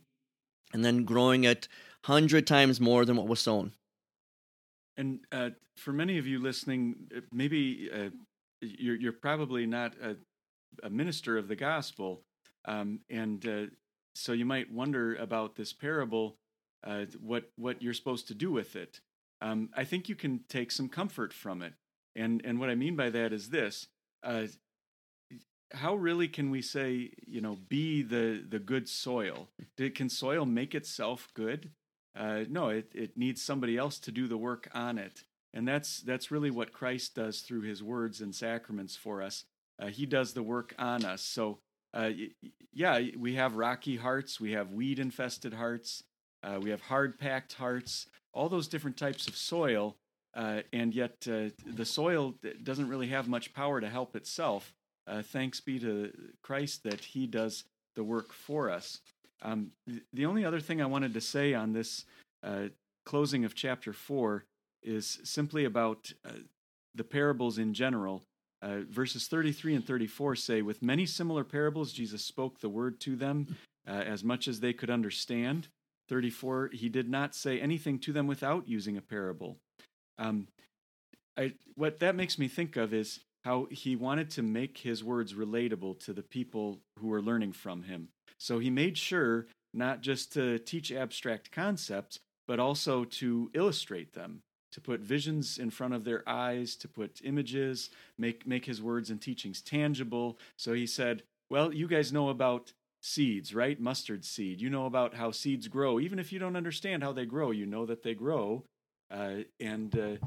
and 0.74 0.84
then 0.84 1.04
growing 1.04 1.44
it 1.44 1.68
hundred 2.06 2.46
times 2.48 2.80
more 2.80 3.06
than 3.06 3.16
what 3.16 3.28
was 3.28 3.40
sown. 3.40 3.74
And 4.98 5.20
uh, 5.32 5.52
for 5.78 5.94
many 5.94 6.18
of 6.18 6.28
you 6.28 6.40
listening, 6.40 6.96
uh, 7.16 7.22
maybe 7.32 7.90
uh, 7.94 8.10
you're, 8.62 8.96
you're, 8.96 9.12
probably 9.12 9.66
not 9.66 9.94
a, 10.02 10.16
a, 10.84 10.90
minister 10.90 11.38
of 11.38 11.48
the 11.48 11.56
gospel, 11.56 12.22
um, 12.66 13.00
and 13.10 13.46
uh, 13.48 13.66
so 14.16 14.32
you 14.32 14.46
might 14.46 14.72
wonder 14.72 15.16
about 15.16 15.56
this 15.56 15.74
parable, 15.74 16.38
uh, 16.86 17.06
what 17.22 17.52
what 17.58 17.82
you're 17.82 17.94
supposed 17.94 18.28
to 18.28 18.34
do 18.34 18.52
with 18.52 18.76
it. 18.76 19.00
Um, 19.42 19.70
I 19.76 19.84
think 19.84 20.08
you 20.08 20.16
can 20.16 20.42
take 20.50 20.72
some 20.72 20.90
comfort 20.90 21.34
from 21.34 21.62
it, 21.62 21.74
and 22.16 22.42
and 22.46 22.60
what 22.60 22.70
I 22.70 22.76
mean 22.76 22.96
by 22.96 23.10
that 23.10 23.34
is 23.34 23.50
this: 23.50 23.88
uh, 24.24 24.48
how 25.74 25.96
really 25.96 26.28
can 26.28 26.52
we 26.52 26.62
say 26.62 27.12
you 27.28 27.42
know 27.42 27.58
be 27.68 28.02
the 28.02 28.44
the 28.48 28.60
good 28.60 28.88
soil? 28.88 29.50
Can 29.78 30.10
soil 30.10 30.46
make 30.46 30.74
itself 30.74 31.30
good? 31.34 31.72
Uh, 32.18 32.46
no 32.50 32.70
it, 32.70 32.90
it 32.96 33.18
needs 33.18 33.42
somebody 33.42 33.78
else 33.78 34.00
to 34.00 34.10
do 34.10 34.26
the 34.26 34.38
work 34.38 34.70
on 34.74 34.98
it 34.98 35.26
and 35.56 35.68
that's 35.68 36.02
that's 36.02 36.30
really 36.30 36.52
what 36.52 36.74
christ 36.74 37.16
does 37.16 37.40
through 37.40 37.62
his 37.62 37.82
words 37.82 38.22
and 38.22 38.36
sacraments 38.36 38.96
for 38.96 39.22
us. 39.22 39.46
Uh, 39.82 39.88
he 39.88 40.06
does 40.06 40.34
the 40.34 40.44
work 40.44 40.74
on 40.78 41.04
us. 41.04 41.22
So 41.22 41.60
uh, 41.94 42.12
yeah 42.74 43.02
we 43.18 43.36
have 43.36 43.56
rocky 43.56 43.96
hearts 43.96 44.40
we 44.40 44.52
have 44.52 44.74
weed 44.74 45.00
infested 45.00 45.54
hearts 45.54 46.04
uh, 46.44 46.60
we 46.62 46.70
have 46.70 46.82
hard 46.82 47.18
packed 47.18 47.54
hearts 47.54 48.08
all 48.34 48.50
those 48.50 48.68
different 48.68 48.98
types 48.98 49.28
of 49.28 49.36
soil 49.36 49.96
uh, 50.36 50.62
and 50.74 50.94
yet 50.94 51.16
uh, 51.32 51.50
the 51.76 51.86
soil 51.86 52.36
doesn't 52.64 52.90
really 52.90 53.08
have 53.08 53.28
much 53.28 53.54
power 53.54 53.80
to 53.80 53.90
help 53.90 54.16
itself. 54.16 54.74
Uh, 55.08 55.22
thanks 55.22 55.62
be 55.62 55.80
to 55.80 56.12
Christ 56.44 56.84
that 56.84 57.00
He 57.00 57.26
does 57.26 57.64
the 57.96 58.04
work 58.04 58.34
for 58.34 58.70
us. 58.70 59.00
Um, 59.42 59.72
the 60.12 60.26
only 60.26 60.44
other 60.44 60.60
thing 60.60 60.82
I 60.82 60.88
wanted 60.88 61.14
to 61.14 61.22
say 61.22 61.54
on 61.54 61.72
this 61.72 62.06
closing 63.06 63.46
of 63.46 63.56
chapter 63.56 63.94
4 63.94 64.44
is 64.86 65.20
simply 65.24 65.66
about 65.66 66.14
uh, 66.26 66.32
the 66.94 67.04
parables 67.04 67.58
in 67.58 67.74
general. 67.74 68.24
Uh, 68.62 68.80
verses 68.90 69.28
33 69.28 69.76
and 69.76 69.86
34 69.86 70.36
say, 70.36 70.62
With 70.62 70.82
many 70.82 71.06
similar 71.06 71.44
parables, 71.44 71.92
Jesus 71.92 72.24
spoke 72.24 72.60
the 72.60 72.70
word 72.70 73.00
to 73.02 73.16
them 73.16 73.56
uh, 73.88 73.92
as 73.92 74.24
much 74.24 74.48
as 74.48 74.60
they 74.60 74.74
could 74.74 74.90
understand. 74.90 75.68
34, 76.10 76.70
he 76.74 76.90
did 76.90 77.10
not 77.10 77.36
say 77.36 77.60
anything 77.60 78.00
to 78.00 78.14
them 78.14 78.28
without 78.28 78.68
using 78.68 78.98
a 78.98 79.02
parable. 79.02 79.58
Um, 80.18 80.48
I, 81.38 81.54
what 81.76 82.00
that 82.00 82.16
makes 82.16 82.40
me 82.40 82.48
think 82.48 82.78
of 82.78 82.94
is 82.94 83.20
how 83.44 83.68
he 83.70 83.96
wanted 83.96 84.30
to 84.32 84.42
make 84.42 84.78
his 84.80 85.04
words 85.04 85.34
relatable 85.34 86.00
to 86.06 86.14
the 86.14 86.24
people 86.24 86.80
who 87.00 87.08
were 87.08 87.22
learning 87.22 87.54
from 87.54 87.84
him. 87.84 88.10
So 88.40 88.60
he 88.60 88.70
made 88.70 88.98
sure 88.98 89.48
not 89.74 90.02
just 90.02 90.34
to 90.34 90.58
teach 90.60 90.92
abstract 90.92 91.52
concepts, 91.52 92.20
but 92.48 92.60
also 92.60 93.04
to 93.04 93.52
illustrate 93.54 94.14
them, 94.14 94.42
to 94.76 94.82
put 94.82 95.00
visions 95.00 95.58
in 95.58 95.70
front 95.70 95.94
of 95.94 96.04
their 96.04 96.22
eyes, 96.28 96.76
to 96.76 96.90
put 96.90 97.22
images, 97.24 97.90
make, 98.18 98.46
make 98.46 98.66
his 98.66 98.82
words 98.82 99.10
and 99.10 99.22
teachings 99.22 99.62
tangible. 99.62 100.38
So 100.58 100.74
he 100.74 100.86
said, 100.86 101.24
Well, 101.50 101.74
you 101.74 101.88
guys 101.88 102.12
know 102.12 102.28
about 102.28 102.74
seeds, 103.00 103.56
right? 103.56 103.80
Mustard 103.80 104.26
seed. 104.26 104.60
You 104.60 104.70
know 104.70 104.86
about 104.86 105.14
how 105.14 105.32
seeds 105.32 105.70
grow. 105.70 105.98
Even 105.98 106.20
if 106.20 106.34
you 106.34 106.40
don't 106.40 106.58
understand 106.58 107.04
how 107.04 107.14
they 107.14 107.26
grow, 107.26 107.52
you 107.52 107.66
know 107.66 107.86
that 107.86 108.04
they 108.04 108.14
grow. 108.14 108.66
Uh, 109.10 109.44
and 109.62 109.98
uh, 109.98 110.18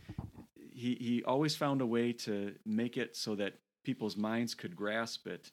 he 0.72 0.96
he 0.98 1.22
always 1.24 1.54
found 1.54 1.82
a 1.82 1.86
way 1.86 2.14
to 2.14 2.54
make 2.64 2.96
it 2.96 3.16
so 3.16 3.34
that 3.34 3.52
people's 3.84 4.16
minds 4.16 4.54
could 4.54 4.74
grasp 4.74 5.26
it. 5.26 5.50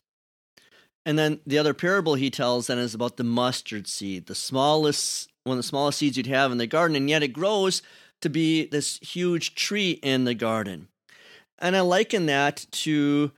And 1.06 1.20
then 1.20 1.42
the 1.46 1.58
other 1.58 1.74
parable 1.74 2.16
he 2.16 2.30
tells 2.30 2.68
then 2.68 2.78
is 2.78 2.94
about 2.94 3.18
the 3.18 3.26
mustard 3.26 3.88
seed, 3.88 4.28
the 4.28 4.36
smallest 4.36 5.30
one 5.44 5.58
of 5.58 5.64
the 5.64 5.68
smallest 5.68 6.00
seeds 6.00 6.18
you'd 6.18 6.28
have 6.28 6.52
in 6.52 6.58
the 6.58 6.66
garden, 6.66 6.96
and 6.96 7.10
yet 7.10 7.24
it 7.24 7.30
grows 7.30 7.82
to 8.26 8.30
be 8.30 8.66
this 8.66 8.98
huge 8.98 9.54
tree 9.54 9.92
in 10.02 10.26
the 10.26 10.34
garden. 10.34 10.88
And 11.60 11.76
I 11.76 11.82
liken 11.82 12.26
that 12.26 12.66
to 12.72 13.32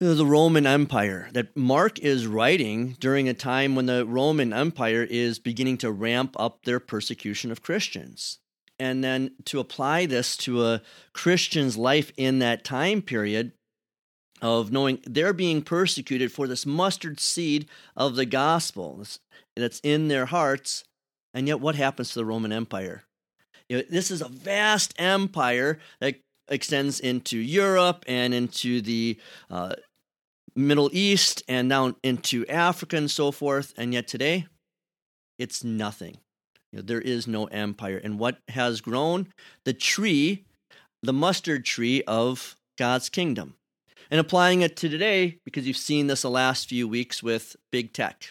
the 0.00 0.24
Roman 0.24 0.66
Empire 0.66 1.28
that 1.32 1.54
Mark 1.54 1.98
is 1.98 2.26
writing 2.26 2.96
during 2.98 3.28
a 3.28 3.34
time 3.34 3.74
when 3.74 3.84
the 3.84 4.06
Roman 4.06 4.54
Empire 4.54 5.06
is 5.08 5.38
beginning 5.38 5.76
to 5.78 5.92
ramp 5.92 6.34
up 6.38 6.64
their 6.64 6.80
persecution 6.80 7.52
of 7.52 7.62
Christians 7.62 8.38
and 8.78 9.04
then 9.04 9.32
to 9.44 9.60
apply 9.60 10.06
this 10.06 10.34
to 10.38 10.64
a 10.64 10.80
Christian's 11.12 11.76
life 11.76 12.10
in 12.16 12.38
that 12.38 12.64
time 12.64 13.02
period 13.02 13.52
of 14.40 14.72
knowing 14.72 14.98
they're 15.04 15.34
being 15.34 15.60
persecuted 15.60 16.32
for 16.32 16.48
this 16.48 16.64
mustard 16.64 17.20
seed 17.20 17.68
of 17.94 18.16
the 18.16 18.24
gospel 18.24 19.04
that's 19.54 19.80
in 19.80 20.08
their 20.08 20.24
hearts. 20.24 20.84
And 21.34 21.46
yet, 21.46 21.60
what 21.60 21.74
happens 21.74 22.08
to 22.08 22.20
the 22.20 22.24
Roman 22.24 22.50
Empire? 22.50 23.04
This 23.70 24.10
is 24.10 24.20
a 24.20 24.28
vast 24.28 24.94
empire 24.98 25.78
that 26.00 26.16
extends 26.48 26.98
into 26.98 27.38
Europe 27.38 28.04
and 28.08 28.34
into 28.34 28.80
the 28.80 29.16
uh, 29.48 29.74
Middle 30.56 30.90
East 30.92 31.44
and 31.46 31.70
down 31.70 31.94
into 32.02 32.44
Africa 32.48 32.96
and 32.96 33.08
so 33.08 33.30
forth. 33.30 33.72
And 33.76 33.94
yet, 33.94 34.08
today, 34.08 34.46
it's 35.38 35.62
nothing. 35.62 36.16
You 36.72 36.78
know, 36.78 36.82
there 36.82 37.00
is 37.00 37.28
no 37.28 37.44
empire. 37.46 38.00
And 38.02 38.18
what 38.18 38.38
has 38.48 38.80
grown? 38.80 39.28
The 39.64 39.72
tree, 39.72 40.44
the 41.02 41.12
mustard 41.12 41.64
tree 41.64 42.02
of 42.08 42.56
God's 42.76 43.08
kingdom. 43.08 43.54
And 44.10 44.18
applying 44.18 44.62
it 44.62 44.76
to 44.78 44.88
today, 44.88 45.38
because 45.44 45.68
you've 45.68 45.76
seen 45.76 46.08
this 46.08 46.22
the 46.22 46.30
last 46.30 46.68
few 46.68 46.88
weeks 46.88 47.22
with 47.22 47.54
big 47.70 47.92
tech, 47.92 48.24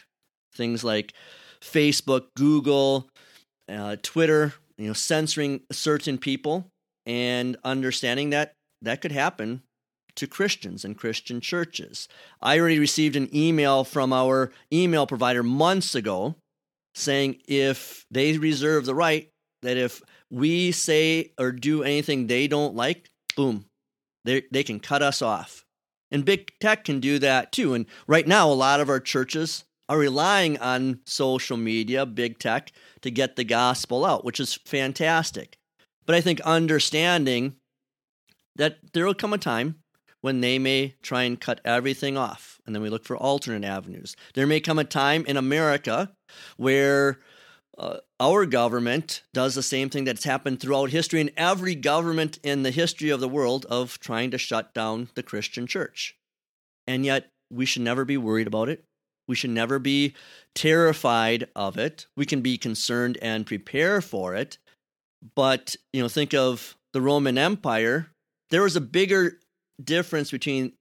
things 0.53 0.83
like 0.83 1.13
Facebook, 1.61 2.25
Google, 2.35 3.07
uh, 3.69 3.95
Twitter, 4.03 4.53
you 4.79 4.87
know, 4.87 4.93
censoring 4.93 5.61
certain 5.71 6.17
people 6.17 6.71
and 7.05 7.57
understanding 7.63 8.31
that 8.31 8.53
that 8.81 9.01
could 9.01 9.11
happen 9.11 9.61
to 10.15 10.25
Christians 10.25 10.85
and 10.85 10.97
Christian 10.97 11.41
churches. 11.41 12.07
I 12.41 12.59
already 12.59 12.79
received 12.79 13.15
an 13.15 13.29
email 13.35 13.83
from 13.83 14.13
our 14.13 14.51
email 14.71 15.05
provider 15.05 15.43
months 15.43 15.95
ago 15.95 16.35
saying 16.95 17.41
if 17.47 18.05
they 18.09 18.37
reserve 18.37 18.85
the 18.85 18.95
right 18.95 19.29
that 19.61 19.77
if 19.77 20.01
we 20.31 20.71
say 20.71 21.33
or 21.37 21.51
do 21.51 21.83
anything 21.83 22.27
they 22.27 22.47
don't 22.47 22.75
like, 22.75 23.09
boom, 23.35 23.65
they, 24.25 24.43
they 24.51 24.63
can 24.63 24.79
cut 24.79 25.01
us 25.01 25.21
off. 25.21 25.65
And 26.11 26.25
big 26.25 26.51
tech 26.59 26.85
can 26.85 26.99
do 26.99 27.19
that 27.19 27.51
too. 27.51 27.73
And 27.73 27.85
right 28.07 28.27
now, 28.27 28.49
a 28.49 28.53
lot 28.53 28.79
of 28.79 28.89
our 28.89 28.99
churches 28.99 29.65
are 29.89 29.97
relying 29.97 30.57
on 30.59 30.99
social 31.05 31.57
media, 31.57 32.05
big 32.05 32.37
tech, 32.37 32.71
to 33.01 33.09
get 33.09 33.35
the 33.35 33.43
gospel 33.43 34.05
out, 34.05 34.23
which 34.23 34.39
is 34.39 34.53
fantastic. 34.53 35.57
But 36.05 36.15
I 36.15 36.21
think 36.21 36.39
understanding 36.41 37.55
that 38.55 38.77
there 38.93 39.05
will 39.05 39.15
come 39.15 39.33
a 39.33 39.37
time 39.37 39.79
when 40.21 40.41
they 40.41 40.59
may 40.59 40.95
try 41.01 41.23
and 41.23 41.39
cut 41.39 41.61
everything 41.65 42.17
off, 42.17 42.59
and 42.65 42.75
then 42.75 42.83
we 42.83 42.89
look 42.89 43.05
for 43.05 43.17
alternate 43.17 43.65
avenues. 43.65 44.15
There 44.35 44.47
may 44.47 44.59
come 44.59 44.77
a 44.77 44.83
time 44.83 45.25
in 45.25 45.37
America 45.37 46.11
where 46.57 47.19
uh, 47.77 47.97
our 48.19 48.45
government 48.45 49.23
does 49.33 49.55
the 49.55 49.63
same 49.63 49.89
thing 49.89 50.03
that's 50.03 50.25
happened 50.25 50.59
throughout 50.59 50.89
history 50.89 51.21
in 51.21 51.31
every 51.37 51.73
government 51.73 52.37
in 52.43 52.63
the 52.63 52.71
history 52.71 53.09
of 53.09 53.21
the 53.21 53.29
world 53.29 53.65
of 53.69 53.97
trying 53.99 54.29
to 54.31 54.37
shut 54.37 54.73
down 54.73 55.09
the 55.15 55.23
Christian 55.23 55.65
church. 55.65 56.15
And 56.85 57.05
yet, 57.05 57.31
we 57.49 57.65
should 57.65 57.81
never 57.81 58.03
be 58.03 58.17
worried 58.17 58.47
about 58.47 58.69
it. 58.69 58.83
We 59.29 59.35
should 59.35 59.51
never 59.51 59.77
be 59.77 60.15
terrified 60.55 61.47
of 61.55 61.77
it. 61.77 62.07
We 62.17 62.25
can 62.25 62.41
be 62.41 62.57
concerned 62.57 63.19
and 63.21 63.45
prepare 63.45 64.01
for 64.01 64.33
it. 64.35 64.57
But, 65.35 65.75
you 65.93 66.01
know, 66.01 66.09
think 66.09 66.33
of 66.33 66.75
the 66.93 67.01
Roman 67.01 67.37
Empire. 67.37 68.07
There 68.49 68.63
was 68.63 68.75
a 68.75 68.81
bigger 68.81 69.39
difference 69.81 70.31
between 70.31 70.73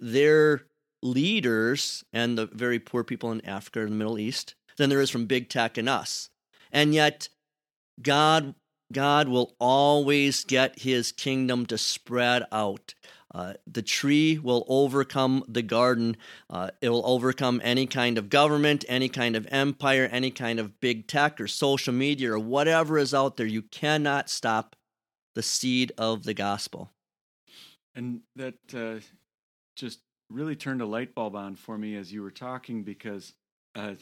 their 0.00 0.66
leaders 1.02 2.04
and 2.12 2.36
the 2.36 2.46
very 2.46 2.78
poor 2.78 3.04
people 3.04 3.32
in 3.32 3.44
Africa 3.46 3.80
and 3.80 3.92
the 3.92 3.96
Middle 3.96 4.18
East 4.18 4.54
than 4.76 4.90
there 4.90 5.00
is 5.00 5.10
from 5.10 5.24
big 5.24 5.48
tech 5.48 5.78
and 5.78 5.88
us. 5.88 6.28
And 6.70 6.92
yet, 6.92 7.30
God, 8.02 8.54
God 8.92 9.28
will 9.28 9.54
always 9.58 10.44
get 10.44 10.80
his 10.80 11.10
kingdom 11.10 11.64
to 11.66 11.78
spread 11.78 12.44
out. 12.52 12.92
Uh, 13.34 13.54
the 13.66 13.82
tree 13.82 14.38
will 14.38 14.64
overcome 14.68 15.44
the 15.46 15.62
garden. 15.62 16.16
Uh, 16.48 16.70
it 16.80 16.88
will 16.88 17.06
overcome 17.06 17.60
any 17.62 17.86
kind 17.86 18.16
of 18.16 18.30
government, 18.30 18.84
any 18.88 19.08
kind 19.08 19.36
of 19.36 19.46
empire, 19.50 20.08
any 20.10 20.30
kind 20.30 20.58
of 20.58 20.80
big 20.80 21.06
tech 21.06 21.40
or 21.40 21.46
social 21.46 21.92
media 21.92 22.32
or 22.32 22.38
whatever 22.38 22.98
is 22.98 23.12
out 23.12 23.36
there. 23.36 23.46
You 23.46 23.62
cannot 23.62 24.30
stop 24.30 24.76
the 25.34 25.42
seed 25.42 25.92
of 25.98 26.24
the 26.24 26.34
gospel. 26.34 26.90
And 27.94 28.20
that 28.36 28.54
uh, 28.74 29.04
just 29.76 30.00
really 30.30 30.56
turned 30.56 30.80
a 30.80 30.86
light 30.86 31.14
bulb 31.14 31.36
on 31.36 31.56
for 31.56 31.76
me 31.76 31.96
as 31.96 32.12
you 32.12 32.22
were 32.22 32.30
talking 32.30 32.82
because 32.82 33.34
uh, 33.74 33.94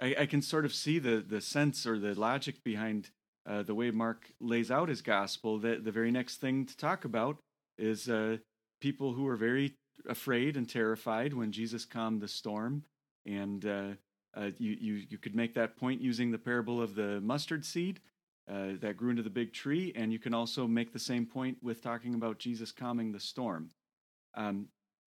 I, 0.00 0.14
I, 0.20 0.26
can 0.26 0.42
sort 0.42 0.64
of 0.64 0.72
see 0.72 0.98
the 0.98 1.24
the 1.26 1.40
sense 1.40 1.86
or 1.86 1.98
the 1.98 2.14
logic 2.14 2.62
behind 2.64 3.10
uh, 3.46 3.62
the 3.62 3.74
way 3.74 3.90
Mark 3.90 4.30
lays 4.40 4.70
out 4.70 4.88
his 4.88 5.02
gospel. 5.02 5.58
That 5.58 5.84
the 5.84 5.92
very 5.92 6.10
next 6.10 6.38
thing 6.38 6.66
to 6.66 6.76
talk 6.76 7.04
about 7.04 7.38
is 7.78 8.08
uh, 8.08 8.38
people 8.80 9.12
who 9.12 9.24
were 9.24 9.36
very 9.36 9.74
afraid 10.08 10.56
and 10.56 10.68
terrified 10.68 11.32
when 11.32 11.52
Jesus 11.52 11.84
calmed 11.84 12.20
the 12.20 12.28
storm, 12.28 12.84
and 13.26 13.64
uh, 13.64 13.88
uh, 14.36 14.50
you 14.58 14.76
you 14.80 14.94
you 15.08 15.18
could 15.18 15.34
make 15.34 15.54
that 15.54 15.76
point 15.76 16.00
using 16.00 16.30
the 16.30 16.38
parable 16.38 16.80
of 16.82 16.94
the 16.94 17.20
mustard 17.20 17.64
seed. 17.64 18.00
Uh, 18.46 18.72
that 18.78 18.94
grew 18.98 19.08
into 19.08 19.22
the 19.22 19.30
big 19.30 19.54
tree, 19.54 19.90
and 19.96 20.12
you 20.12 20.18
can 20.18 20.34
also 20.34 20.66
make 20.66 20.92
the 20.92 20.98
same 20.98 21.24
point 21.24 21.56
with 21.62 21.80
talking 21.80 22.14
about 22.14 22.38
Jesus 22.38 22.72
calming 22.72 23.10
the 23.10 23.18
storm. 23.18 23.70
Um, 24.34 24.68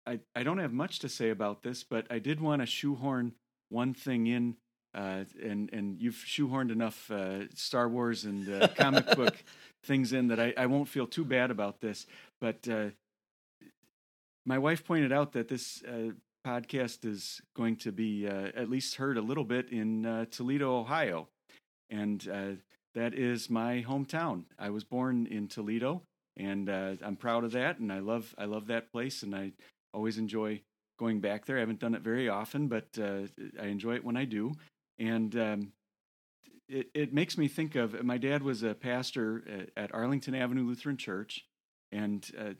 I, 0.07 0.21
I 0.35 0.43
don't 0.43 0.57
have 0.57 0.73
much 0.73 1.01
to 1.01 1.11
say 1.11 1.29
about 1.29 1.63
this, 1.63 1.85
but 1.85 2.07
I 2.11 2.21
did 2.21 2.41
want 2.41 2.63
to 2.63 2.67
shoehorn 2.67 3.35
one 3.69 3.93
thing 3.93 4.27
in 4.27 4.57
uh, 4.95 5.25
and 5.43 5.69
and 5.73 6.01
you've 6.01 6.15
shoehorned 6.15 6.71
enough 6.71 7.11
uh, 7.11 7.49
Star 7.55 7.89
Wars 7.89 8.25
and 8.25 8.63
uh, 8.63 8.69
comic 8.69 9.07
book 9.15 9.37
things 9.85 10.13
in 10.13 10.29
that 10.29 10.41
I, 10.41 10.55
I 10.57 10.67
won't 10.67 10.89
feel 10.89 11.07
too 11.07 11.25
bad 11.25 11.51
about 11.51 11.81
this. 11.81 12.07
But 12.41 12.67
uh, 12.69 12.89
my 14.49 14.59
wife 14.59 14.85
pointed 14.85 15.13
out 15.13 15.33
that 15.33 15.49
this 15.49 15.83
uh, 15.85 16.13
podcast 16.47 17.05
is 17.05 17.41
going 17.55 17.77
to 17.77 17.93
be 17.93 18.27
uh, 18.27 18.49
at 18.57 18.71
least 18.71 18.97
heard 18.97 19.19
a 19.19 19.23
little 19.23 19.45
bit 19.45 19.71
in 19.71 20.27
Toledo, 20.31 20.81
Ohio, 20.81 21.29
and 21.91 22.21
that 22.95 23.15
is 23.15 23.51
my 23.51 23.85
hometown. 23.87 24.45
I 24.59 24.71
was 24.71 24.85
born 24.85 25.27
in 25.27 25.49
Toledo, 25.49 26.03
and 26.37 26.69
I'm 26.69 27.17
proud 27.17 27.45
of 27.45 27.53
that, 27.53 27.79
and 27.79 27.93
I 27.93 27.99
love 27.99 28.35
I 28.39 28.47
love 28.47 28.67
that 28.69 28.91
place, 28.91 29.23
and 29.23 29.35
I 29.35 29.53
always 29.93 30.19
enjoy 30.19 30.63
going 30.99 31.21
back 31.21 31.45
there. 31.45 31.59
I 31.59 31.61
haven't 31.61 31.81
done 31.81 31.95
it 31.95 32.03
very 32.03 32.29
often, 32.29 32.69
but 32.69 32.89
I 32.99 33.67
enjoy 33.67 33.97
it 33.97 34.05
when 34.05 34.17
I 34.17 34.25
do 34.25 34.55
and 34.99 35.37
um, 35.37 35.73
it 36.69 36.89
it 36.95 37.13
makes 37.13 37.39
me 37.39 37.49
think 37.49 37.75
of 37.77 38.03
my 38.03 38.19
dad 38.19 38.43
was 38.43 38.63
a 38.63 38.75
pastor 38.75 39.69
at, 39.77 39.95
Arlington 39.95 40.35
Avenue 40.35 40.67
Lutheran 40.67 40.97
Church, 40.97 41.45
and 41.93 42.29
uh, 42.39 42.53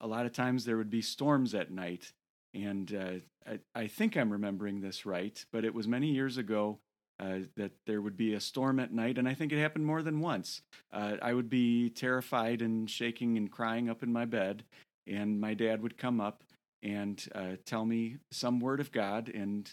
a 0.00 0.06
lot 0.06 0.26
of 0.26 0.32
times 0.32 0.64
there 0.64 0.76
would 0.76 0.90
be 0.90 1.02
storms 1.02 1.54
at 1.54 1.70
night. 1.70 2.12
And 2.54 2.94
uh, 2.94 3.50
I, 3.50 3.82
I, 3.82 3.86
think 3.88 4.16
I'm 4.16 4.30
remembering 4.30 4.80
this 4.80 5.04
right, 5.04 5.44
but 5.52 5.64
it 5.64 5.74
was 5.74 5.88
many 5.88 6.08
years 6.08 6.38
ago 6.38 6.78
uh, 7.18 7.40
that 7.56 7.72
there 7.86 8.00
would 8.00 8.16
be 8.16 8.34
a 8.34 8.40
storm 8.40 8.78
at 8.80 8.92
night, 8.92 9.18
and 9.18 9.28
I 9.28 9.34
think 9.34 9.52
it 9.52 9.60
happened 9.60 9.86
more 9.86 10.02
than 10.02 10.20
once. 10.20 10.62
Uh, 10.92 11.16
I 11.22 11.32
would 11.32 11.48
be 11.48 11.90
terrified 11.90 12.62
and 12.62 12.88
shaking 12.88 13.36
and 13.36 13.50
crying 13.50 13.88
up 13.88 14.02
in 14.02 14.12
my 14.12 14.24
bed, 14.24 14.64
and 15.06 15.40
my 15.40 15.54
dad 15.54 15.82
would 15.82 15.96
come 15.96 16.20
up 16.20 16.44
and 16.82 17.26
uh, 17.34 17.56
tell 17.64 17.84
me 17.84 18.18
some 18.30 18.60
word 18.60 18.80
of 18.80 18.92
God 18.92 19.28
and 19.28 19.72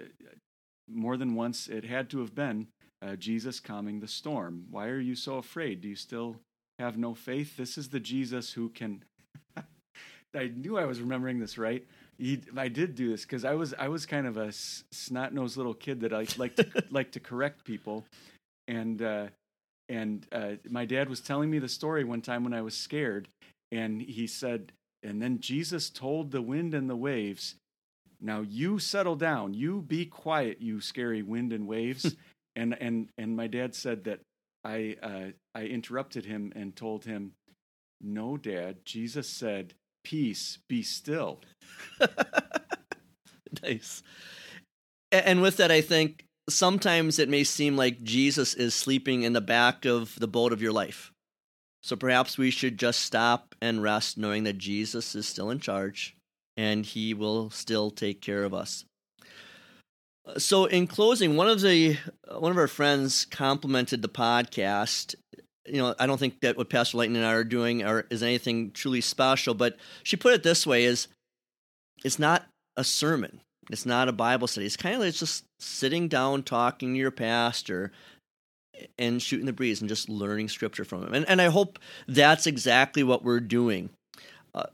uh, 0.00 0.04
more 0.88 1.16
than 1.16 1.34
once 1.34 1.68
it 1.68 1.84
had 1.84 2.08
to 2.10 2.20
have 2.20 2.34
been 2.34 2.68
uh, 3.02 3.16
Jesus 3.16 3.58
calming 3.60 4.00
the 4.00 4.08
storm. 4.08 4.64
Why 4.70 4.88
are 4.88 5.00
you 5.00 5.14
so 5.14 5.36
afraid? 5.36 5.80
Do 5.80 5.88
you 5.88 5.96
still 5.96 6.36
have 6.78 6.96
no 6.96 7.14
faith? 7.14 7.56
This 7.56 7.76
is 7.76 7.88
the 7.88 8.00
Jesus 8.00 8.52
who 8.52 8.68
can. 8.68 9.04
I 10.34 10.50
knew 10.54 10.78
I 10.78 10.84
was 10.84 11.00
remembering 11.00 11.38
this 11.38 11.58
right. 11.58 11.84
He, 12.18 12.40
I 12.56 12.68
did 12.68 12.94
do 12.94 13.10
this 13.10 13.22
because 13.22 13.44
I 13.44 13.54
was 13.54 13.74
I 13.78 13.88
was 13.88 14.06
kind 14.06 14.26
of 14.26 14.36
a 14.36 14.52
snot 14.52 15.32
nosed 15.32 15.56
little 15.56 15.74
kid 15.74 16.00
that 16.00 16.12
I 16.12 16.26
like 16.36 16.56
to 16.56 16.84
like 16.90 17.12
to 17.12 17.20
correct 17.20 17.64
people, 17.64 18.04
and 18.68 19.02
uh, 19.02 19.26
and 19.88 20.26
uh, 20.32 20.52
my 20.68 20.84
dad 20.84 21.08
was 21.08 21.20
telling 21.20 21.50
me 21.50 21.58
the 21.58 21.68
story 21.68 22.04
one 22.04 22.20
time 22.20 22.44
when 22.44 22.54
I 22.54 22.62
was 22.62 22.76
scared, 22.76 23.28
and 23.70 24.00
he 24.00 24.26
said, 24.26 24.72
and 25.02 25.20
then 25.20 25.40
Jesus 25.40 25.90
told 25.90 26.30
the 26.30 26.42
wind 26.42 26.74
and 26.74 26.88
the 26.88 26.96
waves, 26.96 27.56
now 28.20 28.40
you 28.40 28.78
settle 28.78 29.16
down. 29.16 29.52
You 29.54 29.82
be 29.82 30.06
quiet, 30.06 30.58
you 30.60 30.80
scary 30.80 31.22
wind 31.22 31.52
and 31.52 31.66
waves. 31.66 32.14
and 32.56 32.76
and 32.80 33.08
and 33.18 33.36
my 33.36 33.48
dad 33.48 33.74
said 33.74 34.04
that 34.04 34.20
I 34.64 34.96
uh, 35.02 35.30
I 35.54 35.64
interrupted 35.64 36.24
him 36.24 36.52
and 36.54 36.74
told 36.76 37.04
him, 37.04 37.32
"No, 38.02 38.36
Dad. 38.36 38.84
Jesus 38.84 39.28
said, 39.28 39.74
peace, 40.04 40.58
be 40.68 40.82
still." 40.82 41.40
nice. 43.62 44.02
And 45.10 45.42
with 45.42 45.58
that, 45.58 45.70
I 45.70 45.80
think 45.80 46.24
sometimes 46.48 47.18
it 47.18 47.28
may 47.28 47.44
seem 47.44 47.76
like 47.76 48.02
Jesus 48.02 48.54
is 48.54 48.74
sleeping 48.74 49.22
in 49.22 49.32
the 49.32 49.40
back 49.40 49.84
of 49.84 50.18
the 50.18 50.28
boat 50.28 50.52
of 50.52 50.62
your 50.62 50.72
life. 50.72 51.12
So 51.82 51.96
perhaps 51.96 52.38
we 52.38 52.50
should 52.50 52.78
just 52.78 53.00
stop 53.00 53.54
and 53.60 53.82
rest 53.82 54.16
knowing 54.16 54.44
that 54.44 54.58
Jesus 54.58 55.14
is 55.14 55.26
still 55.26 55.50
in 55.50 55.58
charge 55.58 56.16
and 56.56 56.86
he 56.86 57.14
will 57.14 57.50
still 57.50 57.90
take 57.90 58.20
care 58.20 58.44
of 58.44 58.54
us. 58.54 58.84
So, 60.38 60.66
in 60.66 60.86
closing, 60.86 61.36
one 61.36 61.48
of 61.48 61.60
the 61.62 61.96
one 62.30 62.52
of 62.52 62.58
our 62.58 62.68
friends 62.68 63.24
complimented 63.24 64.02
the 64.02 64.08
podcast. 64.08 65.16
You 65.66 65.78
know, 65.78 65.94
I 65.98 66.06
don't 66.06 66.18
think 66.18 66.40
that 66.40 66.56
what 66.56 66.70
Pastor 66.70 66.96
Lightning 66.96 67.18
and 67.18 67.26
I 67.26 67.34
are 67.34 67.44
doing 67.44 67.84
are, 67.84 68.04
is 68.10 68.22
anything 68.22 68.72
truly 68.72 69.00
special, 69.00 69.54
but 69.54 69.76
she 70.02 70.16
put 70.16 70.34
it 70.34 70.42
this 70.42 70.66
way: 70.66 70.84
is 70.84 71.08
it's 72.04 72.18
not 72.18 72.46
a 72.76 72.84
sermon, 72.84 73.40
it's 73.70 73.86
not 73.86 74.08
a 74.08 74.12
Bible 74.12 74.48
study. 74.48 74.66
It's 74.66 74.76
kind 74.76 74.96
of 74.96 75.02
like 75.02 75.14
just 75.14 75.44
sitting 75.60 76.08
down, 76.08 76.42
talking 76.42 76.94
to 76.94 76.98
your 76.98 77.12
pastor, 77.12 77.92
and 78.98 79.22
shooting 79.22 79.46
the 79.46 79.52
breeze 79.52 79.80
and 79.80 79.88
just 79.88 80.08
learning 80.08 80.48
scripture 80.48 80.84
from 80.84 81.04
him. 81.04 81.14
And, 81.14 81.28
and 81.28 81.40
I 81.40 81.46
hope 81.46 81.78
that's 82.08 82.46
exactly 82.46 83.02
what 83.02 83.24
we're 83.24 83.40
doing. 83.40 83.90
Uh, 84.54 84.64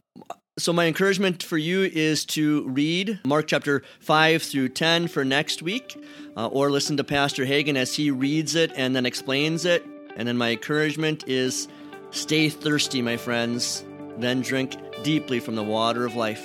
so, 0.58 0.72
my 0.72 0.86
encouragement 0.86 1.42
for 1.42 1.56
you 1.56 1.82
is 1.82 2.24
to 2.26 2.68
read 2.68 3.20
Mark 3.24 3.46
chapter 3.46 3.82
5 4.00 4.42
through 4.42 4.70
10 4.70 5.06
for 5.06 5.24
next 5.24 5.62
week, 5.62 5.96
uh, 6.36 6.48
or 6.48 6.70
listen 6.70 6.96
to 6.96 7.04
Pastor 7.04 7.44
Hagen 7.44 7.76
as 7.76 7.94
he 7.94 8.10
reads 8.10 8.56
it 8.56 8.72
and 8.74 8.96
then 8.96 9.06
explains 9.06 9.64
it. 9.64 9.86
And 10.18 10.28
then, 10.28 10.36
my 10.36 10.50
encouragement 10.50 11.24
is 11.26 11.68
stay 12.10 12.50
thirsty, 12.50 13.00
my 13.00 13.16
friends, 13.16 13.84
then 14.18 14.42
drink 14.42 14.76
deeply 15.02 15.40
from 15.40 15.54
the 15.54 15.62
water 15.62 16.04
of 16.04 16.16
life. 16.16 16.44